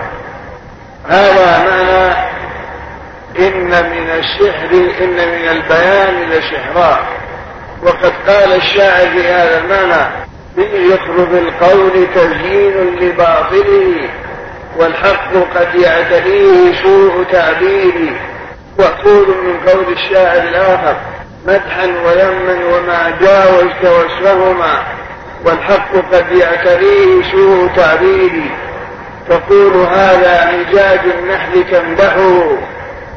هذا 1.07 1.63
معنى 1.67 2.27
إن 3.39 3.67
من 3.91 4.09
السحر 4.09 4.69
إن 5.03 5.15
من 5.15 5.47
البيان 5.49 6.29
لسحرا 6.29 6.99
وقد 7.83 8.13
قال 8.27 8.53
الشاعر 8.55 9.07
في 9.11 9.27
هذا 9.27 9.57
المعنى 9.59 10.07
من 10.57 10.65
يخرب 10.93 11.33
القول 11.33 12.07
تزيين 12.15 12.95
لباطله 13.01 14.09
والحق 14.77 15.33
قد 15.55 15.75
يعتريه 15.75 16.73
سوء 16.83 17.23
تعبيري 17.31 18.15
وقول 18.79 19.27
من 19.27 19.69
قول 19.69 19.93
الشاعر 19.93 20.37
الآخر 20.49 20.95
مدحا 21.47 21.85
ويما 22.05 22.59
وما 22.77 23.13
جاوزت 23.21 23.83
وصفهما 24.05 24.83
والحق 25.45 25.91
قد 26.13 26.31
يعتريه 26.31 27.23
سوء 27.31 27.69
تعبيري 27.75 28.51
تقول 29.29 29.73
هذا 29.73 30.51
مزاج 30.51 30.99
النحل 31.19 31.63
تمدحه 31.71 32.47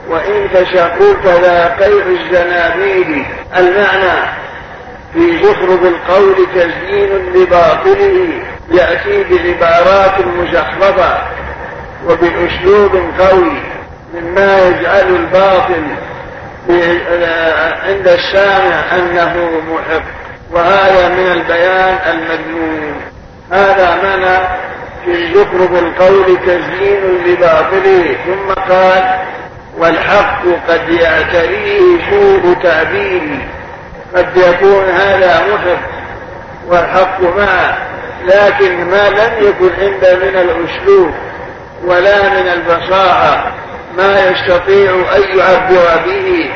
وإن 0.09 0.49
تشقوا 0.55 1.15
فلاقيه 1.25 2.03
الزنابيل 2.03 3.25
المعنى 3.57 4.29
في 5.15 5.45
زخرف 5.45 5.81
القول 5.85 6.37
تزيين 6.55 7.33
لباطله 7.35 8.29
يأتي 8.73 9.55
بعبارات 9.61 10.27
مزخرفة 10.27 11.19
وبأسلوب 12.07 12.91
قوي 13.19 13.63
مما 14.15 14.67
يجعل 14.69 15.15
الباطل 15.17 15.83
آه، 16.71 17.87
عند 17.89 18.09
السامع 18.09 18.97
أنه 18.97 19.37
محق 19.73 20.03
وهذا 20.53 21.09
من 21.09 21.27
البيان 21.27 21.99
المذموم 22.11 22.95
هذا 23.53 23.99
معنى 24.05 24.49
في 25.05 25.35
زخرف 25.35 25.71
بالقول 25.73 26.37
تزيين 26.47 27.05
لباطله 27.27 28.15
ثم 28.27 28.53
قال 28.75 29.19
والحق 29.79 30.43
قد 30.69 30.89
يعتريه 30.89 32.11
سوء 32.11 32.55
تعبيري 32.63 33.39
قد 34.17 34.37
يكون 34.37 34.85
هذا 34.85 35.43
محق 35.55 35.83
والحق 36.69 37.21
معه 37.21 37.79
لكن 38.27 38.91
ما 38.91 39.09
لم 39.11 39.33
يكن 39.49 39.71
عنده 39.81 40.15
من 40.17 40.37
الأسلوب 40.37 41.11
ولا 41.85 42.22
من 42.22 42.49
البصاعة 42.49 43.53
ما 43.97 44.24
يستطيع 44.31 44.91
أن 45.16 45.39
يعبر 45.39 46.03
به 46.07 46.51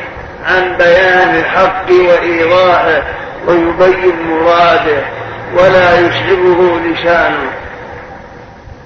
عن 0.45 0.77
بيان 0.77 1.35
الحق 1.35 1.91
وإيضاحه 1.91 3.03
ويبين 3.47 4.27
مراده 4.29 5.03
ولا 5.53 5.99
يشعره 5.99 6.79
لسانه 6.85 7.51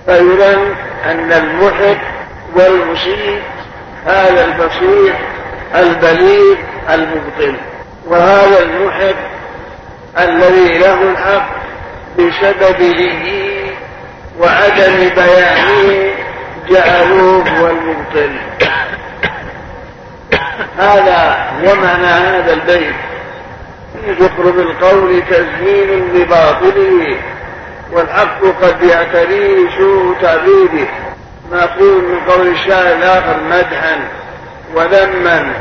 فإذا 0.07 0.59
أن 1.05 1.31
المحب 1.31 1.97
والمصيب 2.55 3.41
هذا 4.05 4.45
البصير 4.45 5.13
البليغ 5.75 6.55
المبطل 6.89 7.55
وهذا 8.07 8.59
المحب 8.61 9.15
الذي 10.19 10.77
له 10.77 11.01
الحق 11.11 11.49
بسبب 12.17 12.81
ذيه 12.81 13.69
وعدم 14.39 15.09
بيانه 15.15 16.13
جعلوه 16.71 17.49
هو 17.49 17.67
المبطل 17.67 18.35
هذا 20.77 21.37
ومعنى 21.63 22.05
هذا 22.05 22.53
البيت 22.53 22.95
في 24.05 24.11
ذكر 24.11 24.43
بالقول 24.51 25.23
تزيين 25.29 26.13
لباطله 26.13 27.17
والحق 27.91 28.39
قد 28.61 28.83
يعتريه 28.83 29.69
سوء 29.77 30.15
تعبيده 30.21 30.87
نقول 31.51 32.03
من 32.03 32.19
قول 32.33 32.47
الشاعر 32.47 32.95
الآخر 32.95 33.37
مدحا 33.49 33.99
وذما 34.75 35.53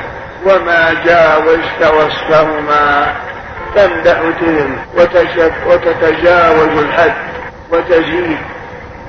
وما 0.46 0.94
جاوزت 1.04 1.94
وصفهما 1.96 3.14
تمدح 3.76 4.20
تهم 4.40 4.76
وتتجاوز 5.68 6.78
الحد 6.78 7.14
وتزيد 7.72 8.38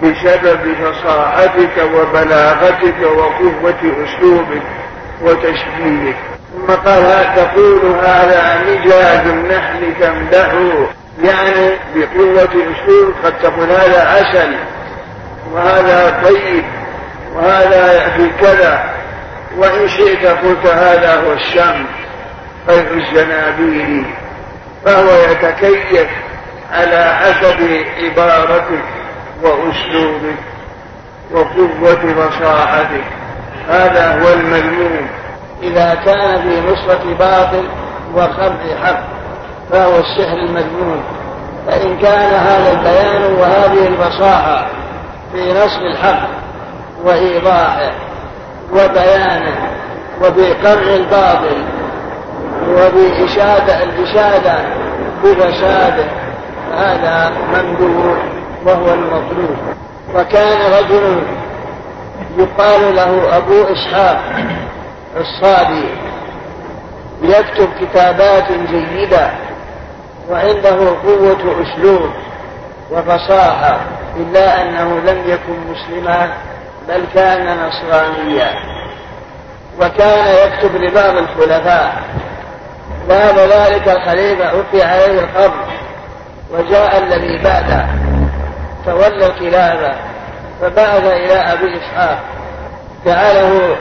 بسبب 0.03 0.59
فصاحتك 0.73 1.89
وبلاغتك 1.93 3.01
وقوة 3.17 4.05
أسلوبك 4.05 4.61
وتشبيهك 5.21 6.15
ثم 6.57 6.73
قال 6.75 7.35
تقول 7.35 7.79
هذا 8.03 8.59
مجاز 8.69 9.27
النحل 9.27 9.93
تمدحه 10.01 10.89
يعني 11.23 11.71
بقوة 11.95 12.49
أسلوب 12.53 13.13
قد 13.23 13.37
تقول 13.39 13.71
هذا 13.71 14.03
عسل 14.09 14.53
وهذا 15.53 16.21
طيب 16.23 16.63
وهذا 17.35 18.09
في 18.09 18.29
كذا 18.41 18.83
وإن 19.57 19.87
شئت 19.87 20.25
قلت 20.27 20.67
هذا 20.67 21.21
هو 21.27 21.33
الشمس 21.33 21.87
طيب 22.67 22.85
الزنابيل 22.97 24.05
فهو 24.85 25.31
يتكيف 25.31 26.07
على 26.73 27.15
حسب 27.21 27.83
عبارتك 28.03 28.98
وأسلوبك 29.43 30.35
وقوة 31.33 32.13
بصاعتك 32.27 33.03
هذا 33.69 34.21
هو 34.21 34.33
المذموم 34.33 35.07
إذا 35.63 35.95
كان 36.05 36.41
في 36.41 36.71
نصرة 36.71 37.13
باطل 37.19 37.63
وخلق 38.15 38.83
حق 38.83 39.03
فهو 39.71 39.95
السحر 39.99 40.37
المذموم 40.37 41.03
فإن 41.67 41.97
كان 41.97 42.29
هذا 42.33 42.71
البيان 42.71 43.33
وهذه 43.33 43.87
البصاحة 43.87 44.67
في 45.33 45.53
نصر 45.53 45.81
الحق 45.81 46.29
وإيضاحه 47.03 47.91
وبيانه 48.73 49.67
وفي 50.21 50.53
قمع 50.53 50.95
الباطل 50.95 51.63
وفي 52.67 53.25
إشادة 53.25 53.83
الإشادة 53.83 54.59
بفساده 55.23 56.05
هذا 56.75 57.31
ممدوح 57.53 58.17
وهو 58.65 58.93
المطلوب 58.93 59.57
وكان 60.15 60.71
رجل 60.71 61.23
يقال 62.37 62.95
له 62.95 63.37
أبو 63.37 63.63
إسحاق 63.63 64.19
الصابي 65.17 65.85
يكتب 67.21 67.69
كتابات 67.81 68.47
جيدة 68.51 69.29
وعنده 70.31 70.89
قوة 71.03 71.63
أسلوب 71.63 72.09
وفصاحة 72.91 73.77
إلا 74.17 74.61
أنه 74.61 74.99
لم 75.07 75.17
يكن 75.25 75.53
مسلما 75.71 76.33
بل 76.89 77.03
كان 77.13 77.57
نصرانيا 77.67 78.49
وكان 79.81 80.47
يكتب 80.53 80.75
لبعض 80.75 81.15
الخلفاء 81.17 82.03
ذهب 83.09 83.37
ذلك 83.37 83.89
الخليفة 83.89 84.49
ألقي 84.51 84.81
عليه 84.81 85.19
القبر 85.19 85.65
وجاء 86.53 86.99
الذي 87.03 87.43
بعده 87.43 87.85
تولى 88.85 89.25
الكلاب 89.27 89.95
فبعث 90.61 91.03
إلى 91.05 91.33
أبي 91.33 91.77
إسحاق 91.77 92.19
جعله 93.05 93.75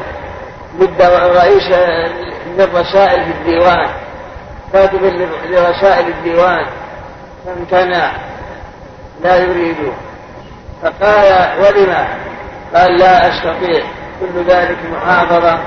رئيس 1.37 1.77
للرسائل 2.59 3.25
في 3.25 3.31
الديوان 3.31 3.91
كاتبا 4.73 5.07
لرسائل 5.49 6.09
الديوان 6.09 6.67
فامتنع 7.47 8.13
لا 9.25 9.37
يريده 9.37 9.93
فقال 10.83 11.49
ولما 11.59 12.07
قال 12.75 12.99
لا 12.99 13.29
أستطيع 13.29 13.83
كل 14.21 14.43
ذلك 14.49 14.77
محافظة 14.93 15.59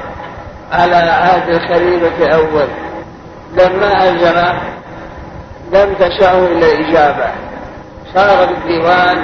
على 0.71 0.95
عهد 0.95 1.49
الخليفة 1.49 2.36
أول 2.36 2.67
لما 3.53 4.03
أزر 4.09 4.55
لم 5.73 5.93
تشعه 5.93 6.45
إلا 6.45 6.67
إجابة 6.79 7.25
صار 8.16 8.45
بالديوان 8.45 9.18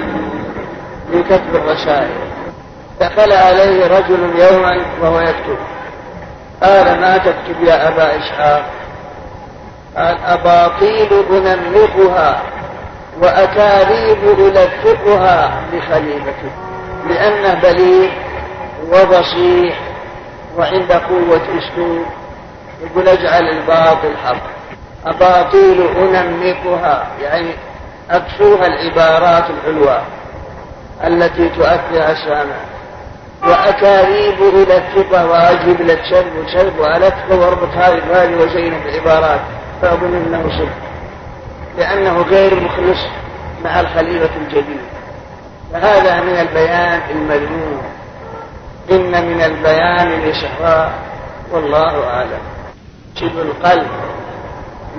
من 1.12 1.24
كتب 1.24 1.56
الرسائل 1.56 2.10
دخل 3.00 3.32
عليه 3.32 3.88
رجل 3.88 4.40
يوما 4.40 4.82
وهو 5.02 5.20
يكتب 5.20 5.58
قال 6.64 7.02
ما 7.02 7.18
تكتب 7.18 7.64
يا 7.64 7.88
أبا 7.88 8.18
إسحاق 8.18 8.64
قال 9.98 10.18
أباطيل 10.26 11.14
أنمقها 11.48 12.42
وأكاذيب 13.22 14.40
ألفقها 14.40 15.62
لخليفتي 15.74 16.52
لأنه 17.10 17.54
بليغ 17.54 18.10
وبصيح 18.92 19.80
وعند 20.58 20.92
قوة 20.92 21.42
أسلوب 21.58 22.06
يقول 22.84 23.08
اجعل 23.08 23.44
الباطل 23.44 24.18
حق 24.18 24.44
أباطيل 25.06 25.88
أنمقها 25.98 27.08
يعني 27.24 27.50
أكثرها 28.10 28.68
العبارات 28.68 29.50
الحلوة 29.50 30.02
التي 31.04 31.50
تؤثر 31.50 32.12
السامع 32.12 32.56
وأكاذيب 33.44 34.38
إلى 34.54 34.78
الثقة 34.78 35.26
وأجوب 35.26 35.82
إلى 35.82 35.94
الشرب 35.94 36.36
وشرب 36.36 36.82
على 36.82 37.08
الثقة 37.08 37.40
واربط 37.40 37.70
هذه 37.74 38.00
بهذه 38.10 38.36
وزينة 38.44 38.86
العبارات 38.86 39.42
فأظن 39.82 40.16
أنه 40.16 40.50
صدق 40.60 40.88
لأنه 41.78 42.22
غير 42.22 42.60
مخلص 42.64 43.00
مع 43.64 43.80
الخليفة 43.82 44.36
الجديد 44.36 44.82
فهذا 45.74 46.22
من 46.22 46.34
البيان 46.34 47.02
المذموم 47.10 47.82
إن 48.92 49.26
من 49.30 49.42
البيان 49.42 50.08
الإشعراء 50.12 50.92
والله 51.52 52.08
أعلم 52.08 52.40
يفسد 53.22 53.38
القلب 53.40 53.88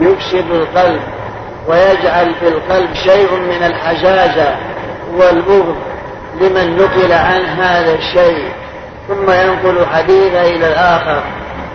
يفسد 0.01 0.51
القلب 0.51 1.03
ويجعل 1.69 2.35
في 2.35 2.49
القلب 2.49 2.95
شيء 2.95 3.33
من 3.33 3.63
الحجاجة 3.67 4.57
والبغض 5.15 5.77
لمن 6.41 6.77
نقل 6.77 7.13
عن 7.13 7.41
هذا 7.45 7.95
الشيء 7.95 8.49
ثم 9.09 9.31
ينقل 9.31 9.87
حديثه 9.87 10.43
إلى 10.51 10.69
الآخر 10.69 11.23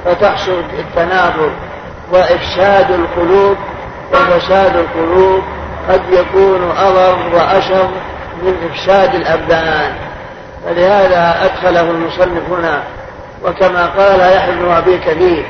فتحصل 0.05 0.63
التناقض 0.79 1.51
وإفساد 2.11 2.91
القلوب 2.91 3.57
وفساد 4.13 4.75
القلوب 4.75 5.41
قد 5.89 6.01
يكون 6.11 6.71
أضر 6.77 7.17
وأشر 7.33 7.89
من 8.43 8.69
إفساد 8.71 9.15
الأبدان 9.15 9.93
فلهذا 10.65 11.35
أدخله 11.45 11.81
المصنف 11.91 12.49
هنا 12.49 12.83
وكما 13.45 13.85
قال 13.85 14.19
يحيى 14.37 14.55
بن 14.55 14.71
أبي 14.71 14.97
كبير 14.97 15.45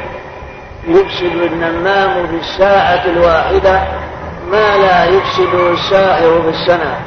يفسد 0.88 1.34
النمام 1.54 2.28
في 2.28 2.36
الساعة 2.36 3.06
الواحدة 3.06 3.82
ما 4.52 4.78
لا 4.78 5.06
يفسده 5.06 5.72
السائر 5.74 6.40
بالسنة 6.40 7.00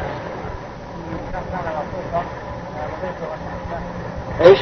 ايش؟ 4.41 4.59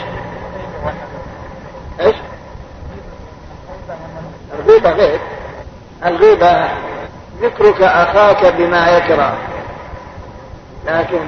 ايش؟ 2.01 2.16
الغيبة 4.61 4.91
غير 4.91 5.20
الغيبة 6.07 6.68
ذكرك 7.43 7.83
أخاك 7.83 8.47
بما 8.55 8.89
يكره 8.97 9.37
لكن 10.87 11.20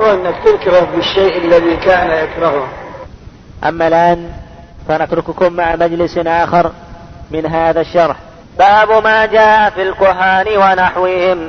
هو 0.00 0.06
أنك 0.14 0.34
تكره 0.44 0.80
بالشيء 0.80 1.38
الذي 1.38 1.76
كان 1.76 2.10
يكرهه 2.24 2.66
أما 3.64 3.88
الآن 3.88 4.30
فنترككم 4.88 5.52
مع 5.52 5.76
مجلس 5.76 6.18
آخر 6.18 6.72
من 7.30 7.46
هذا 7.46 7.80
الشرح 7.80 8.16
باب 8.58 8.90
ما 8.92 9.26
جاء 9.26 9.70
في 9.70 9.82
الكهان 9.82 10.46
ونحوهم 10.58 11.48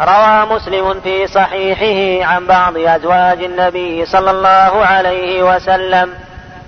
روى 0.00 0.46
مسلم 0.56 1.00
في 1.00 1.26
صحيحه 1.26 2.28
عن 2.32 2.46
بعض 2.46 2.76
ازواج 2.76 3.42
النبي 3.44 4.04
صلى 4.04 4.30
الله 4.30 4.86
عليه 4.86 5.54
وسلم 5.56 6.10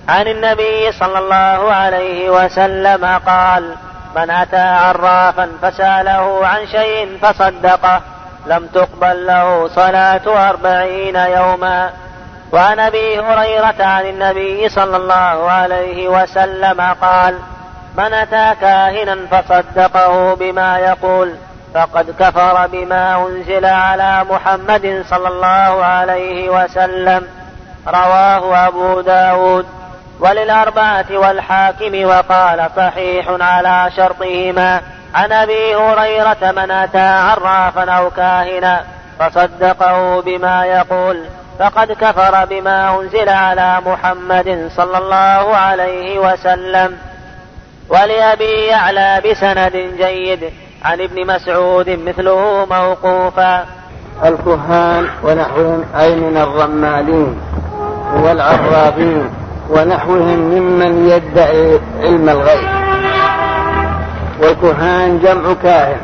عن 0.08 0.28
النبي 0.28 0.92
صلى 0.92 1.18
الله 1.18 1.72
عليه 1.74 2.30
وسلم 2.30 3.04
قال 3.26 3.74
من 4.16 4.30
اتى 4.30 4.56
عرافا 4.60 5.48
فساله 5.62 6.46
عن 6.46 6.66
شيء 6.66 7.18
فصدقه 7.22 8.02
لم 8.46 8.66
تقبل 8.66 9.26
له 9.26 9.68
صلاه 9.68 10.48
اربعين 10.48 11.16
يوما 11.16 11.90
وعن 12.52 12.80
ابي 12.80 13.20
هريره 13.20 13.84
عن 13.84 14.06
النبي 14.06 14.68
صلى 14.68 14.96
الله 14.96 15.50
عليه 15.50 16.08
وسلم 16.08 16.80
قال 16.80 17.34
من 17.96 18.14
اتى 18.14 18.60
كاهنا 18.60 19.26
فصدقه 19.26 20.34
بما 20.34 20.78
يقول 20.78 21.34
فقد 21.74 22.10
كفر 22.18 22.66
بما 22.66 23.26
انزل 23.26 23.64
على 23.64 24.24
محمد 24.30 25.04
صلى 25.10 25.28
الله 25.28 25.84
عليه 25.84 26.48
وسلم 26.48 27.26
رواه 27.88 28.68
ابو 28.68 29.00
داود 29.00 29.66
وللاربعه 30.20 31.04
والحاكم 31.10 32.04
وقال 32.04 32.70
صحيح 32.76 33.26
على 33.28 33.90
شرطهما 33.96 34.80
عن 35.14 35.32
ابي 35.32 35.74
هريره 35.76 36.52
من 36.56 36.70
اتى 36.70 36.98
عرافا 37.08 37.92
او 37.92 38.10
كاهنا 38.10 38.84
فصدقه 39.18 40.20
بما 40.22 40.64
يقول 40.64 41.24
فقد 41.58 41.92
كفر 41.92 42.44
بما 42.44 43.00
انزل 43.00 43.28
على 43.28 43.78
محمد 43.86 44.70
صلى 44.76 44.98
الله 44.98 45.56
عليه 45.56 46.18
وسلم 46.18 46.98
ولأبي 47.90 48.66
يعلى 48.66 49.22
بسند 49.30 49.72
جيد 50.02 50.40
عن 50.84 51.00
ابن 51.00 51.26
مسعود 51.26 51.90
مثله 51.90 52.66
موقوفا 52.70 53.64
الكهان 54.24 55.06
ونحوهم 55.24 55.84
أي 56.00 56.14
من 56.16 56.36
الرمالين 56.36 57.40
والعرابين 58.16 59.30
ونحوهم 59.70 60.38
ممن 60.38 61.08
يدعي 61.08 61.80
علم 62.02 62.28
الغيب 62.28 62.68
والكهان 64.42 65.20
جمع 65.20 65.52
كاهن 65.62 65.96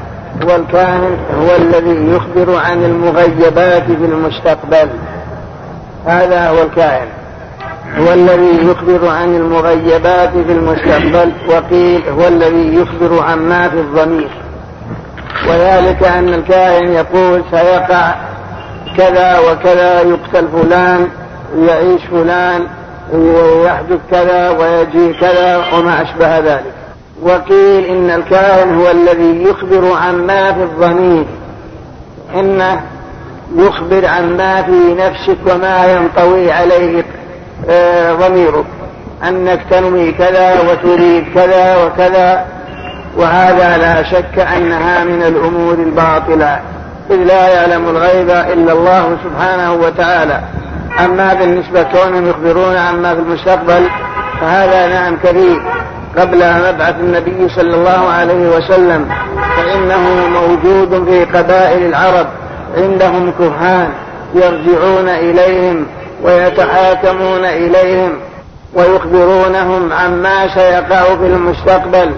والكاهن 0.43 1.18
هو 1.39 1.57
الذي 1.57 2.14
يخبر 2.16 2.59
عن 2.64 2.84
المغيبات 2.84 3.82
في 3.84 3.93
المستقبل 4.05 4.91
هذا 6.07 6.49
هو 6.51 6.62
الكاهن 6.62 7.09
هو 7.95 8.12
الذي 8.12 8.70
يخبر 8.70 9.09
عن 9.09 9.34
المغيبات 9.37 10.28
في 10.30 10.53
المستقبل 10.53 11.32
وقيل 11.49 12.03
هو 12.09 12.28
الذي 12.28 12.74
يخبر 12.74 13.22
عما 13.22 13.68
في 13.68 13.80
الضمير 13.80 14.30
وذلك 15.49 16.03
أن 16.03 16.28
الكائن 16.34 16.93
يقول 16.93 17.43
سيقع 17.51 18.14
كذا 18.97 19.39
وكذا 19.39 20.01
يقتل 20.03 20.49
فلان 20.49 21.09
ويعيش 21.57 22.01
فلان 22.11 22.66
ويحدث 23.12 23.99
كذا 24.11 24.51
ويجي 24.51 25.12
كذا 25.20 25.57
وما 25.57 26.03
أشبه 26.03 26.39
ذلك 26.39 26.72
وقيل 27.22 27.84
إن 27.84 28.11
الكائن 28.11 28.74
هو 28.80 28.91
الذي 28.91 29.43
يخبر 29.43 29.93
عن 29.97 30.26
ما 30.26 30.53
في 30.53 30.62
الضمير 30.62 31.24
إنه 32.34 32.80
يخبر 33.57 34.07
عن 34.07 34.37
ما 34.37 34.62
في 34.62 34.95
نفسك 34.95 35.39
وما 35.55 35.93
ينطوي 35.97 36.53
عليه 36.53 37.03
آه، 37.69 38.13
ضميرك 38.13 38.65
أنك 39.29 39.61
تنوي 39.71 40.13
كذا 40.13 40.61
وتريد 40.61 41.25
كذا 41.35 41.85
وكذا 41.85 42.45
وهذا 43.17 43.77
لا 43.79 44.03
شك 44.03 44.39
أنها 44.39 45.05
من 45.05 45.23
الأمور 45.23 45.75
الباطلة 45.75 46.61
إذ 47.11 47.17
لا 47.17 47.49
يعلم 47.49 47.89
الغيب 47.89 48.31
إلا 48.31 48.73
الله 48.73 49.17
سبحانه 49.25 49.73
وتعالى 49.73 50.41
أما 51.05 51.35
بالنسبة 51.35 51.83
كونهم 51.83 52.27
يخبرون 52.29 52.77
عما 52.77 53.15
في 53.15 53.21
المستقبل 53.21 53.89
فهذا 54.41 54.87
نعم 54.87 55.17
كبير 55.25 55.63
قبل 56.19 56.39
مبعث 56.39 56.95
النبي 57.01 57.49
صلى 57.49 57.75
الله 57.75 58.09
عليه 58.09 58.49
وسلم 58.57 59.09
فإنه 59.57 60.31
موجود 60.41 61.09
في 61.09 61.25
قبائل 61.25 61.83
العرب 61.87 62.27
عندهم 62.77 63.33
كهان 63.39 63.89
يرجعون 64.35 65.09
إليهم 65.09 65.87
ويتحاكمون 66.25 67.45
إليهم 67.45 68.19
ويخبرونهم 68.75 69.93
عما 69.93 70.49
سيقع 70.55 71.03
في 71.05 71.27
المستقبل 71.27 72.11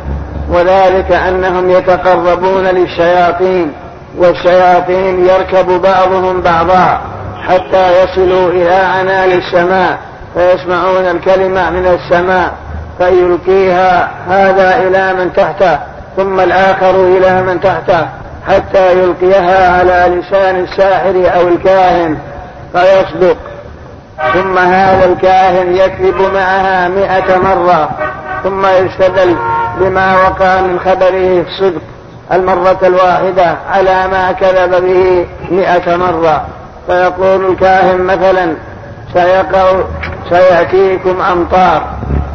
وذلك 0.53 1.13
أنهم 1.13 1.71
يتقربون 1.71 2.65
للشياطين 2.67 3.73
والشياطين 4.19 5.25
يركب 5.27 5.67
بعضهم 5.67 6.41
بعضا 6.41 7.01
حتى 7.49 8.03
يصلوا 8.05 8.51
إلى 8.51 8.71
أنال 8.75 9.33
السماء 9.33 9.99
فيسمعون 10.35 11.05
الكلمة 11.07 11.71
من 11.71 11.87
السماء 11.87 12.53
فيلقيها 12.99 14.09
هذا 14.29 14.77
إلى 14.89 15.13
من 15.15 15.33
تحته 15.33 15.79
ثم 16.17 16.41
الآخر 16.41 16.91
إلى 16.91 17.43
من 17.43 17.61
تحته 17.61 18.07
حتى 18.49 18.93
يلقيها 18.99 19.79
على 19.79 20.21
لسان 20.21 20.57
الساحر 20.57 21.41
أو 21.41 21.49
الكاهن 21.49 22.19
فيصدق 22.73 23.37
ثم 24.35 24.59
هذا 24.59 25.05
الكاهن 25.05 25.77
يكذب 25.77 26.21
معها 26.35 26.89
مئة 26.89 27.39
مرة 27.39 27.91
ثم 28.45 28.67
يستدل 28.67 29.37
بما 29.81 30.15
وقع 30.23 30.61
من 30.61 30.81
خبره 30.81 31.41
الصدق 31.49 31.83
المرة 32.33 32.79
الواحدة 32.83 33.57
على 33.71 34.07
ما 34.13 34.33
كذب 34.33 34.83
به 34.85 35.27
مئة 35.57 35.97
مرة 35.97 36.43
فيقول 36.87 37.51
الكاهن 37.53 38.01
مثلا 38.01 38.55
سيقع 39.13 39.73
سيأتيكم 40.29 41.21
أمطار 41.21 41.85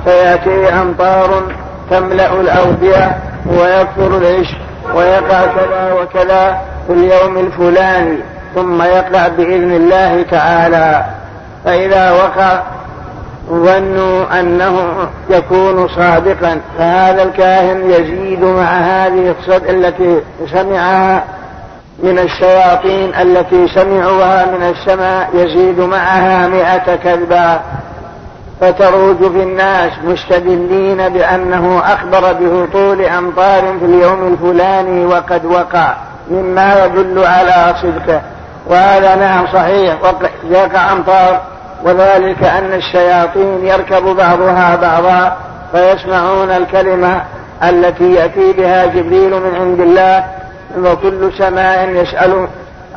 سيأتي 0.05 0.69
أمطار 0.73 1.41
تملأ 1.89 2.34
الأودية 2.41 3.17
ويكثر 3.49 4.17
العشق 4.17 4.57
ويقع 4.95 5.41
كذا 5.45 5.93
وكذا 5.93 6.57
في 6.88 6.93
اليوم 6.93 7.38
الفلاني 7.38 8.17
ثم 8.55 8.81
يقع 8.81 9.27
بإذن 9.27 9.71
الله 9.71 10.25
تعالى 10.31 11.05
فإذا 11.66 12.11
وقع 12.11 12.61
ظنوا 13.49 14.39
أنه 14.39 14.89
يكون 15.30 15.88
صادقا 15.88 16.61
فهذا 16.78 17.24
الكاهن 17.24 17.89
يزيد 17.91 18.43
مع 18.43 18.78
هذه 18.80 19.36
الصدق 19.39 19.70
التي 19.70 20.22
سمعها 20.51 21.24
من 22.03 22.20
الشياطين 22.20 23.16
التي 23.22 23.68
سمعوها 23.68 24.45
من 24.45 24.64
السماء 24.64 25.30
يزيد 25.34 25.80
معها 25.80 26.47
مئة 26.47 26.95
كذبة 26.95 27.59
فتروج 28.61 29.18
في 29.20 29.43
الناس 29.43 29.91
مستدلين 30.05 31.09
بأنه 31.09 31.80
أخبر 31.80 32.34
بهطول 32.34 33.01
أمطار 33.01 33.61
في 33.80 33.86
اليوم 33.86 34.28
الفلاني 34.34 35.05
وقد 35.05 35.45
وقع 35.45 35.95
مما 36.32 36.86
يدل 36.86 37.24
على 37.26 37.76
صدقه 37.82 38.22
وهذا 38.70 39.16
نعم 39.16 39.45
صحيح 39.47 39.95
وقع 40.51 40.91
أمطار 40.93 41.39
وذلك 41.84 42.43
أن 42.43 42.73
الشياطين 42.73 43.65
يركب 43.65 44.03
بعضها 44.03 44.75
بعضا 44.75 45.38
فيسمعون 45.71 46.49
الكلمة 46.51 47.21
التي 47.63 48.13
يأتي 48.13 48.53
بها 48.57 48.86
جبريل 48.86 49.29
من 49.31 49.55
عند 49.59 49.79
الله 49.79 50.23
وكل 50.79 51.31
سماء 51.38 51.89
يسأل 51.89 52.47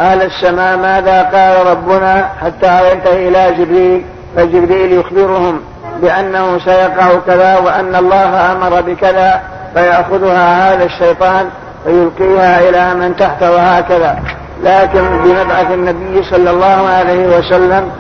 أهل 0.01 0.23
السماء 0.23 0.77
ماذا 0.79 1.23
قال 1.23 1.67
ربنا 1.67 2.29
حتى 2.45 2.93
ينتهي 2.93 3.29
إلى 3.29 3.53
جبريل 3.65 4.05
فجبريل 4.37 4.93
يخبرهم 4.93 5.61
بأنه 6.03 6.59
سيقع 6.65 7.09
كذا 7.27 7.59
وأن 7.59 7.95
الله 7.95 8.53
أمر 8.53 8.81
بكذا 8.81 9.41
فيأخذها 9.75 10.75
هذا 10.75 10.85
الشيطان 10.85 11.47
فيلقيها 11.85 12.69
إلى 12.69 12.95
من 12.95 13.17
تحت 13.17 13.43
وهكذا 13.43 14.19
لكن 14.65 15.19
بمبعث 15.25 15.71
النبي 15.71 16.23
صلى 16.23 16.51
الله 16.51 16.89
عليه 16.89 17.39
وسلم 17.39 17.91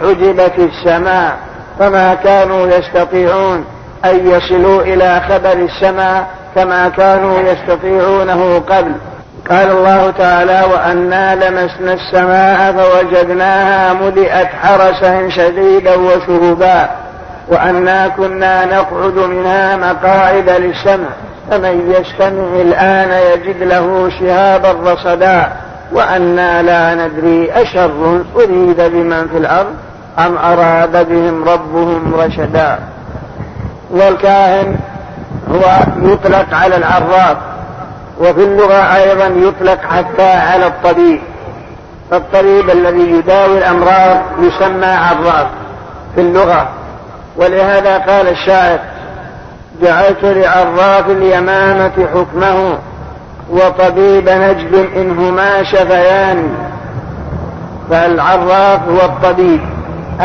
حجبت 0.00 0.52
السماء 0.58 1.36
فما 1.78 2.14
كانوا 2.14 2.66
يستطيعون 2.66 3.64
أن 4.04 4.28
يصلوا 4.30 4.82
إلى 4.82 5.20
خبر 5.28 5.52
السماء 5.52 6.26
كما 6.54 6.88
كانوا 6.88 7.38
يستطيعونه 7.40 8.58
قبل 8.58 8.92
قال 9.50 9.70
الله 9.70 10.10
تعالى 10.10 10.60
وأنا 10.72 11.34
لمسنا 11.34 11.92
السماء 11.92 12.72
فوجدناها 12.72 13.92
ملئت 13.92 14.48
حرسا 14.62 15.28
شديدا 15.28 15.94
وشهبا 15.96 16.88
وأنا 17.48 18.08
كنا 18.08 18.64
نقعد 18.64 19.14
منها 19.14 19.76
مقاعد 19.76 20.50
للسمع 20.50 21.08
فمن 21.50 21.94
يستمع 22.00 22.60
الآن 22.60 23.20
يجد 23.40 23.62
له 23.62 24.10
شهابا 24.20 24.92
رصدا 24.92 25.48
وأنا 25.92 26.62
لا 26.62 26.94
ندري 26.94 27.52
أشر 27.52 28.24
أريد 28.36 28.76
بمن 28.80 29.28
في 29.32 29.38
الأرض 29.38 29.76
أم 30.18 30.36
أراد 30.36 31.08
بهم 31.08 31.44
ربهم 31.48 32.14
رشدا 32.14 32.78
والكاهن 33.90 34.76
هو 35.50 35.78
يطلق 36.02 36.54
على 36.54 36.76
العراف 36.76 37.36
وفي 38.20 38.44
اللغة 38.44 38.74
أيضا 38.96 39.24
يطلق 39.26 39.78
حتى 39.84 40.32
على 40.32 40.66
الطبيب 40.66 41.20
فالطبيب 42.10 42.70
الذي 42.70 43.10
يداوي 43.10 43.58
الأمراض 43.58 44.20
يسمى 44.40 44.86
عراف 44.86 45.46
في 46.14 46.20
اللغة 46.20 46.68
ولهذا 47.36 47.98
قال 47.98 48.28
الشاعر 48.28 48.78
جعلت 49.82 50.18
لعراف 50.24 51.10
اليمامة 51.10 52.06
حكمه 52.14 52.78
وطبيب 53.50 54.28
نجد 54.28 54.86
إنهما 54.96 55.62
شفيان 55.62 56.48
فالعراف 57.90 58.88
هو 58.88 58.96
الطبيب 59.00 59.60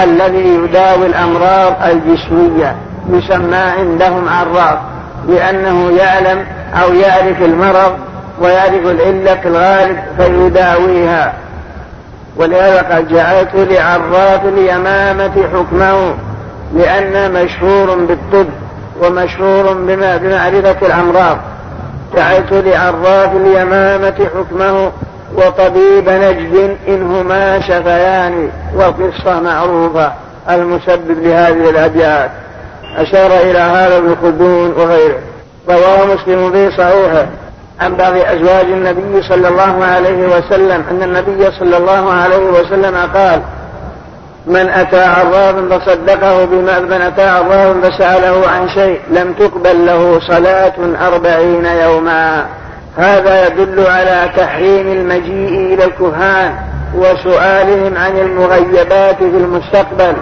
الذي 0.03 0.55
يداوي 0.63 1.05
الأمراض 1.05 1.73
الجسمية 1.83 2.75
يسمى 3.09 3.55
عندهم 3.57 4.29
عراف 4.29 4.79
لأنه 5.27 5.91
يعلم 5.97 6.45
أو 6.83 6.93
يعرف 6.93 7.41
المرض 7.41 7.91
ويعرف 8.41 8.85
العلة 8.85 9.35
في 9.35 9.47
الغالب 9.47 9.97
فيداويها 10.19 11.33
ولهذا 12.37 12.81
قد 12.95 13.07
جعلت 13.13 13.49
لعراف 13.55 14.45
اليمامة 14.45 15.31
حكمه 15.55 16.13
لأنه 16.75 17.43
مشهور 17.43 17.95
بالطب 17.97 18.47
ومشهور 19.01 19.73
بمعرفة 19.73 20.87
الأمراض 20.87 21.37
جعلت 22.15 22.51
لعراف 22.53 23.35
اليمامة 23.35 24.27
حكمه 24.37 24.91
وطبيب 25.35 26.09
نجد 26.09 26.77
إنهما 26.87 27.59
شفيان 27.61 28.49
والقصة 28.75 29.39
معروفة 29.41 30.13
المسبب 30.49 31.17
لهذه 31.23 31.69
الأبيات 31.69 32.31
أشار 32.97 33.27
إلى 33.31 33.59
هذا 33.59 33.97
ابن 33.97 34.15
خلدون 34.21 34.71
وغيره 34.71 35.17
رواه 35.69 36.13
مسلم 36.15 36.51
في 36.51 36.71
صحيحه 36.71 37.25
عن 37.81 37.95
بعض 37.95 38.13
أزواج 38.15 38.65
النبي 38.65 39.21
صلى 39.21 39.47
الله 39.47 39.85
عليه 39.85 40.27
وسلم 40.27 40.83
أن 40.91 41.03
النبي 41.03 41.51
صلى 41.59 41.77
الله 41.77 42.13
عليه 42.13 42.37
وسلم 42.45 42.95
قال 42.95 43.41
من 44.49 44.69
أتى 44.69 45.03
عراض 45.03 45.71
فصدقه 45.73 46.45
بما 46.45 46.79
من 46.79 47.01
أتى 47.01 47.23
عراض 47.29 47.75
فسأله 47.85 48.47
عن 48.49 48.69
شيء 48.69 48.99
لم 49.11 49.33
تقبل 49.33 49.85
له 49.85 50.19
صلاة 50.19 50.73
أربعين 51.07 51.65
يوما 51.65 52.45
هذا 52.97 53.47
يدل 53.47 53.83
على 53.87 54.29
تحريم 54.37 54.87
المجيء 54.91 55.73
إلى 55.73 55.85
الكهان 55.85 56.55
وسؤالهم 56.95 57.97
عن 57.97 58.17
المغيبات 58.17 59.17
في 59.17 59.23
المستقبل 59.37 60.13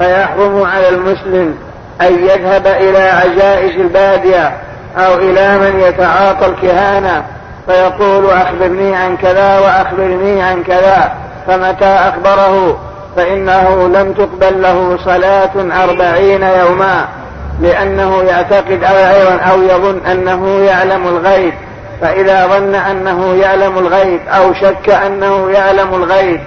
فيحرم 0.00 0.62
على 0.62 0.88
المسلم 0.88 1.54
أن 2.00 2.12
يذهب 2.22 2.66
إلى 2.66 2.98
عجائز 2.98 3.80
البادية 3.80 4.52
أو 4.98 5.14
إلى 5.14 5.58
من 5.58 5.80
يتعاطى 5.88 6.46
الكهانة 6.46 7.24
فيقول 7.68 8.24
أخبرني 8.30 8.96
عن 8.96 9.16
كذا 9.16 9.58
وأخبرني 9.58 10.42
عن 10.42 10.62
كذا 10.62 11.12
فمتى 11.46 11.84
أخبره 11.84 12.78
فإنه 13.16 13.88
لم 13.88 14.12
تقبل 14.12 14.62
له 14.62 14.98
صلاة 15.04 15.82
أربعين 15.84 16.42
يوما 16.42 17.08
لأنه 17.60 18.22
يعتقد 18.22 18.84
أو, 18.84 18.94
أو 19.52 19.62
يظن 19.62 20.00
أنه 20.10 20.48
يعلم 20.48 21.08
الغيب 21.08 21.52
فإذا 22.00 22.46
ظن 22.46 22.74
أنه 22.74 23.34
يعلم 23.34 23.78
الغيب 23.78 24.20
أو 24.28 24.52
شك 24.52 24.90
أنه 24.90 25.50
يعلم 25.50 25.94
الغيب 25.94 26.40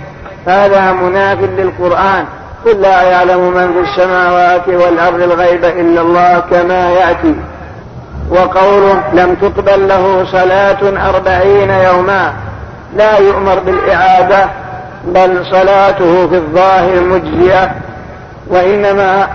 هذا 0.47 0.91
مناف 0.91 1.37
للقرآن 1.41 2.25
قل 2.65 2.81
لا 2.81 3.01
يعلم 3.03 3.51
من 3.53 3.73
في 3.73 3.79
السماوات 3.79 4.67
والأرض 4.67 5.21
الغيب 5.21 5.63
إلا 5.65 6.01
الله 6.01 6.39
كما 6.39 6.89
يأتي 6.89 7.35
وقوله 8.31 9.01
لم 9.13 9.35
تقبل 9.35 9.87
له 9.87 10.25
صلاة 10.31 11.09
أربعين 11.09 11.69
يوما 11.69 12.33
لا 12.95 13.17
يؤمر 13.17 13.59
بالإعادة 13.59 14.45
بل 15.03 15.45
صلاته 15.45 16.27
في 16.29 16.35
الظاهر 16.35 16.99
مجزئة 16.99 17.71
وإنما 18.49 19.27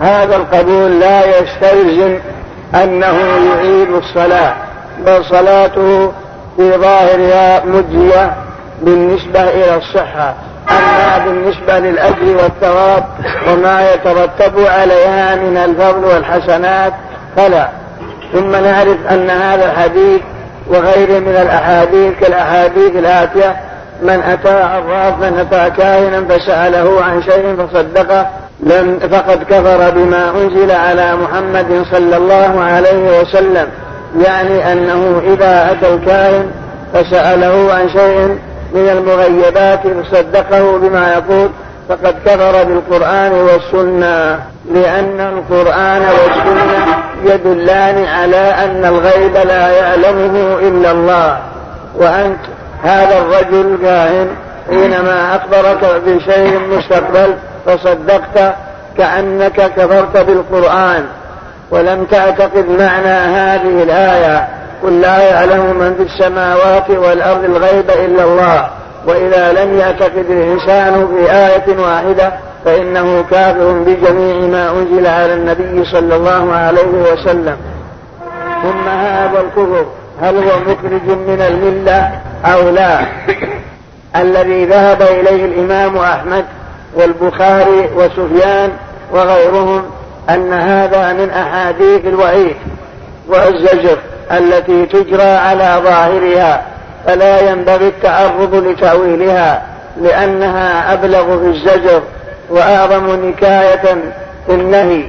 هذا 0.00 0.36
القبول 0.36 1.00
لا 1.00 1.38
يستلزم 1.40 2.18
أنه 2.74 3.18
يعيد 3.54 3.90
الصلاة 3.90 4.54
بل 5.06 5.24
صلاته 5.24 6.12
في 6.56 6.72
ظاهرها 6.72 7.64
مجزية 7.64 8.32
بالنسبة 8.82 9.40
إلى 9.42 9.76
الصحة 9.76 10.34
أما 10.70 11.24
بالنسبة 11.24 11.78
للأجر 11.78 12.26
والثواب 12.42 13.04
وما 13.52 13.94
يترتب 13.94 14.66
عليها 14.66 15.34
من 15.36 15.56
الفضل 15.56 16.04
والحسنات 16.04 16.92
فلا 17.36 17.68
ثم 18.32 18.50
نعرف 18.50 18.96
أن 19.10 19.30
هذا 19.30 19.64
الحديث 19.72 20.20
وغيره 20.68 21.18
من 21.18 21.36
الأحاديث 21.36 22.12
كالأحاديث 22.20 22.90
الآتية 22.96 23.56
من 24.02 24.20
أتى 24.22 24.62
عراف 24.62 25.18
من 25.18 25.38
أتى 25.38 25.74
كاهنا 25.76 26.24
فسأله 26.28 27.02
عن 27.04 27.22
شيء 27.22 27.56
فصدقه 27.56 28.30
لم 28.60 28.98
فقد 29.12 29.42
كفر 29.44 29.90
بما 29.90 30.30
أنزل 30.30 30.70
على 30.70 31.16
محمد 31.16 31.82
صلى 31.92 32.16
الله 32.16 32.60
عليه 32.64 33.18
وسلم 33.20 33.68
يعني 34.26 34.72
أنه 34.72 35.22
إذا 35.34 35.72
أتى 35.72 35.94
الكاهن 35.94 36.50
فسأله 36.94 37.72
عن 37.72 37.88
شيء 37.88 38.38
من 38.74 38.88
المغيبات 38.88 39.80
فصدقه 39.86 40.78
بما 40.78 41.12
يقول 41.12 41.48
فقد 41.88 42.14
كفر 42.26 42.64
بالقرآن 42.64 43.32
والسنة 43.32 44.38
لأن 44.74 45.20
القرآن 45.20 46.02
والسنة 46.02 46.86
يدلان 47.24 48.04
على 48.04 48.36
أن 48.36 48.84
الغيب 48.84 49.34
لا 49.36 49.70
يعلمه 49.70 50.58
إلا 50.68 50.90
الله 50.90 51.38
وأنت 51.98 52.49
هذا 52.84 53.18
الرجل 53.18 53.78
كاهن 53.82 54.28
حينما 54.70 55.36
أخبرك 55.36 56.02
بشيء 56.06 56.60
مستقبل 56.70 57.34
فصدقت 57.66 58.54
كأنك 58.98 59.72
كفرت 59.76 60.16
بالقرآن 60.16 61.04
ولم 61.70 62.04
تعتقد 62.04 62.64
معنى 62.68 63.08
هذه 63.08 63.82
الآية 63.82 64.48
قل 64.82 65.00
لا 65.00 65.18
يعلم 65.30 65.78
من 65.78 65.94
في 65.94 66.02
السماوات 66.02 66.90
والأرض 66.90 67.44
الغيب 67.44 67.90
إلا 67.90 68.24
الله 68.24 68.70
وإذا 69.06 69.52
لم 69.64 69.78
يعتقد 69.78 70.24
الإنسان 70.30 71.08
في 71.08 71.30
آية 71.32 71.78
واحدة 71.80 72.32
فإنه 72.64 73.24
كافر 73.30 73.72
بجميع 73.72 74.36
ما 74.46 74.70
أنزل 74.70 75.06
على 75.06 75.34
النبي 75.34 75.84
صلى 75.84 76.16
الله 76.16 76.52
عليه 76.52 77.12
وسلم 77.12 77.56
ثم 78.62 78.88
هذا 78.88 79.40
الكفر 79.40 79.84
هل 80.22 80.36
هو 80.36 80.58
مخرج 80.60 81.16
من 81.18 81.40
الملة 81.48 82.10
أو 82.44 82.68
لا 82.68 82.98
الذي 84.16 84.64
ذهب 84.64 85.02
إليه 85.02 85.44
الإمام 85.44 85.96
أحمد 85.98 86.44
والبخاري 86.94 87.90
وسفيان 87.96 88.70
وغيرهم 89.12 89.82
أن 90.30 90.52
هذا 90.52 91.12
من 91.12 91.30
أحاديث 91.30 92.04
الوعيد 92.06 92.56
والزجر 93.28 93.98
التي 94.32 94.86
تجرى 94.86 95.22
على 95.22 95.80
ظاهرها 95.84 96.62
فلا 97.06 97.50
ينبغي 97.50 97.88
التعرض 97.88 98.54
لتأويلها 98.54 99.62
لأنها 100.00 100.92
أبلغ 100.92 101.38
في 101.40 101.46
الزجر 101.48 102.02
وأعظم 102.50 103.10
نكاية 103.28 103.82
في 104.46 104.52
النهي 104.54 105.02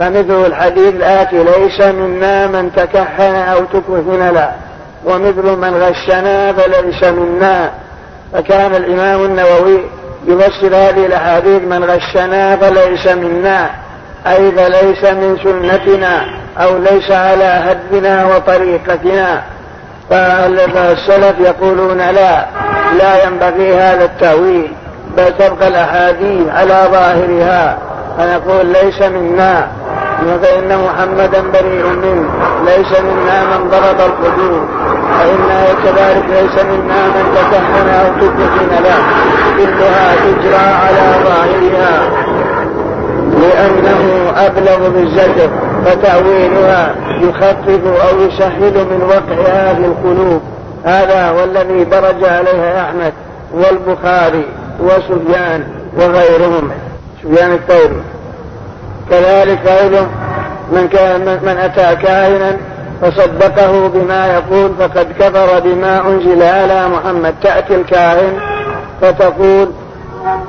فمثل 0.00 0.46
الحديث 0.46 0.94
الآتي 0.94 1.44
ليس 1.44 1.80
منا 1.80 2.46
من 2.46 2.70
تكهن 2.76 3.34
أو 3.34 3.64
تكهن 3.64 4.30
لا 4.34 4.50
ومثل 5.04 5.56
من 5.56 5.74
غشنا 5.74 6.52
فليس 6.52 7.04
منا 7.04 7.70
فكان 8.32 8.74
الإمام 8.74 9.24
النووي 9.24 9.80
يفسر 10.26 10.76
هذه 10.76 11.06
الأحاديث 11.06 11.62
من 11.62 11.84
غشنا 11.84 12.56
فليس 12.56 13.08
منا 13.08 13.70
أي 14.26 14.52
فليس 14.52 15.04
من 15.04 15.36
سنتنا 15.44 16.26
أو 16.58 16.78
ليس 16.78 17.10
على 17.10 17.44
هدنا 17.44 18.36
وطريقتنا 18.36 19.42
فالسلف 20.10 21.34
يقولون 21.40 21.98
لا 21.98 22.44
لا 22.98 23.24
ينبغي 23.24 23.74
هذا 23.76 24.04
التأويل 24.04 24.72
بل 25.16 25.32
تبقى 25.38 25.68
الأحاديث 25.68 26.48
على 26.48 26.84
ظاهرها 26.92 27.78
فيقول 28.20 28.66
ليس 28.66 29.02
منا 29.02 29.68
فإن 30.42 30.78
محمدا 30.78 31.44
بريء 31.50 31.86
منه 31.86 32.28
ليس 32.66 33.00
منا 33.00 33.44
من 33.58 33.68
ضرب 33.70 34.00
القدور 34.10 34.68
فإنا 35.18 35.66
آية 35.66 35.74
كذلك 35.84 36.24
ليس 36.28 36.64
منا 36.64 37.06
من 37.06 37.34
تكهن 37.34 37.88
أو 37.88 38.20
تدهن 38.20 38.82
له 38.84 38.98
كلها 39.58 40.14
تجرى 40.16 40.54
على 40.54 41.24
ظاهرها 41.24 42.10
لأنه 43.40 44.08
أبلغ 44.36 44.88
بالزجر 44.88 45.50
فتأويلها 45.84 46.94
يخفف 47.20 47.86
أو 47.86 48.20
يسهل 48.20 48.74
من 48.74 49.02
وقعها 49.08 49.74
في 49.74 49.84
القلوب 49.86 50.42
هذا 50.84 51.30
والذي 51.30 51.84
برج 51.84 52.00
درج 52.02 52.24
عليها 52.24 52.82
أحمد 52.84 53.12
والبخاري 53.54 54.44
وسفيان 54.80 55.64
وغيرهم 55.96 56.70
سفيان 57.24 57.52
الثوري 57.52 58.02
كذلك 59.10 59.66
أيضا 59.66 60.06
من 60.72 60.88
كان 60.88 61.20
من 61.42 61.48
اتى 61.56 61.96
كاهنا 62.02 62.56
فصدقه 63.02 63.88
بما 63.88 64.26
يقول 64.34 64.70
فقد 64.78 65.06
كفر 65.18 65.60
بما 65.60 66.00
انزل 66.08 66.42
على 66.42 66.88
محمد 66.88 67.34
تاتي 67.42 67.74
الكاهن 67.74 68.32
فتقول 69.00 69.70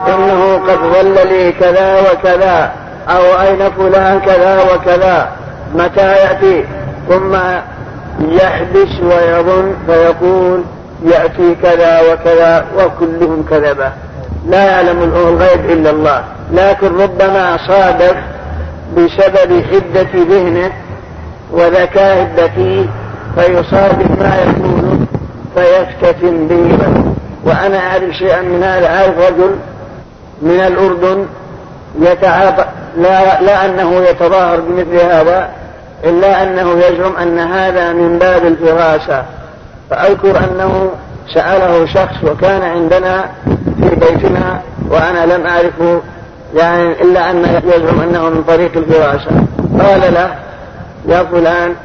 انه 0.07 0.55
قد 0.67 0.77
ظل 0.93 1.15
لي 1.27 1.51
كذا 1.51 1.99
وكذا 1.99 2.71
او 3.09 3.41
اين 3.41 3.71
فلان 3.71 4.19
كذا 4.19 4.59
وكذا 4.73 5.29
متى 5.75 6.07
ياتي 6.11 6.65
ثم 7.09 7.33
يحبس 8.19 8.99
ويظن 9.03 9.73
فيقول 9.87 10.63
ياتي 11.05 11.55
كذا 11.63 12.13
وكذا 12.13 12.65
وكلهم 12.77 13.45
كذبه 13.49 13.91
لا 14.49 14.65
يعلم 14.65 15.03
الغيب 15.03 15.69
إلا 15.69 15.89
الله 15.89 16.23
لكن 16.51 16.87
ربما 16.97 17.57
صادف 17.67 18.15
بسبب 18.97 19.63
حدة 19.71 20.07
ذهنه 20.15 20.71
وذكاء 21.51 22.21
الذكي 22.23 22.89
فيصادف 23.35 24.09
ما 24.19 24.35
يقول 24.35 24.99
فيفتتن 25.55 26.47
به 26.47 26.77
وأنا 27.43 27.77
أعرف 27.77 28.11
شيئا 28.19 28.41
من 28.41 28.63
هذا 28.63 28.87
أعرف 28.87 29.29
رجل 29.31 29.55
من 30.41 30.59
الأردن 30.59 31.25
يتعاطى 32.01 32.65
لا, 32.97 33.41
لا 33.41 33.65
أنه 33.65 33.93
يتظاهر 33.93 34.59
بمثل 34.59 34.95
هذا 34.95 35.49
إلا 36.03 36.43
أنه 36.43 36.71
يزعم 36.89 37.15
أن 37.21 37.39
هذا 37.39 37.93
من 37.93 38.17
باب 38.19 38.45
الفراسة 38.45 39.23
فأذكر 39.89 40.37
أنه 40.37 40.89
سأله 41.33 41.85
شخص 41.85 42.23
وكان 42.23 42.61
عندنا 42.61 43.25
في 43.81 43.95
بيتنا 43.95 44.63
وأنا 44.89 45.33
لم 45.33 45.47
أعرفه 45.47 46.01
يعني 46.55 47.01
إلا 47.01 47.31
أن 47.31 47.37
يزعم 47.67 47.99
أنه 47.99 48.29
من 48.29 48.43
طريق 48.43 48.77
الفراشة 48.77 49.31
قال 49.79 50.13
له 50.13 50.35
يا 51.07 51.23
فلان 51.23 51.75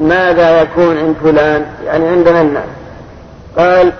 ماذا 0.00 0.62
يكون 0.62 0.98
عند 0.98 1.16
فلان 1.24 1.66
يعني 1.84 2.08
عندنا 2.08 2.40
الناس 2.40 2.64
قال 3.56 3.92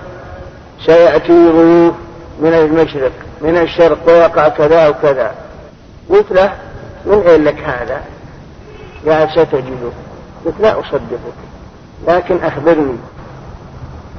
سيأتي 0.85 1.49
ضيوف 1.51 1.93
من 2.41 2.53
المشرق 2.53 3.11
من 3.41 3.57
الشرق 3.57 3.97
ويقع 4.07 4.47
كذا 4.47 4.87
وكذا 4.87 5.31
قلت 6.09 6.25
له 6.31 6.51
من 7.05 7.21
أين 7.27 7.43
لك 7.43 7.57
هذا؟ 7.59 8.01
قال 9.09 9.29
ستجده 9.31 9.89
قلت 10.45 10.55
لا 10.59 10.79
أصدقك 10.79 11.39
لكن 12.07 12.37
أخبرني 12.43 12.95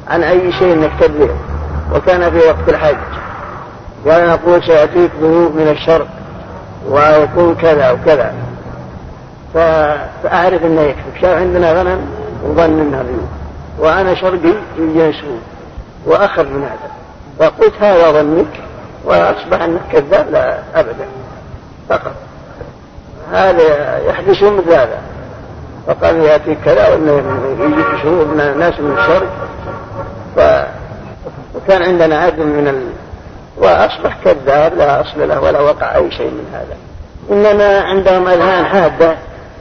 عن 0.08 0.22
أي 0.22 0.52
شيء 0.52 0.72
أنك 0.72 0.92
تدريه 1.00 1.34
وكان 1.94 2.30
في 2.30 2.46
وقت 2.48 2.68
الحج 2.68 2.96
وانا 4.04 4.34
اقول 4.34 4.62
سيأتيك 4.66 5.10
ذنوب 5.22 5.56
من 5.56 5.68
الشرق 5.68 6.06
ويكون 6.88 7.54
كذا 7.54 7.90
وكذا 7.90 8.34
فأعرف 9.54 10.64
أنه 10.64 10.80
يكذب 10.80 11.14
شاف 11.20 11.38
عندنا 11.38 11.72
غنم 11.72 12.06
وظن 12.44 12.80
أنها 12.80 13.02
ذنوب 13.02 13.28
وأنا 13.78 14.14
شرقي 14.14 14.52
من 14.78 15.12
سوء 15.20 15.38
وأخذ 16.06 16.42
من 16.44 16.64
هذا 16.68 16.90
فقلت 17.38 17.72
هذا 17.80 18.10
ظنك 18.12 18.46
وأصبح 19.04 19.62
أنك 19.62 19.80
كذاب 19.92 20.30
لا 20.30 20.58
أبدا 20.74 21.06
فقط 21.88 22.12
هذا 23.32 23.98
يحدث 24.08 24.42
مثل 24.42 24.72
هذا 24.72 24.98
فقال 25.86 26.16
يأتيك 26.16 26.58
كذا 26.64 26.88
وأنه 26.88 27.22
يجيك 27.58 28.02
شهور 28.02 28.24
من 28.24 28.54
من 28.58 28.94
الشرق 28.98 29.30
وكان 31.54 31.82
عندنا 31.82 32.18
عدم 32.18 32.46
من 32.46 32.68
ال... 32.68 32.80
وأصبح 33.58 34.16
كذاب 34.24 34.74
لا 34.78 35.00
أصل 35.00 35.28
له 35.28 35.40
ولا 35.40 35.60
وقع 35.60 35.96
أي 35.96 36.10
شيء 36.10 36.30
من 36.30 36.46
هذا 36.54 36.76
إنما 37.30 37.80
عندهم 37.80 38.28
أذهان 38.28 38.64
حادة 38.66 39.16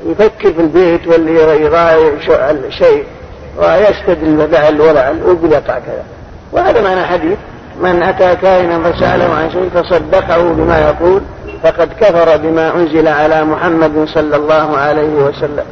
يفكر 0.07 0.53
في 0.53 0.61
البيت 0.61 1.07
واللي 1.07 1.61
يراعي 1.65 2.11
شيء 2.69 3.03
ويستدل 3.57 4.35
بدع 4.47 4.67
الورع 4.67 5.09
الأبل 5.09 5.51
يقع 5.51 5.79
كذا 5.79 6.03
وهذا 6.51 6.81
معنى 6.81 7.05
حديث 7.05 7.37
من 7.81 8.03
أتى 8.03 8.35
كائنا 8.41 8.91
فسأله 8.91 9.33
عن 9.33 9.51
شيء 9.51 9.69
فصدقه 9.69 10.43
بما 10.43 10.79
يقول 10.89 11.21
فقد 11.63 11.89
كفر 12.01 12.37
بما 12.37 12.75
أنزل 12.75 13.07
على 13.07 13.43
محمد 13.43 14.07
صلى 14.07 14.35
الله 14.35 14.77
عليه 14.77 15.13
وسلم 15.13 15.65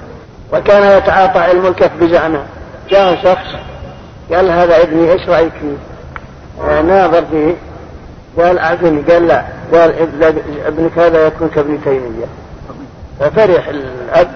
وكان 0.53 0.97
يتعاطى 0.97 1.39
علم 1.39 1.65
الكف 1.65 1.91
بزعمه 2.01 2.43
جاء 2.89 3.15
شخص 3.23 3.61
قال 4.33 4.51
هذا 4.51 4.81
ابني 4.81 5.11
ايش 5.11 5.29
رايك 5.29 5.51
فيه؟ 5.61 5.77
ناظر 6.67 7.23
فيه 7.31 7.55
قال 8.37 8.59
أعطني 8.59 9.01
قال 9.01 9.27
لا 9.27 9.45
قال 9.73 9.93
ابنك 10.67 10.97
هذا 10.97 11.27
يكون 11.27 11.49
كابن 11.49 11.79
تيمية 11.83 12.25
ففرح 13.19 13.67
الأب 13.67 14.31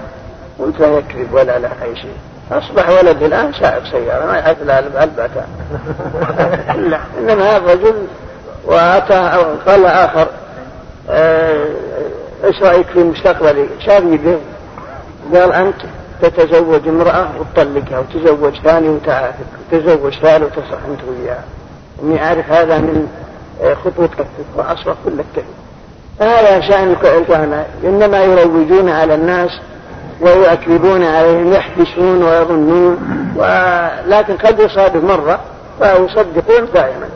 وانت 0.58 0.80
يكذب 0.80 1.32
ولا 1.34 1.58
له 1.58 1.70
أي 1.82 1.96
شيء 1.96 2.14
أصبح 2.52 2.88
ولد 2.88 3.22
الآن 3.22 3.52
سائق 3.52 3.84
سيارة 3.84 4.26
ما 4.26 4.38
يعرف 4.38 4.62
لا 4.62 4.78
البتة 4.78 5.44
لا 6.76 6.98
إنما 7.20 7.56
هذا 7.56 7.72
رجل 7.72 7.94
وأتى 8.66 9.48
قال 9.66 9.86
آخر 9.86 10.28
آه، 11.10 11.64
ايش 12.44 12.62
رايك 12.62 12.86
في 12.86 12.98
مستقبلي؟ 12.98 13.66
شافني 13.86 14.16
به 14.16 14.36
قال 15.34 15.52
انت 15.52 15.76
تتزوج 16.22 16.88
امراه 16.88 17.28
وتطلقها 17.40 17.98
وتزوج 17.98 18.52
ثاني 18.64 18.88
وتعافك 18.88 19.44
وتزوج 19.72 20.12
ثالث 20.14 20.42
وتصح 20.58 20.78
انت 20.90 21.00
وياها 21.10 21.44
اني 22.02 22.24
اعرف 22.24 22.52
هذا 22.52 22.78
من 22.78 23.06
خطوط 23.84 24.10
كفك 24.14 24.26
واصبح 24.56 24.94
كلك 25.04 25.24
كذب 25.36 25.44
هذا 26.20 26.60
شان 26.60 26.90
الكهنه 27.12 27.64
انما 27.84 28.22
يروجون 28.24 28.88
على 28.88 29.14
الناس 29.14 29.50
ويؤكدون 30.20 31.04
عليهم 31.04 31.52
يحبسون 31.52 32.22
ويظنون 32.24 32.96
ولكن 33.36 34.36
قد 34.36 34.58
يصادف 34.60 35.04
مره 35.04 35.38
فيصدقون 35.80 36.68
دائما 36.74 37.08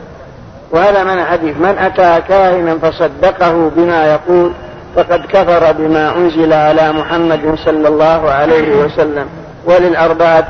وهذا 0.71 1.03
من 1.03 1.23
حديث 1.23 1.57
من 1.57 1.77
اتى 1.77 2.21
كاهنا 2.27 2.77
فصدقه 2.77 3.69
بما 3.75 4.05
يقول 4.13 4.51
فقد 4.95 5.25
كفر 5.29 5.71
بما 5.77 6.15
انزل 6.17 6.53
على 6.53 6.91
محمد 6.93 7.55
صلى 7.65 7.87
الله 7.87 8.29
عليه 8.29 8.75
وسلم 8.75 9.25
وللأربعة 9.65 10.47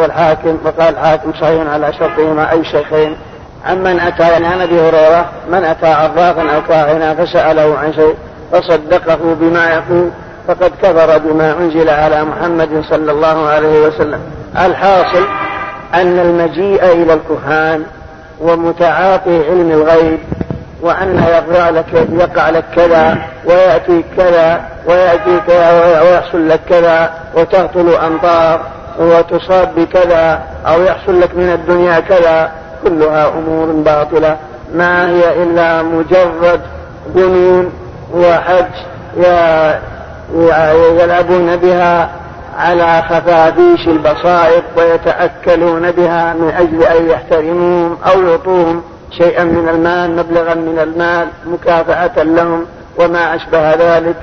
والحاكم 0.00 0.58
فقال 0.64 0.94
الحاكم 0.94 1.32
صحيح 1.32 1.66
على 1.68 1.92
شرطهما 1.92 2.52
أي 2.52 2.64
شيخين 2.64 3.16
عمن 3.66 4.00
أتى 4.00 4.22
يعني 4.32 4.46
عن 4.46 4.60
أبي 4.60 4.80
هريرة 4.80 5.26
من 5.48 5.64
أتى 5.64 5.86
عرافا 5.86 6.50
أو 6.56 6.62
كاهنا 6.68 7.14
فسأله 7.14 7.78
عن 7.78 7.92
شيء 7.92 8.14
فصدقه 8.52 9.18
بما 9.34 9.66
يقول 9.68 10.10
فقد 10.48 10.72
كفر 10.82 11.18
بما 11.18 11.52
أنزل 11.58 11.88
على 11.90 12.24
محمد 12.24 12.84
صلى 12.90 13.12
الله 13.12 13.48
عليه 13.48 13.86
وسلم 13.86 14.20
الحاصل 14.64 15.26
أن 15.94 16.18
المجيء 16.18 16.84
إلى 16.84 17.12
الكهان 17.14 17.82
ومتعاطي 18.40 19.44
علم 19.50 19.70
الغيب 19.70 20.18
وأن 20.82 21.18
يقع 21.50 21.68
لك 21.70 22.06
يقع 22.12 22.50
لك 22.50 22.64
كذا 22.76 23.18
ويأتيك 23.46 24.04
كذا 24.16 24.60
ويأتي 24.86 25.40
كذا 25.46 26.00
ويحصل 26.02 26.48
لك 26.48 26.60
كذا 26.68 27.10
وتهطل 27.34 27.88
أمطار 28.06 28.60
وتصاب 28.98 29.68
بكذا 29.76 30.40
أو 30.66 30.82
يحصل 30.82 31.20
لك 31.20 31.36
من 31.36 31.50
الدنيا 31.52 32.00
كذا 32.00 32.50
كلها 32.88 33.28
أمور 33.28 33.66
باطلة 33.72 34.36
ما 34.74 35.08
هي 35.10 35.42
إلا 35.42 35.82
مجرد 35.82 36.60
جنون 37.14 37.70
وحج 38.14 38.74
يلعبون 41.00 41.56
بها 41.56 42.10
على 42.58 43.02
خفافيش 43.08 43.88
البصائر 43.88 44.62
ويتأكلون 44.76 45.90
بها 45.90 46.34
من 46.34 46.48
أجل 46.58 46.82
أن 46.82 47.10
يحترموهم 47.10 47.96
أو 48.12 48.22
يعطوهم 48.22 48.82
شيئا 49.18 49.44
من 49.44 49.68
المال 49.68 50.16
مبلغا 50.16 50.54
من 50.54 50.78
المال 50.82 51.26
مكافأة 51.46 52.22
لهم 52.22 52.66
وما 52.98 53.34
أشبه 53.34 53.70
ذلك 53.74 54.16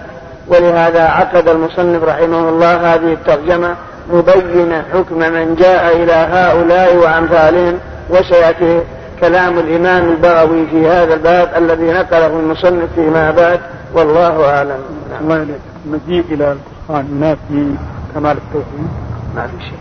ولهذا 0.47 1.01
عقد 1.03 1.47
المصنف 1.49 2.03
رحمه 2.03 2.49
الله 2.49 2.93
هذه 2.93 3.13
الترجمة 3.13 3.75
مبينة 4.13 4.83
حكم 4.93 5.19
من 5.19 5.55
جاء 5.59 5.95
إلى 5.97 6.13
هؤلاء 6.13 6.95
وأمثالهم 6.97 7.79
وسيأتي 8.09 8.83
كلام 9.21 9.59
الإمام 9.59 10.11
البغوي 10.11 10.67
في 10.67 10.87
هذا 10.87 11.13
الباب 11.13 11.57
الذي 11.63 11.91
نقله 11.91 12.27
المصنف 12.39 12.89
فيما 12.95 13.31
بعد 13.31 13.59
والله 13.93 14.49
أعلم 14.49 14.79
نعم. 15.11 15.19
الله 15.21 15.45
المجيء 15.85 16.25
إلى 16.33 16.55
القرآن 16.89 17.37
في 17.47 17.65
كمال 18.15 18.37
التوحيد 18.37 18.87
ما 19.35 19.47
في 19.47 19.65
شيء 19.65 19.77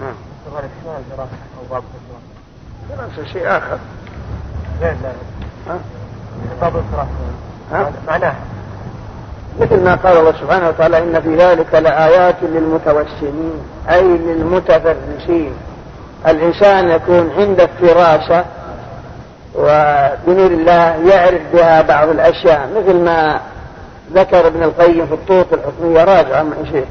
نعم 0.00 0.14
دراسة 2.90 3.32
شيء 3.32 3.42
آخر 3.46 3.78
لا 4.80 4.86
لا 4.90 5.12
ها؟ 5.70 5.78
باب 6.60 6.72
الدراسة 6.76 7.90
معناها 8.08 8.34
مثل 9.60 9.84
ما 9.84 9.94
قال 9.94 10.16
الله 10.16 10.32
سبحانه 10.32 10.68
وتعالى 10.68 10.98
إن 10.98 11.20
في 11.22 11.36
ذلك 11.36 11.74
لآيات 11.74 12.34
للمتوسمين 12.42 13.54
أي 13.90 14.02
للمتفرسين 14.02 15.50
الإنسان 16.26 16.88
يكون 16.90 17.30
عنده 17.38 17.68
فراسة 17.80 18.44
وبنور 19.54 20.46
الله 20.46 20.96
يعرف 21.14 21.40
بها 21.54 21.82
بعض 21.82 22.08
الأشياء 22.08 22.68
مثل 22.76 22.96
ما 22.96 23.40
ذكر 24.14 24.46
ابن 24.46 24.62
القيم 24.62 25.06
في 25.06 25.14
الطوط 25.14 25.46
الحكمية 25.52 26.04
راجع 26.04 26.42
من 26.42 26.66
شيء 26.72 26.84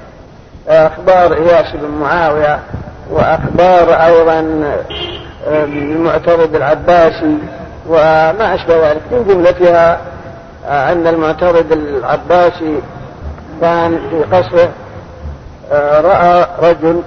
أخبار 0.67 1.33
إياس 1.33 1.71
بن 1.75 1.87
معاوية 2.01 2.59
وأخبار 3.11 3.93
أيضا 4.05 4.63
المعترض 5.47 6.55
العباسي 6.55 7.37
وما 7.89 8.55
أشبه 8.55 8.89
ذلك 8.91 9.01
من 9.11 9.25
جملتها 9.27 9.97
أن 10.69 11.07
المعترض 11.07 11.71
العباسي 11.71 12.79
كان 13.61 13.99
في 14.09 14.35
قصره 14.37 14.69
أه، 15.71 16.01
رأى 16.01 16.47
رجل 16.71 17.01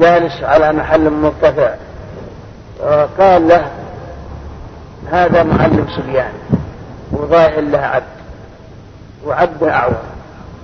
جالس 0.00 0.42
على 0.42 0.72
محل 0.72 1.10
مرتفع 1.10 1.74
قال 3.18 3.48
له 3.48 3.66
هذا 5.12 5.42
معلم 5.42 5.86
صبيان 5.96 6.32
وضائل 7.12 7.72
له 7.72 7.78
عبد 7.78 8.04
وعبده 9.26 9.72
أعور 9.74 9.96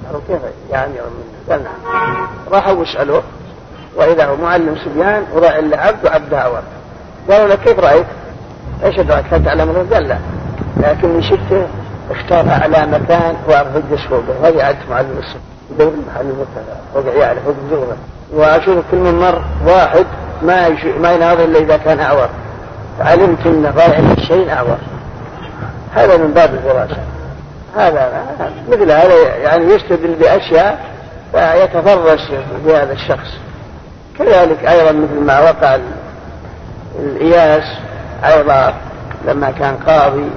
قالوا 0.07 0.21
كيف 0.29 0.39
يعني 0.71 0.93
منه 0.93 1.51
قال 1.57 1.63
نعم 1.65 2.29
راحوا 2.51 2.73
وسألوه 2.73 3.23
وإذا 3.97 4.27
هو 4.27 4.37
معلم 4.37 4.77
صبيان 4.85 5.23
وضائل 5.35 5.71
له 5.71 5.77
عبد 5.77 6.05
وعبده 6.07 6.39
أعور 6.41 6.63
قالوا 7.31 7.49
له 7.49 7.55
كيف 7.55 7.79
رأيك؟ 7.79 8.07
ايش 8.85 8.99
ادراك 8.99 9.25
هل 9.31 9.45
تعلم 9.45 9.89
قال 9.93 10.09
لا 10.09 10.19
لكني 10.77 11.23
شفته 11.31 11.67
اختار 12.11 12.49
أعلى 12.51 12.87
مكان 12.87 13.37
وأرهج 13.49 13.99
فوقه 14.09 14.41
وهي 14.43 14.63
عادة 14.63 14.79
معلم 14.91 15.19
الصبيان 15.19 15.43
دور 15.79 15.93
المحل 15.95 16.21
المرتفع 16.25 16.73
وقع 16.95 17.19
يعرف 17.27 17.43
فوق 17.71 17.93
واشوف 18.35 18.85
من 18.95 19.15
مر 19.15 19.41
واحد 19.67 20.07
ما 20.43 20.67
يش... 20.67 20.85
ما 20.85 21.13
يناظر 21.13 21.45
الا 21.45 21.59
اذا 21.59 21.77
كان 21.77 22.01
اعور 22.01 22.29
فعلمت 22.99 23.47
ان 23.47 23.73
رايح 23.77 23.99
الشيء 23.99 24.53
اعور 24.53 24.79
هذا 25.95 26.17
من 26.17 26.31
باب 26.35 26.55
الوراثه 26.55 26.97
هذا 27.77 28.11
مثل 28.69 28.91
هذا 28.91 29.37
يعني 29.37 29.65
يستدل 29.65 30.15
باشياء 30.15 30.81
ويتفرس 31.35 32.29
بهذا 32.67 32.93
الشخص 32.93 33.29
كذلك 34.19 34.65
ايضا 34.67 34.93
مثل 34.93 35.27
ما 35.27 35.41
وقع 35.41 35.79
الاياس 36.99 37.65
ايضا 38.25 38.75
لما 39.29 39.51
كان 39.51 39.77
قاضي 39.87 40.31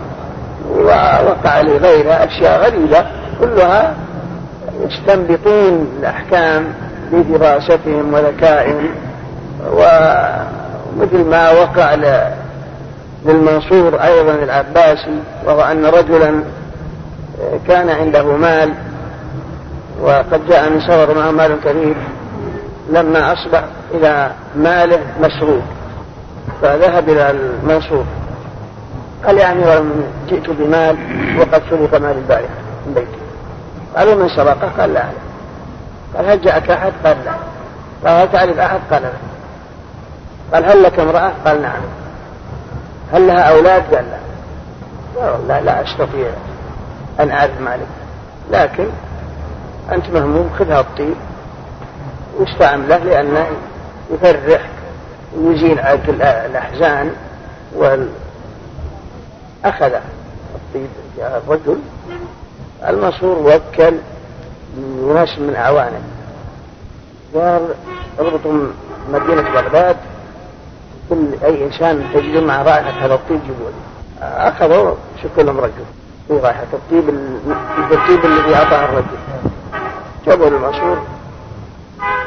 ووقع 0.71 1.61
لغيرها 1.61 2.25
اشياء 2.25 2.63
غريبه 2.65 3.05
كلها 3.39 3.93
يستنبطون 4.81 5.89
الاحكام 5.99 6.73
بدراستهم 7.11 8.13
وذكائهم 8.13 8.89
ومثل 9.71 11.25
ما 11.29 11.51
وقع 11.51 11.95
للمنصور 13.25 13.95
أيضا 14.03 14.33
العباسي 14.35 15.19
وهو 15.45 15.61
أن 15.61 15.85
رجلا 15.85 16.29
آه، 17.41 17.59
كان 17.67 17.89
عنده 17.89 18.23
مال 18.23 18.73
وقد 20.01 20.41
جاء 20.49 20.69
من 20.69 20.79
سفر 20.79 21.15
معه 21.17 21.31
مال 21.31 21.51
كبير 21.65 21.95
لما 22.89 23.33
أصبح 23.33 23.63
إلى 23.93 24.31
ماله 24.55 24.99
مسروق 25.23 25.63
فذهب 26.61 27.09
إلى 27.09 27.31
المنصور 27.63 28.05
قال 29.27 29.37
يعني 29.37 29.61
جئت 30.29 30.49
بمال 30.49 30.97
وقد 31.39 31.61
سرق 31.69 32.01
مال 32.01 32.17
البارحة 32.17 32.47
من 32.87 32.93
بيتي 32.93 33.11
قالوا 33.97 34.15
من 34.15 34.29
سرقه 34.29 34.69
قال 34.81 34.93
لا 34.93 34.99
أعلم 34.99 35.11
قال 36.15 36.29
هل 36.29 36.41
جاءك 36.41 36.69
أحد 36.69 36.93
قال 37.05 37.17
لا 37.17 37.31
نعم. 37.31 37.37
قال 38.05 38.15
هل 38.21 38.31
تعرف 38.31 38.57
أحد 38.59 38.79
قال 38.91 39.01
لا 39.03 39.07
نعم. 39.07 39.11
قال 40.53 40.65
هل 40.65 40.83
لك 40.83 40.99
امرأة 40.99 41.31
قال 41.45 41.61
نعم 41.61 41.81
هل 43.13 43.27
لها 43.27 43.39
أولاد 43.41 43.95
قال 43.95 44.05
لا 44.05 44.17
قال 45.21 45.31
والله 45.33 45.59
لا 45.59 45.83
أستطيع 45.83 46.29
أن 47.19 47.31
أعرف 47.31 47.61
مالك 47.61 47.87
لكن 48.51 48.87
أنت 49.91 50.09
مهموم 50.09 50.49
خذها 50.59 50.79
الطيب 50.79 51.15
واستعمله 52.39 52.97
لأنه 52.97 53.47
يفرح 54.11 54.61
ويزيل 55.37 55.79
عنك 55.79 56.09
الأحزان 56.19 57.11
وال 57.75 58.09
أخذ 59.65 59.91
الطيب 60.75 60.87
الرجل 61.19 61.79
المنصور 62.89 63.37
وكل 63.39 63.93
ونشر 64.75 65.39
من 65.41 65.55
أعوانه 65.55 66.01
قال 67.35 67.61
اضبطوا 68.19 68.67
مدينة 69.13 69.41
بغداد 69.41 69.95
كل 71.09 71.17
أي 71.43 71.65
إنسان 71.65 72.03
تجده 72.13 72.41
مع 72.41 72.61
رائحة 72.61 73.05
هذا 73.05 73.13
الطيب 73.13 73.39
جيبوه 73.47 73.71
أخذوا 74.21 74.93
كلهم 75.35 75.57
رجل 75.59 75.71
هو 76.31 76.37
رائحة 76.37 76.65
الطيب 76.73 77.09
الطيب 77.91 78.25
الذي 78.25 78.55
أعطاه 78.55 78.85
الرجل 78.85 79.47
جابوا 80.25 80.47
المنصور 80.47 81.01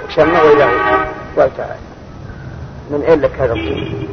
وسمعوا 0.09 0.55
له 0.55 0.69
قال 1.39 1.57
تعالى 1.57 1.75
من 2.91 3.03
أين 3.09 3.21
لك 3.21 3.33
هذا 3.41 3.53
الطيب؟ 3.53 4.09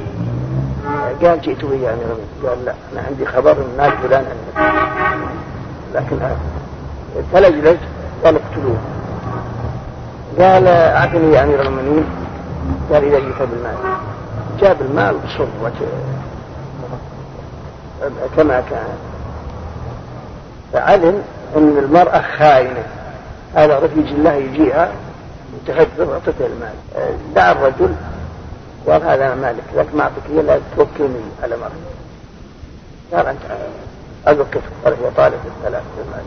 قال 1.25 1.41
جئت 1.41 1.65
به 1.65 1.83
يعني 1.83 2.01
قال 2.47 2.57
لا 2.65 2.73
أنا 2.93 3.01
عندي 3.07 3.25
خبر 3.25 3.53
من 3.53 3.75
ناس 3.77 3.91
فلان 3.93 4.25
عندك 4.25 4.61
لكن 5.95 6.17
تلجلج 7.33 7.67
آه، 7.67 7.77
قال 8.23 8.35
اقتلوه 8.35 8.77
قال 10.39 10.67
أعطني 10.67 11.33
يا 11.33 11.43
أمير 11.43 11.61
المؤمنين 11.61 12.05
قال 12.91 13.03
إذا 13.03 13.19
جئت 13.19 13.41
بالمال 13.49 13.75
جاب 14.61 14.81
المال 14.81 15.15
بصرة 15.25 15.73
كما 18.37 18.63
كان 18.69 18.87
فعلم 20.73 21.21
أن 21.57 21.77
المرأة 21.77 22.23
خائنة 22.39 22.83
هذا 23.55 23.79
رفيج 23.79 24.07
الله 24.07 24.33
يجيها 24.33 24.91
متهجر 25.53 26.13
أعطته 26.13 26.45
المال 26.45 26.73
دعا 27.35 27.51
الرجل 27.51 27.95
قال 28.87 29.03
هذا 29.03 29.35
مالك 29.35 29.63
لك 29.75 29.95
ما 29.95 30.01
أعطيك 30.03 30.23
إياه 30.31 30.41
لا 30.41 30.57
توكلني 30.77 31.21
على 31.43 31.55
مرأة 31.57 31.77
قال 33.13 33.27
أنت 33.27 33.39
أذكرك 34.27 34.63
قال 34.85 34.93
هي 34.93 35.11
طالب 35.17 35.33
الثلاث 35.57 35.83
المال 36.07 36.23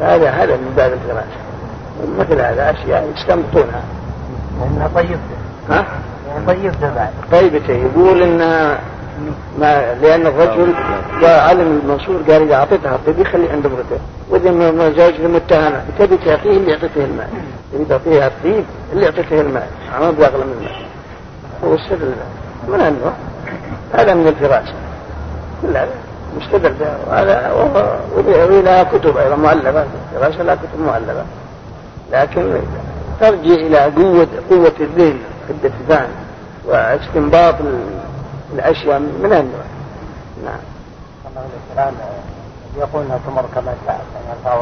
هذا 0.00 0.30
هذا 0.30 0.56
من 0.56 0.72
باب 0.76 0.92
الدراسة 0.92 1.26
مثل 2.18 2.40
هذا 2.40 2.70
أشياء 2.70 3.08
يستنبطونها 3.16 3.82
لأنها 4.60 4.88
طيب 4.94 5.18
ها؟ 5.70 5.84
بعد 6.46 7.08
طيبته 7.32 7.66
طيب 7.70 7.82
يقول 7.94 8.22
إن 8.22 8.38
ما 9.58 9.94
لأن 10.02 10.26
الرجل 10.26 10.74
علم 11.22 11.80
المنصور 11.84 12.16
قال 12.30 12.42
إذا 12.42 12.54
أعطيتها 12.54 12.94
الطبي 12.94 13.24
خلي 13.24 13.50
عند 13.50 13.66
امرته 13.66 13.98
وإذا 14.30 14.50
ما 14.70 14.90
زوجته 14.90 15.28
متهمة 15.28 15.80
تبي 15.98 16.16
تعطيه 16.16 16.50
اللي 16.56 16.70
يعطيته 16.70 17.04
المال 17.04 17.28
تبي 17.72 17.84
تعطيه 17.84 18.26
الطيب 18.26 18.64
اللي 18.92 19.08
الماء 19.32 19.68
المال 20.02 20.12
هو 20.22 20.24
أغلى 20.24 20.44
من 20.44 20.52
المال 20.58 20.76
هو 21.64 21.74
السر 21.74 21.96
من 22.68 22.80
أنه 22.80 23.12
هذا 23.94 24.14
من 24.14 24.26
الفراسة 24.28 24.72
كل 25.62 25.68
هذا 25.76 25.88
مستدر 26.36 26.68
بها 26.72 26.98
وهذا 27.06 27.52
وهي 28.16 28.62
لها 28.62 28.82
كتب 28.82 29.16
أيضا 29.16 29.36
مؤلفة 29.36 29.84
دراسه 30.14 30.42
لها 30.42 30.54
كتب 30.54 30.78
مؤلفة 30.80 31.24
لكن 32.12 32.54
ترجع 33.20 33.36
إلى 33.54 33.78
قوة 33.78 34.26
قوة 34.50 34.72
الذهن 34.80 35.18
حدة 35.48 35.72
الذهن 35.80 36.08
واستنباط 36.64 37.54
الأشياء 38.52 38.98
من 38.98 39.24
النوع 39.24 39.66
نعم 40.44 40.60
الله 41.36 41.92
يقول 42.78 43.04
انها 43.04 43.18
تمر 43.26 43.44
كما 43.54 43.74
يعني 43.86 44.58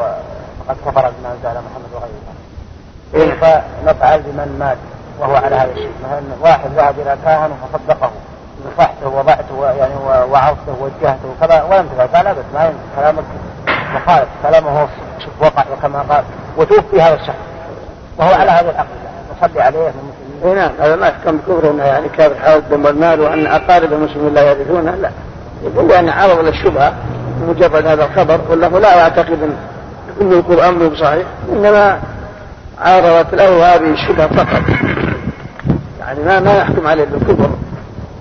فقد 0.65 0.75
كفر 0.85 1.01
بما 1.01 1.31
انزل 1.31 1.59
محمد 1.59 1.89
وغيره 1.93 2.35
إيه. 3.15 3.31
كيف 3.31 3.43
نفعل 3.85 4.19
بمن 4.21 4.57
مات 4.59 4.77
وهو 5.19 5.35
على 5.35 5.55
هذا 5.55 5.71
الشيء 5.71 5.89
مثلا 6.03 6.21
واحد 6.41 6.69
ذهب 6.77 6.99
الى 6.99 7.17
كاهن 7.25 7.49
فصدقه 7.73 8.11
نصحته 8.79 9.07
ووضعته 9.09 9.65
يعني 9.77 9.93
وعظته 10.31 10.75
ووجهته 10.81 11.29
وكذا 11.37 11.63
ولم 11.63 11.87
تفعل 11.87 12.07
فلا 12.09 12.31
بس 12.33 12.43
ما 12.53 12.71
كلامك 12.97 13.23
مخالف 13.95 14.27
كلامه 14.43 14.81
هو 14.81 14.87
وقع 15.41 15.63
وكما 15.77 15.99
قال 16.01 16.23
وتوفي 16.57 17.01
هذا 17.01 17.13
الشخص 17.13 17.35
وهو 18.17 18.33
على 18.33 18.51
هذا 18.51 18.71
العقل 18.71 18.89
نصلي 19.41 19.61
عليه 19.61 19.91
اي 20.45 20.53
نعم 20.53 20.71
هذا 20.79 20.95
ما 20.95 21.07
يحكم 21.07 21.37
بكفره 21.37 21.71
انه 21.71 21.83
يعني 21.83 22.09
كافر 22.09 22.35
حاول 22.35 22.61
دم 22.71 22.87
المال 22.87 23.21
وان 23.21 23.47
اقارب 23.47 23.93
المسلمين 23.93 24.33
لا 24.33 24.41
يرثونه 24.41 24.91
لا 24.95 25.11
يقول 25.63 25.87
لان 25.87 26.07
يعني 26.07 26.21
عرض 26.21 26.39
للشبهه 26.39 26.93
مجرد 27.47 27.85
هذا 27.87 28.05
الخبر 28.05 28.39
ولا 28.49 28.65
لا 28.67 29.03
اعتقد 29.03 29.39
ان 30.21 30.31
يكون 30.31 30.59
امره 30.59 30.95
صحيح 30.95 31.27
انما 31.49 31.99
عارضت 32.81 33.33
له 33.33 33.75
هذه 33.75 33.93
الشبهه 33.93 34.27
فقط 34.27 34.61
يعني 35.99 36.19
ما 36.23 36.39
ما 36.39 36.57
يحكم 36.57 36.87
عليه 36.87 37.03
بالكفر 37.03 37.49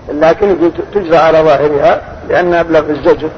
لكن 0.09 0.57
تجرى 0.95 1.17
على 1.17 1.41
ظاهرها 1.43 2.01
لأن 2.29 2.55
أبلغ 2.55 2.79
الزجر 2.91 3.29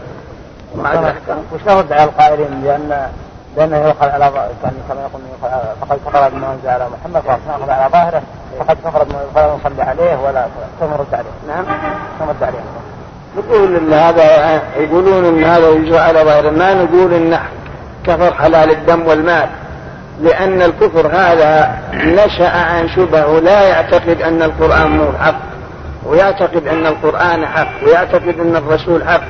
مع 0.76 0.92
الأحكام 0.92 1.38
وش 1.54 1.60
نرد 1.68 1.92
على 1.92 2.04
القائلين 2.04 2.60
بأن 2.64 3.06
لأنه 3.56 3.76
يؤخذ 3.86 4.06
على 4.08 4.24
يعني 4.24 4.74
كما 4.88 5.00
يقول 5.00 5.20
فقد 5.80 5.98
فقر 6.06 6.28
بما 6.28 6.52
أنزل 6.52 6.68
على 6.68 6.86
محمد 6.98 7.22
ونأخذ 7.48 7.68
على 7.70 7.90
ظاهره 7.92 8.22
فقد 8.58 8.76
فرض 8.92 9.12
فلا 9.34 9.50
نصلي 9.54 9.82
عليه 9.82 10.16
ولا 10.24 10.46
ثم 10.80 10.86
نرد 10.86 11.06
عليه 11.12 11.30
نعم 11.48 11.64
ثم 12.18 12.24
نرد 12.26 12.42
عليه 12.42 12.58
نقول 13.38 13.76
ان 13.76 13.92
هذا 13.92 14.62
يقولون 14.76 15.24
ان 15.24 15.44
هذا 15.44 15.68
يجرى 15.70 15.98
على 15.98 16.18
ظاهره 16.22 16.50
ما 16.50 16.74
نقول 16.74 17.14
ان 17.14 17.38
كفر 18.06 18.34
حلال 18.34 18.70
الدم 18.70 19.06
والمال 19.06 19.48
لأن 20.20 20.62
الكفر 20.62 21.06
هذا 21.06 21.78
نشأ 21.92 22.48
عن 22.48 22.88
شبهه 22.88 23.38
لا 23.40 23.62
يعتقد 23.62 24.22
أن 24.22 24.42
القرآن 24.42 24.96
نور 24.96 25.12
حق 25.20 25.36
ويعتقد 26.08 26.66
أن 26.68 26.86
القرآن 26.86 27.46
حق 27.46 27.84
ويعتقد 27.86 28.34
أن 28.40 28.56
الرسول 28.56 29.04
حق 29.08 29.20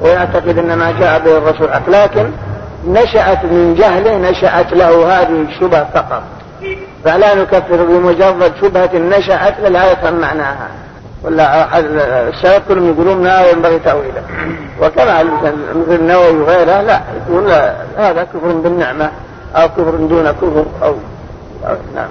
ويعتقد 0.00 0.58
أن 0.58 0.74
ما 0.78 0.92
جاء 1.00 1.18
به 1.24 1.38
الرسول 1.38 1.72
حق 1.72 1.88
لكن 1.90 2.30
نشأت 2.86 3.44
من 3.44 3.74
جهله 3.74 4.30
نشأت 4.30 4.72
له 4.72 5.12
هذه 5.22 5.42
الشبهة 5.48 5.88
فقط 5.94 6.22
فلا 7.04 7.34
نكفر 7.34 7.84
بمجرد 7.84 8.52
شبهة 8.62 8.90
نشأت 9.18 9.60
لا 9.60 9.92
يفهم 9.92 10.20
معناها 10.20 10.68
ولا 11.24 11.62
احد 11.64 11.84
كلهم 12.68 12.88
يقولون 12.90 13.24
لا 13.24 13.50
ينبغي 13.50 13.78
تأويله 13.78 14.22
وكما 14.82 15.22
مثل 15.22 15.52
النووي 15.88 16.36
وغيره 16.42 16.80
لا 16.82 17.00
يقول 17.28 17.48
لا 17.48 17.74
هذا 17.98 18.22
كفر 18.24 18.48
بالنعمة 18.52 19.10
أو 19.56 19.68
كفر 19.68 19.90
دون 19.90 20.30
كفر 20.30 20.64
أو, 20.82 20.94
أو 21.68 21.76
نعم 21.94 22.08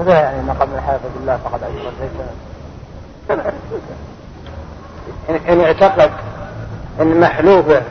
هذا 0.00 0.12
يعني 0.14 0.42
ما 0.42 0.52
قبل 0.60 0.72
الحياه 0.78 0.98
الله 1.22 1.38
فقد 1.44 1.60
ليس 1.76 1.86
إن 5.48 5.60
اعتقد 5.60 6.10
أن 7.00 7.20
محلوفه 7.20 7.82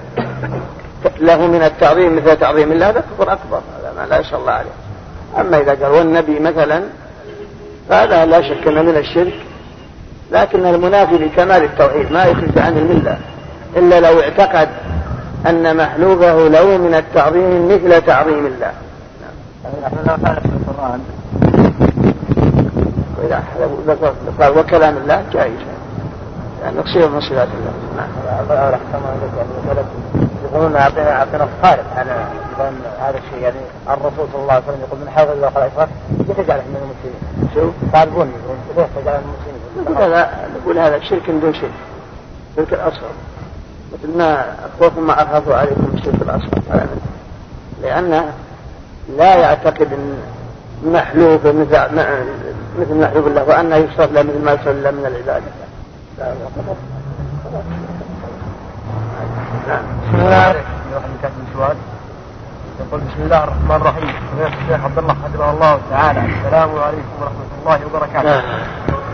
له 1.20 1.48
من 1.48 1.64
التعظيم 1.64 2.16
مثل 2.16 2.38
تعظيم 2.38 2.72
الله 2.72 2.90
هذا 2.90 3.00
كفر 3.00 3.34
أكبر 3.34 3.58
هذا 3.80 3.94
ما 4.02 4.06
لا 4.16 4.22
شاء 4.22 4.40
الله 4.40 4.52
عليه 4.52 4.70
أما 5.38 5.58
إذا 5.60 5.72
قال 5.74 5.92
والنبي 5.92 6.40
مثلا 6.40 6.82
فهذا 7.90 8.26
لا 8.26 8.42
شك 8.42 8.68
أنه 8.68 8.82
من 8.82 8.98
الشرك 8.98 9.34
لكن 10.32 10.66
المنافي 10.66 11.16
لكمال 11.18 11.64
التوحيد 11.64 12.12
ما 12.12 12.26
يخرج 12.26 12.58
عن 12.58 12.78
الملة 12.78 13.20
إلا 13.76 14.00
لو 14.00 14.22
اعتقد 14.22 14.70
أن 15.50 15.78
محلوفه 15.78 16.48
له 16.48 16.78
من 16.78 16.96
التعظيم 16.96 17.68
مثل 17.68 18.02
تعظيم 18.02 18.46
الله 18.46 18.72
نعم. 20.80 21.00
إذا 23.24 23.44
ذكر 23.88 24.60
وكلام 24.60 24.98
الله 24.98 25.24
جائز 25.34 25.54
لأن 25.54 26.76
يعني 26.76 26.78
مقصود 26.78 27.04
من 27.12 27.22
صفات 27.22 27.48
الله 27.60 27.74
نعم. 27.98 28.70
يقولون 30.54 30.76
أعطينا 30.76 31.12
أعطينا 31.18 31.44
الخارق 31.60 31.84
على 31.96 32.12
هذا 33.00 33.18
الشيء 33.18 33.44
يعني 33.44 33.56
الرسول 33.90 34.28
صلى 34.34 34.42
الله 34.42 34.54
عليه 34.54 34.64
وسلم 34.66 34.82
يقول 34.88 35.00
من 35.00 35.10
حافظ 35.16 35.32
الله 35.32 35.50
خلق 35.50 35.90
كيف 36.20 36.40
يتجعله 36.40 36.62
من 36.62 36.76
المسلمين. 36.84 37.50
شو؟ 37.56 37.72
طالبون 37.94 38.28
يقولون 38.44 38.90
يتجعله 38.98 39.18
من 39.20 39.34
المسلمين. 39.34 39.96
نقول 39.96 40.04
هذا 40.08 40.32
نقول 40.62 40.78
هذا 40.80 41.00
شرك 41.00 41.30
دون 41.30 41.54
شرك. 41.54 41.72
شرك 42.56 42.74
الأصغر. 42.74 43.10
مثل 43.94 44.18
ما 44.18 44.46
اخوكم 44.82 45.08
ما 45.08 45.14
عرفه 45.14 45.56
عليكم 45.56 45.92
الشرك 45.94 46.16
الأصغر 46.22 46.88
لأن 47.82 48.24
لا 49.18 49.36
يعتقد 49.36 49.94
أن 49.94 50.18
محلوب 50.86 51.40
مثل 51.48 51.80
مثل 52.82 52.94
محلوب 53.02 53.28
الله 53.28 53.44
وأنه 53.44 53.76
يشرب 53.76 54.14
له 54.14 54.22
مثل 54.24 54.44
ما 54.46 54.52
يشرب 54.52 54.76
له 54.76 54.92
من 54.92 55.06
العبادة 55.06 55.46
نعم. 59.68 59.84
بسم 60.08 60.26
الله 60.26 60.56
يقول 62.80 63.02
بسم 63.02 63.22
الله 63.26 63.44
الرحمن 63.44 63.76
الرحيم 63.76 64.10
الشيخ 64.46 64.84
عبد 64.86 64.98
الله 64.98 65.14
حفظه 65.14 65.52
الله 65.52 65.80
تعالى 65.92 66.20
السلام 66.20 66.70
عليكم 66.70 67.12
ورحمة 67.22 67.52
الله 67.62 67.80
وبركاته 67.88 68.24
نعم. 68.30 68.44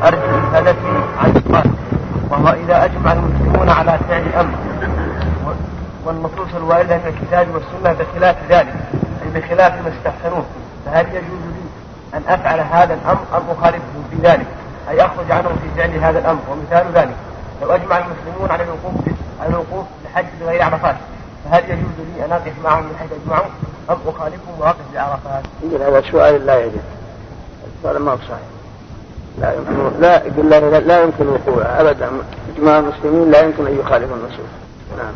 أرجو 0.03 0.37
مسالتي 0.49 1.05
عن 1.19 1.41
سؤال 1.47 1.67
وهو 2.29 2.49
إذا 2.53 2.85
أجمع 2.85 3.13
المسلمون 3.13 3.69
على 3.69 3.99
فعل 4.09 4.23
أمر 4.39 4.55
والنصوص 6.05 6.55
الواردة 6.57 6.97
في 6.97 7.09
الكتاب 7.09 7.47
والسنة 7.53 7.95
بخلاف 8.05 8.35
ذلك 8.49 8.73
أي 9.25 9.41
بخلاف 9.41 9.73
ما 9.73 9.91
استحسنوه 9.97 10.43
فهل 10.91 11.05
يجوز 11.09 11.21
لي 11.21 12.17
أن 12.17 12.23
أفعل 12.27 12.59
هذا 12.59 12.93
الأمر 12.93 13.19
أم 13.37 13.41
أخالفه 13.49 14.03
في 14.11 14.15
ذلك 14.23 14.47
أي 14.89 15.05
أخرج 15.05 15.31
عنه 15.31 15.49
في 15.49 15.69
فعل 15.77 15.91
هذا 15.91 16.19
الأمر 16.19 16.39
ومثال 16.51 16.85
ذلك 16.93 17.15
لو 17.61 17.71
أجمع 17.75 17.97
المسلمون 17.97 18.51
على 18.51 18.63
الوقوف 18.63 18.91
على 19.41 19.49
الوقوف 19.49 19.85
لحج 20.05 20.25
غير 20.47 20.63
عرفات 20.63 20.95
فهل 21.45 21.63
يجوز 21.63 21.97
لي 22.15 22.25
أن 22.25 22.31
أقف 22.31 22.53
معهم 22.63 22.83
من 22.83 22.95
حيث 22.99 23.09
اجمعوا 23.23 23.47
أم 23.89 23.95
أخالفهم 24.07 24.59
وأقف 24.59 24.75
لعرفات؟ 24.93 25.43
يقول 25.63 25.81
هذا 25.81 26.01
سؤال 26.11 26.45
لا 26.45 26.59
يجوز 26.59 26.81
السؤال 27.77 28.01
ما 28.01 28.11
هو 28.11 28.17
صحيح 28.17 28.47
لا 29.39 29.53
يمكن 29.53 29.99
لا 30.01 30.15
يقول 30.17 30.49
لا, 30.49 30.79
لا 30.79 31.03
يمكن 31.03 31.27
وقوعه 31.27 31.65
ابدا 31.65 32.09
اجماع 32.57 32.79
المسلمين 32.79 33.31
لا 33.31 33.41
يمكن 33.41 33.67
ان 33.67 33.77
يخالف 33.79 34.11
النصوص 34.13 34.45
نعم 34.97 35.13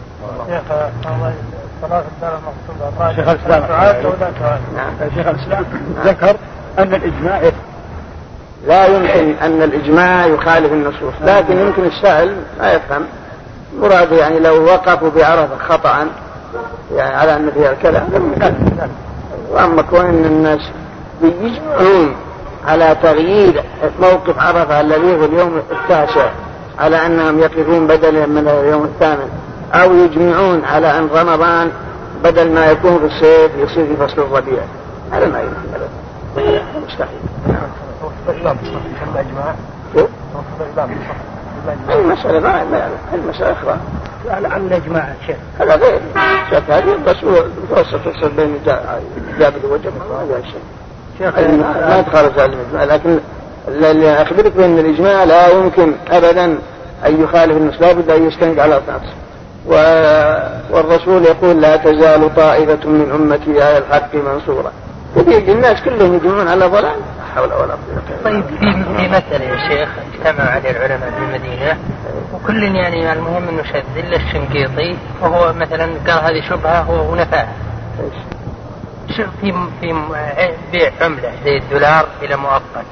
شيخ 0.49 0.71
الله 1.11 1.33
صلاة 1.81 2.03
الدار 2.15 2.39
المقصودة 2.39 3.15
شيخ 3.15 3.27
الإسلام 3.27 3.63
نعم. 3.69 4.93
نعم 4.99 5.09
شيخ 5.15 5.27
الإسلام 5.27 5.65
ذكر 6.05 6.35
أن 6.79 6.93
الإجماع 6.93 7.41
لا 8.67 8.85
يمكن 8.85 9.35
أن 9.41 9.61
الإجماع 9.61 10.25
يخالف 10.25 10.73
النصوص 10.73 11.13
لكن 11.25 11.57
يمكن 11.59 11.85
السائل 11.85 12.35
لا 12.59 12.73
يفهم 12.75 13.01
مراد 13.81 14.11
يعني 14.11 14.39
لو 14.39 14.63
وقفوا 14.65 15.09
بعرفة 15.09 15.57
خطأ 15.69 16.07
يعني 16.95 17.15
على 17.15 17.35
أن 17.35 17.51
فيها 17.53 17.73
كذا 17.83 18.07
وأما 19.51 19.81
كون 19.81 20.05
أن 20.05 20.25
الناس 20.25 20.59
بيجمعون 21.21 22.15
على 22.67 22.95
تغيير 23.03 23.63
موقف 24.01 24.39
عرفة 24.39 24.81
الذي 24.81 25.15
هو 25.15 25.25
اليوم 25.25 25.61
التاسع 25.71 26.29
على 26.79 27.05
أنهم 27.05 27.39
يقفون 27.39 27.87
بدلا 27.87 28.25
من 28.25 28.47
اليوم 28.47 28.83
الثامن 28.83 29.29
أو 29.73 29.93
يجمعون 29.95 30.65
على 30.65 30.87
أن 30.97 31.07
رمضان 31.15 31.71
بدل 32.23 32.51
ما 32.53 32.65
يكون 32.71 32.99
في 32.99 33.05
الصيف 33.05 33.51
يصير 33.57 33.85
في 33.87 33.95
فصل 33.95 34.21
الربيع 34.21 34.61
هذا 35.11 35.25
ما 35.27 35.39
يمكن 35.39 35.57
أبدا 35.73 36.63
مستحيل 36.87 37.21
المسألة 41.89 42.39
ما 42.39 42.89
المسألة 43.13 43.51
أخرى 43.51 43.77
عن 44.29 44.61
الإجماع 44.71 45.13
شيخ 45.27 45.35
هذا 45.59 45.75
غير 45.75 45.99
شاف 46.51 46.71
هذه 46.71 46.95
بس 47.07 47.15
هو 47.23 47.43
متوسط 47.71 47.99
بين 48.37 48.55
الجابر 49.33 49.57
والجمع 49.71 49.93
ما 50.09 50.23
هذا 50.23 50.41
شيء 50.41 51.59
ما 51.91 51.97
يتخالف 51.99 52.39
على 52.39 52.53
الإجماع 52.53 52.83
لكن 52.95 53.19
اللي 53.67 54.21
أخبرك 54.21 54.51
بأن 54.57 54.79
الإجماع 54.79 55.23
لا 55.23 55.47
يمكن 55.49 55.91
أبدا 56.11 56.45
أن 57.05 57.23
يخالف 57.23 57.57
النص 57.57 57.81
لابد 57.81 58.09
أن 58.11 58.27
يستند 58.27 58.59
على 58.59 58.77
النص 58.77 59.11
والرسول 60.71 61.23
يقول 61.25 61.61
لا 61.61 61.75
تزال 61.75 62.35
طائفة 62.35 62.89
من 62.89 63.11
أمتي 63.15 63.61
على 63.63 63.77
الحق 63.77 64.15
منصورة 64.15 64.71
تبيد 65.15 65.49
الناس 65.49 65.81
كلهم 65.81 66.15
يجمعون 66.15 66.47
على 66.47 66.65
ضلال 66.65 66.83
لا 66.83 67.35
حول 67.35 67.45
ولا 67.45 67.53
قوة 67.55 67.73
إلا 68.23 68.23
بالله 68.23 68.23
طيب 68.23 68.43
في 68.59 68.95
في 68.97 69.07
مسألة 69.07 69.45
يا 69.45 69.69
شيخ 69.75 69.89
اجتمع 70.15 70.43
عليه 70.43 70.71
العلماء 70.71 71.11
في 71.11 71.17
المدينة 71.25 71.77
وكل 72.33 72.63
يعني 72.63 73.13
المهم 73.13 73.47
انه 73.49 73.63
شذ 73.63 73.83
الا 73.97 74.15
الشنقيطي 74.15 74.97
وهو 75.21 75.53
مثلا 75.53 75.83
قال 76.07 76.23
هذه 76.23 76.49
شبهة 76.49 77.11
ونفاها 77.11 77.53
شوف 79.17 79.25
في 79.41 79.53
في 79.81 79.95
بيع 80.71 80.91
عملة 81.01 81.31
زي 81.45 81.57
الدولار 81.57 82.05
إلى 82.23 82.35
مؤقت. 82.35 82.85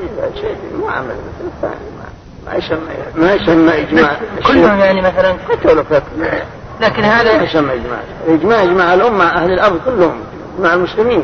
إيه، 0.00 0.40
شيء 0.40 0.56
معاملة 0.82 1.08
مثل 1.12 1.48
الثاني. 1.56 1.97
ما 2.46 2.54
يسمى 2.54 2.80
ما 3.16 3.32
يسمى 3.34 3.80
اجماع 3.82 4.16
كلهم 4.46 4.80
يعني 4.80 5.00
مثلا 5.00 5.36
حتى 5.50 5.68
ولو 5.68 5.84
نعم. 6.20 6.38
لكن 6.80 7.04
هذا 7.04 7.36
ما 7.38 7.42
يسمى 7.44 7.72
اجماع 7.74 7.98
اجماع 8.28 8.62
اجماع 8.62 8.94
الامه 8.94 9.24
اهل 9.24 9.52
الارض 9.52 9.80
كلهم 9.84 10.20
مع 10.60 10.74
المسلمين 10.74 11.22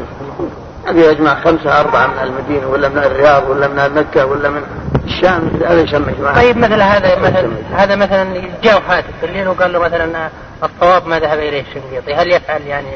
هذا 0.89 1.11
يجمع 1.11 1.35
خمسة 1.41 1.81
أربعة 1.81 2.07
من 2.07 2.19
المدينة 2.23 2.69
ولا 2.69 2.89
من 2.89 2.99
الرياض 2.99 3.51
ولا 3.51 3.69
من 3.69 3.95
مكة 3.95 4.27
ولا 4.27 4.49
من 4.51 4.63
الشام 5.05 5.51
هذا 5.67 5.81
يسمى 5.81 6.13
اجماع 6.13 6.35
طيب 6.35 6.57
مثلا 6.57 6.85
هذا 6.85 7.19
مثلا 7.21 7.49
هذا 7.75 7.95
مثلا 7.97 8.27
جاء 8.63 8.81
حادث 8.81 9.07
الليل 9.23 9.49
وقال 9.49 9.73
له 9.73 9.79
مثلا 9.79 10.29
الطواب 10.63 11.07
ما 11.07 11.19
ذهب 11.19 11.39
إليه 11.39 11.61
الشنقيطي 11.61 12.15
هل 12.15 12.33
يفعل 12.33 12.63
يعني 12.63 12.89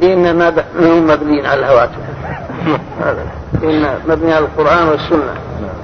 ديننا 0.00 0.32
ما 0.32 0.64
هو 0.80 0.94
مبني 1.00 1.46
على 1.48 1.60
الهواتف 1.60 1.92
ديننا 3.60 3.98
مبني 4.08 4.32
على 4.34 4.44
القرآن 4.44 4.88
والسنة 4.88 5.34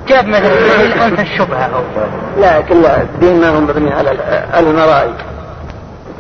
كيف 0.08 0.24
مثلا 0.24 1.06
انت 1.06 1.20
الشبهة 1.20 1.82
لا 2.40 2.60
كلها 2.60 3.04
ديننا 3.20 3.48
هو 3.48 3.60
مبني 3.60 3.92
على 3.92 4.10
المرائي 4.58 5.14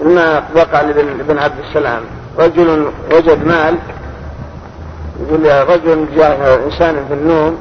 ما 0.04 0.42
وقع 0.56 0.80
لابن 0.80 1.38
عبد 1.38 1.58
السلام 1.68 2.00
رجل 2.38 2.90
وجد 3.14 3.46
مال 3.46 3.74
يقول 5.20 5.44
يا 5.46 5.64
رجل 5.64 6.06
جاء 6.16 6.60
إنسان 6.66 6.96
في 7.08 7.14
النوم 7.14 7.58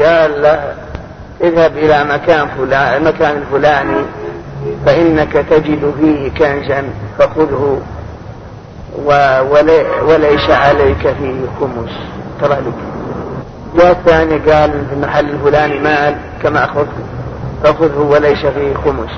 قال 0.00 0.42
له 0.42 0.74
اذهب 1.42 1.76
إلى 1.78 2.04
مكان 2.04 2.46
فلان 2.48 3.02
المكان 3.06 3.36
الفلاني 3.36 4.04
فإنك 4.86 5.32
تجد 5.32 5.94
فيه 6.00 6.28
كنزا 6.30 6.84
فخذه 7.18 7.80
وليس 10.06 10.50
عليك 10.50 10.98
فيه 10.98 11.44
خمس 11.60 11.90
ترى 12.40 12.54
لك 12.54 12.72
جاء 13.76 13.92
الثاني 13.92 14.38
قال 14.52 14.70
في 14.70 14.94
المحل 14.94 15.30
الفلاني 15.30 15.78
مال 15.78 16.16
كما 16.42 16.64
أخذ 16.64 16.86
فخذه 17.64 17.98
وليس 17.98 18.46
فيه 18.46 18.74
خمس 18.74 19.10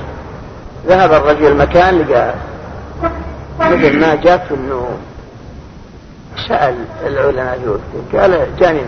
ذهب 0.87 1.13
الرجل 1.13 1.47
المكان 1.47 1.99
لقى 1.99 2.35
مثل 3.61 4.01
ما 4.01 4.15
جاء 4.15 4.45
في 4.49 4.55
النوم 4.55 4.99
سأل 6.49 6.75
العلماء 7.07 7.59
في 7.65 7.69
وقته 7.69 8.21
قال 8.23 8.47
جاني 8.59 8.81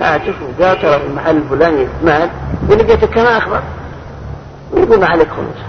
هاتف 0.00 0.34
وقال 0.60 0.82
ترى 0.82 1.00
في 1.00 1.06
المحل 1.06 1.36
الفلاني 1.36 1.88
مال 2.04 2.28
ولقيته 2.70 3.06
كما 3.06 3.38
أخبر 3.38 3.60
ويقول 4.72 5.00
ما 5.00 5.06
عليك 5.06 5.28
خمس 5.30 5.62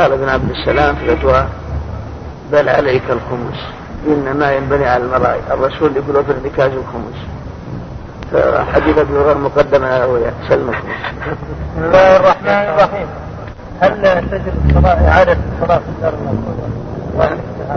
قال 0.00 0.12
ابن 0.12 0.28
عبد 0.28 0.50
السلام 0.50 0.94
في 0.96 1.12
الفتوى 1.12 1.46
بل 2.52 2.68
عليك 2.68 3.02
الخمس 3.06 3.70
إنما 4.06 4.52
ينبني 4.52 4.86
على 4.86 5.02
المرأي 5.04 5.38
الرسول 5.50 5.96
يقول 5.96 6.16
وفي 6.16 6.30
الركاز 6.32 6.70
الخمس 6.72 7.16
فحديث 8.32 8.98
أبي 8.98 9.12
هريرة 9.12 9.34
مقدم 9.38 9.84
على 9.84 10.04
رؤيا 10.04 10.32
سلمك 10.48 10.74
بسم 11.20 11.84
الله 11.84 12.16
الرحمن 12.16 12.48
الرحيم 12.48 13.06
هل 13.80 13.90
تجد 14.30 14.52
الصلاة 14.68 15.08
إعادة 15.10 15.36
الصلاة 15.58 15.78
في 15.78 15.84
الدار 16.08 16.12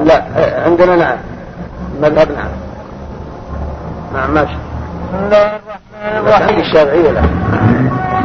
لا 0.04 0.24
عندنا 0.66 0.96
نعم 0.96 1.18
مذهب 2.02 2.30
نعم 2.32 2.48
نعم 4.14 4.34
ماشي 4.34 4.56
بسم 5.14 5.26
الله 5.26 5.40
الرحمن 5.46 6.28
الرحيم 6.28 6.60
الشافعية 6.60 7.12
لا 7.12 7.22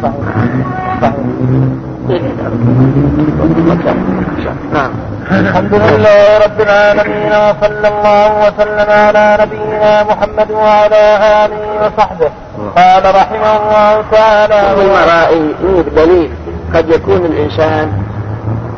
صحيح 0.02 0.46
صحيح 1.02 1.14
الحمد 5.32 5.74
لله 5.74 6.38
رب 6.44 6.60
العالمين 6.60 7.28
وصلى 7.32 7.88
الله 7.88 8.46
وسلم 8.48 8.90
على 8.90 9.38
نبينا 9.40 10.02
محمد 10.02 10.50
وعلى 10.50 11.16
اله 11.26 11.86
وصحبه 11.86 12.30
قال 12.76 13.14
رحمه 13.14 13.56
الله 13.56 14.04
تعالى 14.10 14.84
نور 15.62 15.82
دليل 15.96 16.30
قد 16.74 16.90
يكون 16.90 17.24
الانسان 17.26 17.92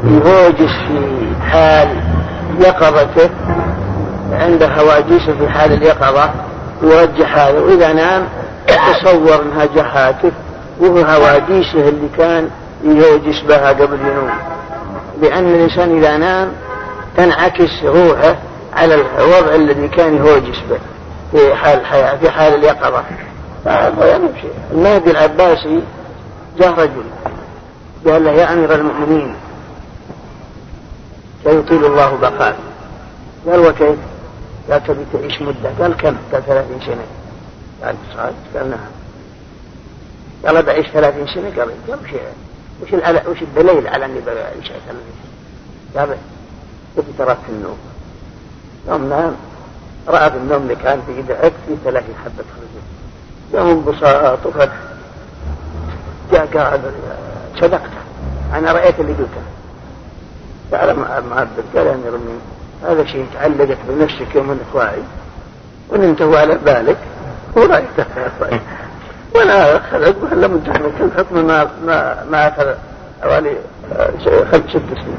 يهوجس 0.04 0.72
في 0.88 1.26
حال 1.50 1.88
يقظته 2.60 3.30
عنده 4.32 4.68
هواجسه 4.68 5.32
في 5.38 5.48
حال 5.48 5.72
اليقظة 5.72 6.30
يرجح 6.82 7.36
هذا 7.38 7.58
وإذا 7.60 7.92
نام 7.92 8.22
تصور 8.66 9.42
أنها 9.42 9.64
جهاته 9.76 10.32
وهو 10.80 10.96
هواجيسه 10.98 11.88
اللي 11.88 12.08
كان 12.18 12.50
يزوج 12.84 13.20
جسمها 13.20 13.68
قبل 13.72 14.00
ينوم 14.00 14.30
لأن 15.22 15.54
الإنسان 15.54 15.96
إذا 15.98 16.16
نام 16.16 16.52
تنعكس 17.16 17.82
روحه 17.84 18.36
على 18.72 18.94
الوضع 18.94 19.54
الذي 19.54 19.88
كان 19.88 20.18
هو 20.22 20.38
جسمه 20.38 20.78
في 21.32 21.54
حال 21.54 21.80
الحياة 21.80 22.16
في 22.16 22.30
حال 22.30 22.54
اليقظة 22.54 23.04
المهدي 24.72 25.10
العباسي 25.10 25.82
جاء 26.60 26.70
رجل 26.72 27.04
قال 28.06 28.24
له 28.24 28.30
يا 28.30 28.52
أمير 28.52 28.74
المؤمنين 28.74 29.34
سيطيل 31.44 31.84
الله 31.84 32.16
بقاء 32.16 32.56
قال 33.48 33.60
وكيف؟ 33.60 33.96
قال 34.70 34.84
تبي 34.84 35.04
تعيش 35.12 35.42
مدة 35.42 35.70
قال 35.80 35.96
كم؟ 35.96 36.16
قال 36.32 36.42
ثلاثين 36.46 36.80
سنة 36.86 37.04
قال 37.84 37.94
صعد 38.16 38.32
قال 38.56 38.70
نعم 38.70 38.86
قال 40.46 40.62
بعيش 40.66 40.86
ثلاثين 40.86 41.26
سنة 41.34 41.50
قال 41.62 41.68
قبل 41.88 42.10
شيء 42.10 42.18
وش 42.82 42.94
على 43.02 43.22
وش 43.30 43.42
الدليل 43.42 43.88
على 43.88 44.04
اني 44.04 44.18
انشأت 44.58 44.76
يا 45.94 46.00
قال 46.00 46.16
قلت 46.96 47.06
تراك 47.18 47.36
في 47.46 47.52
النوم 47.52 47.78
يوم 48.88 49.08
نام 49.08 49.36
رأى 50.08 50.30
بالنوم 50.30 50.72
كان 50.82 51.02
في 51.06 51.18
يدعك 51.18 51.52
في 51.66 51.76
ثلاثين 51.84 52.14
حبة 52.24 52.44
خرزين 52.54 52.82
يوم 53.54 53.68
انبساط 53.88 54.46
وفتح 54.46 54.76
جاء 56.32 56.46
قاعد 56.54 56.80
صدقت 57.60 57.90
أنا 58.54 58.72
رأيت 58.72 59.00
اللي 59.00 59.12
قلته 59.12 59.26
قال 60.72 60.96
ما 60.96 61.42
أبدل 61.42 61.62
قال 61.76 61.86
يا 61.86 61.92
رمي 61.92 62.40
هذا 62.82 63.04
شيء 63.06 63.26
تعلقت 63.34 63.78
بنفسك 63.88 64.34
يوم 64.34 64.50
أنك 64.50 64.74
واعي 64.74 65.02
وإن 65.88 66.02
انت 66.02 66.22
على 66.22 66.54
بالك 66.64 66.98
ورأيته 67.56 68.04
ولا 69.34 69.80
خرج 69.90 70.14
ولا 70.32 70.46
منتهى 70.48 70.78
كل 70.98 71.10
حكم 71.16 71.46
ما 71.46 71.70
ما 71.86 72.24
ما 72.30 72.48
اخذ 72.48 72.66
حوالي 73.22 73.50
آه، 73.92 74.08
خمس 74.52 74.70
ست 74.70 74.90
سنين 74.94 75.18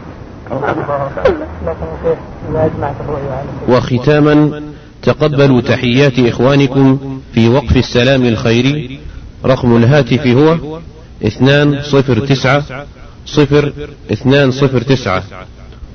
وختاما 3.98 4.62
تقبلوا 5.04 5.62
تحيات 5.62 6.20
إخوانكم 6.20 6.98
في 7.34 7.50
وقف 7.50 7.78
السلام 7.78 8.26
الخيري 8.26 9.00
رقم 9.46 9.78
الهاتف 9.78 10.28
هو 10.28 10.80
اثنان 11.28 11.82
صفر 11.82 12.20
تسعة 12.28 12.86
صفر 13.26 13.74
اثنان 14.14 14.52
صفر 14.52 14.82
تسعة 14.82 15.24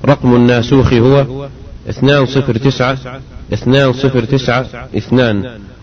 رقم 0.04 0.36
الناسوخ 0.36 0.92
هو 0.92 1.46
اثنان 1.90 2.26
صفر 2.26 2.56
تسعة 2.56 2.98
اثنان 3.52 3.92
صفر 3.92 4.24
تسعة 4.24 4.66
اثنان 4.98 5.58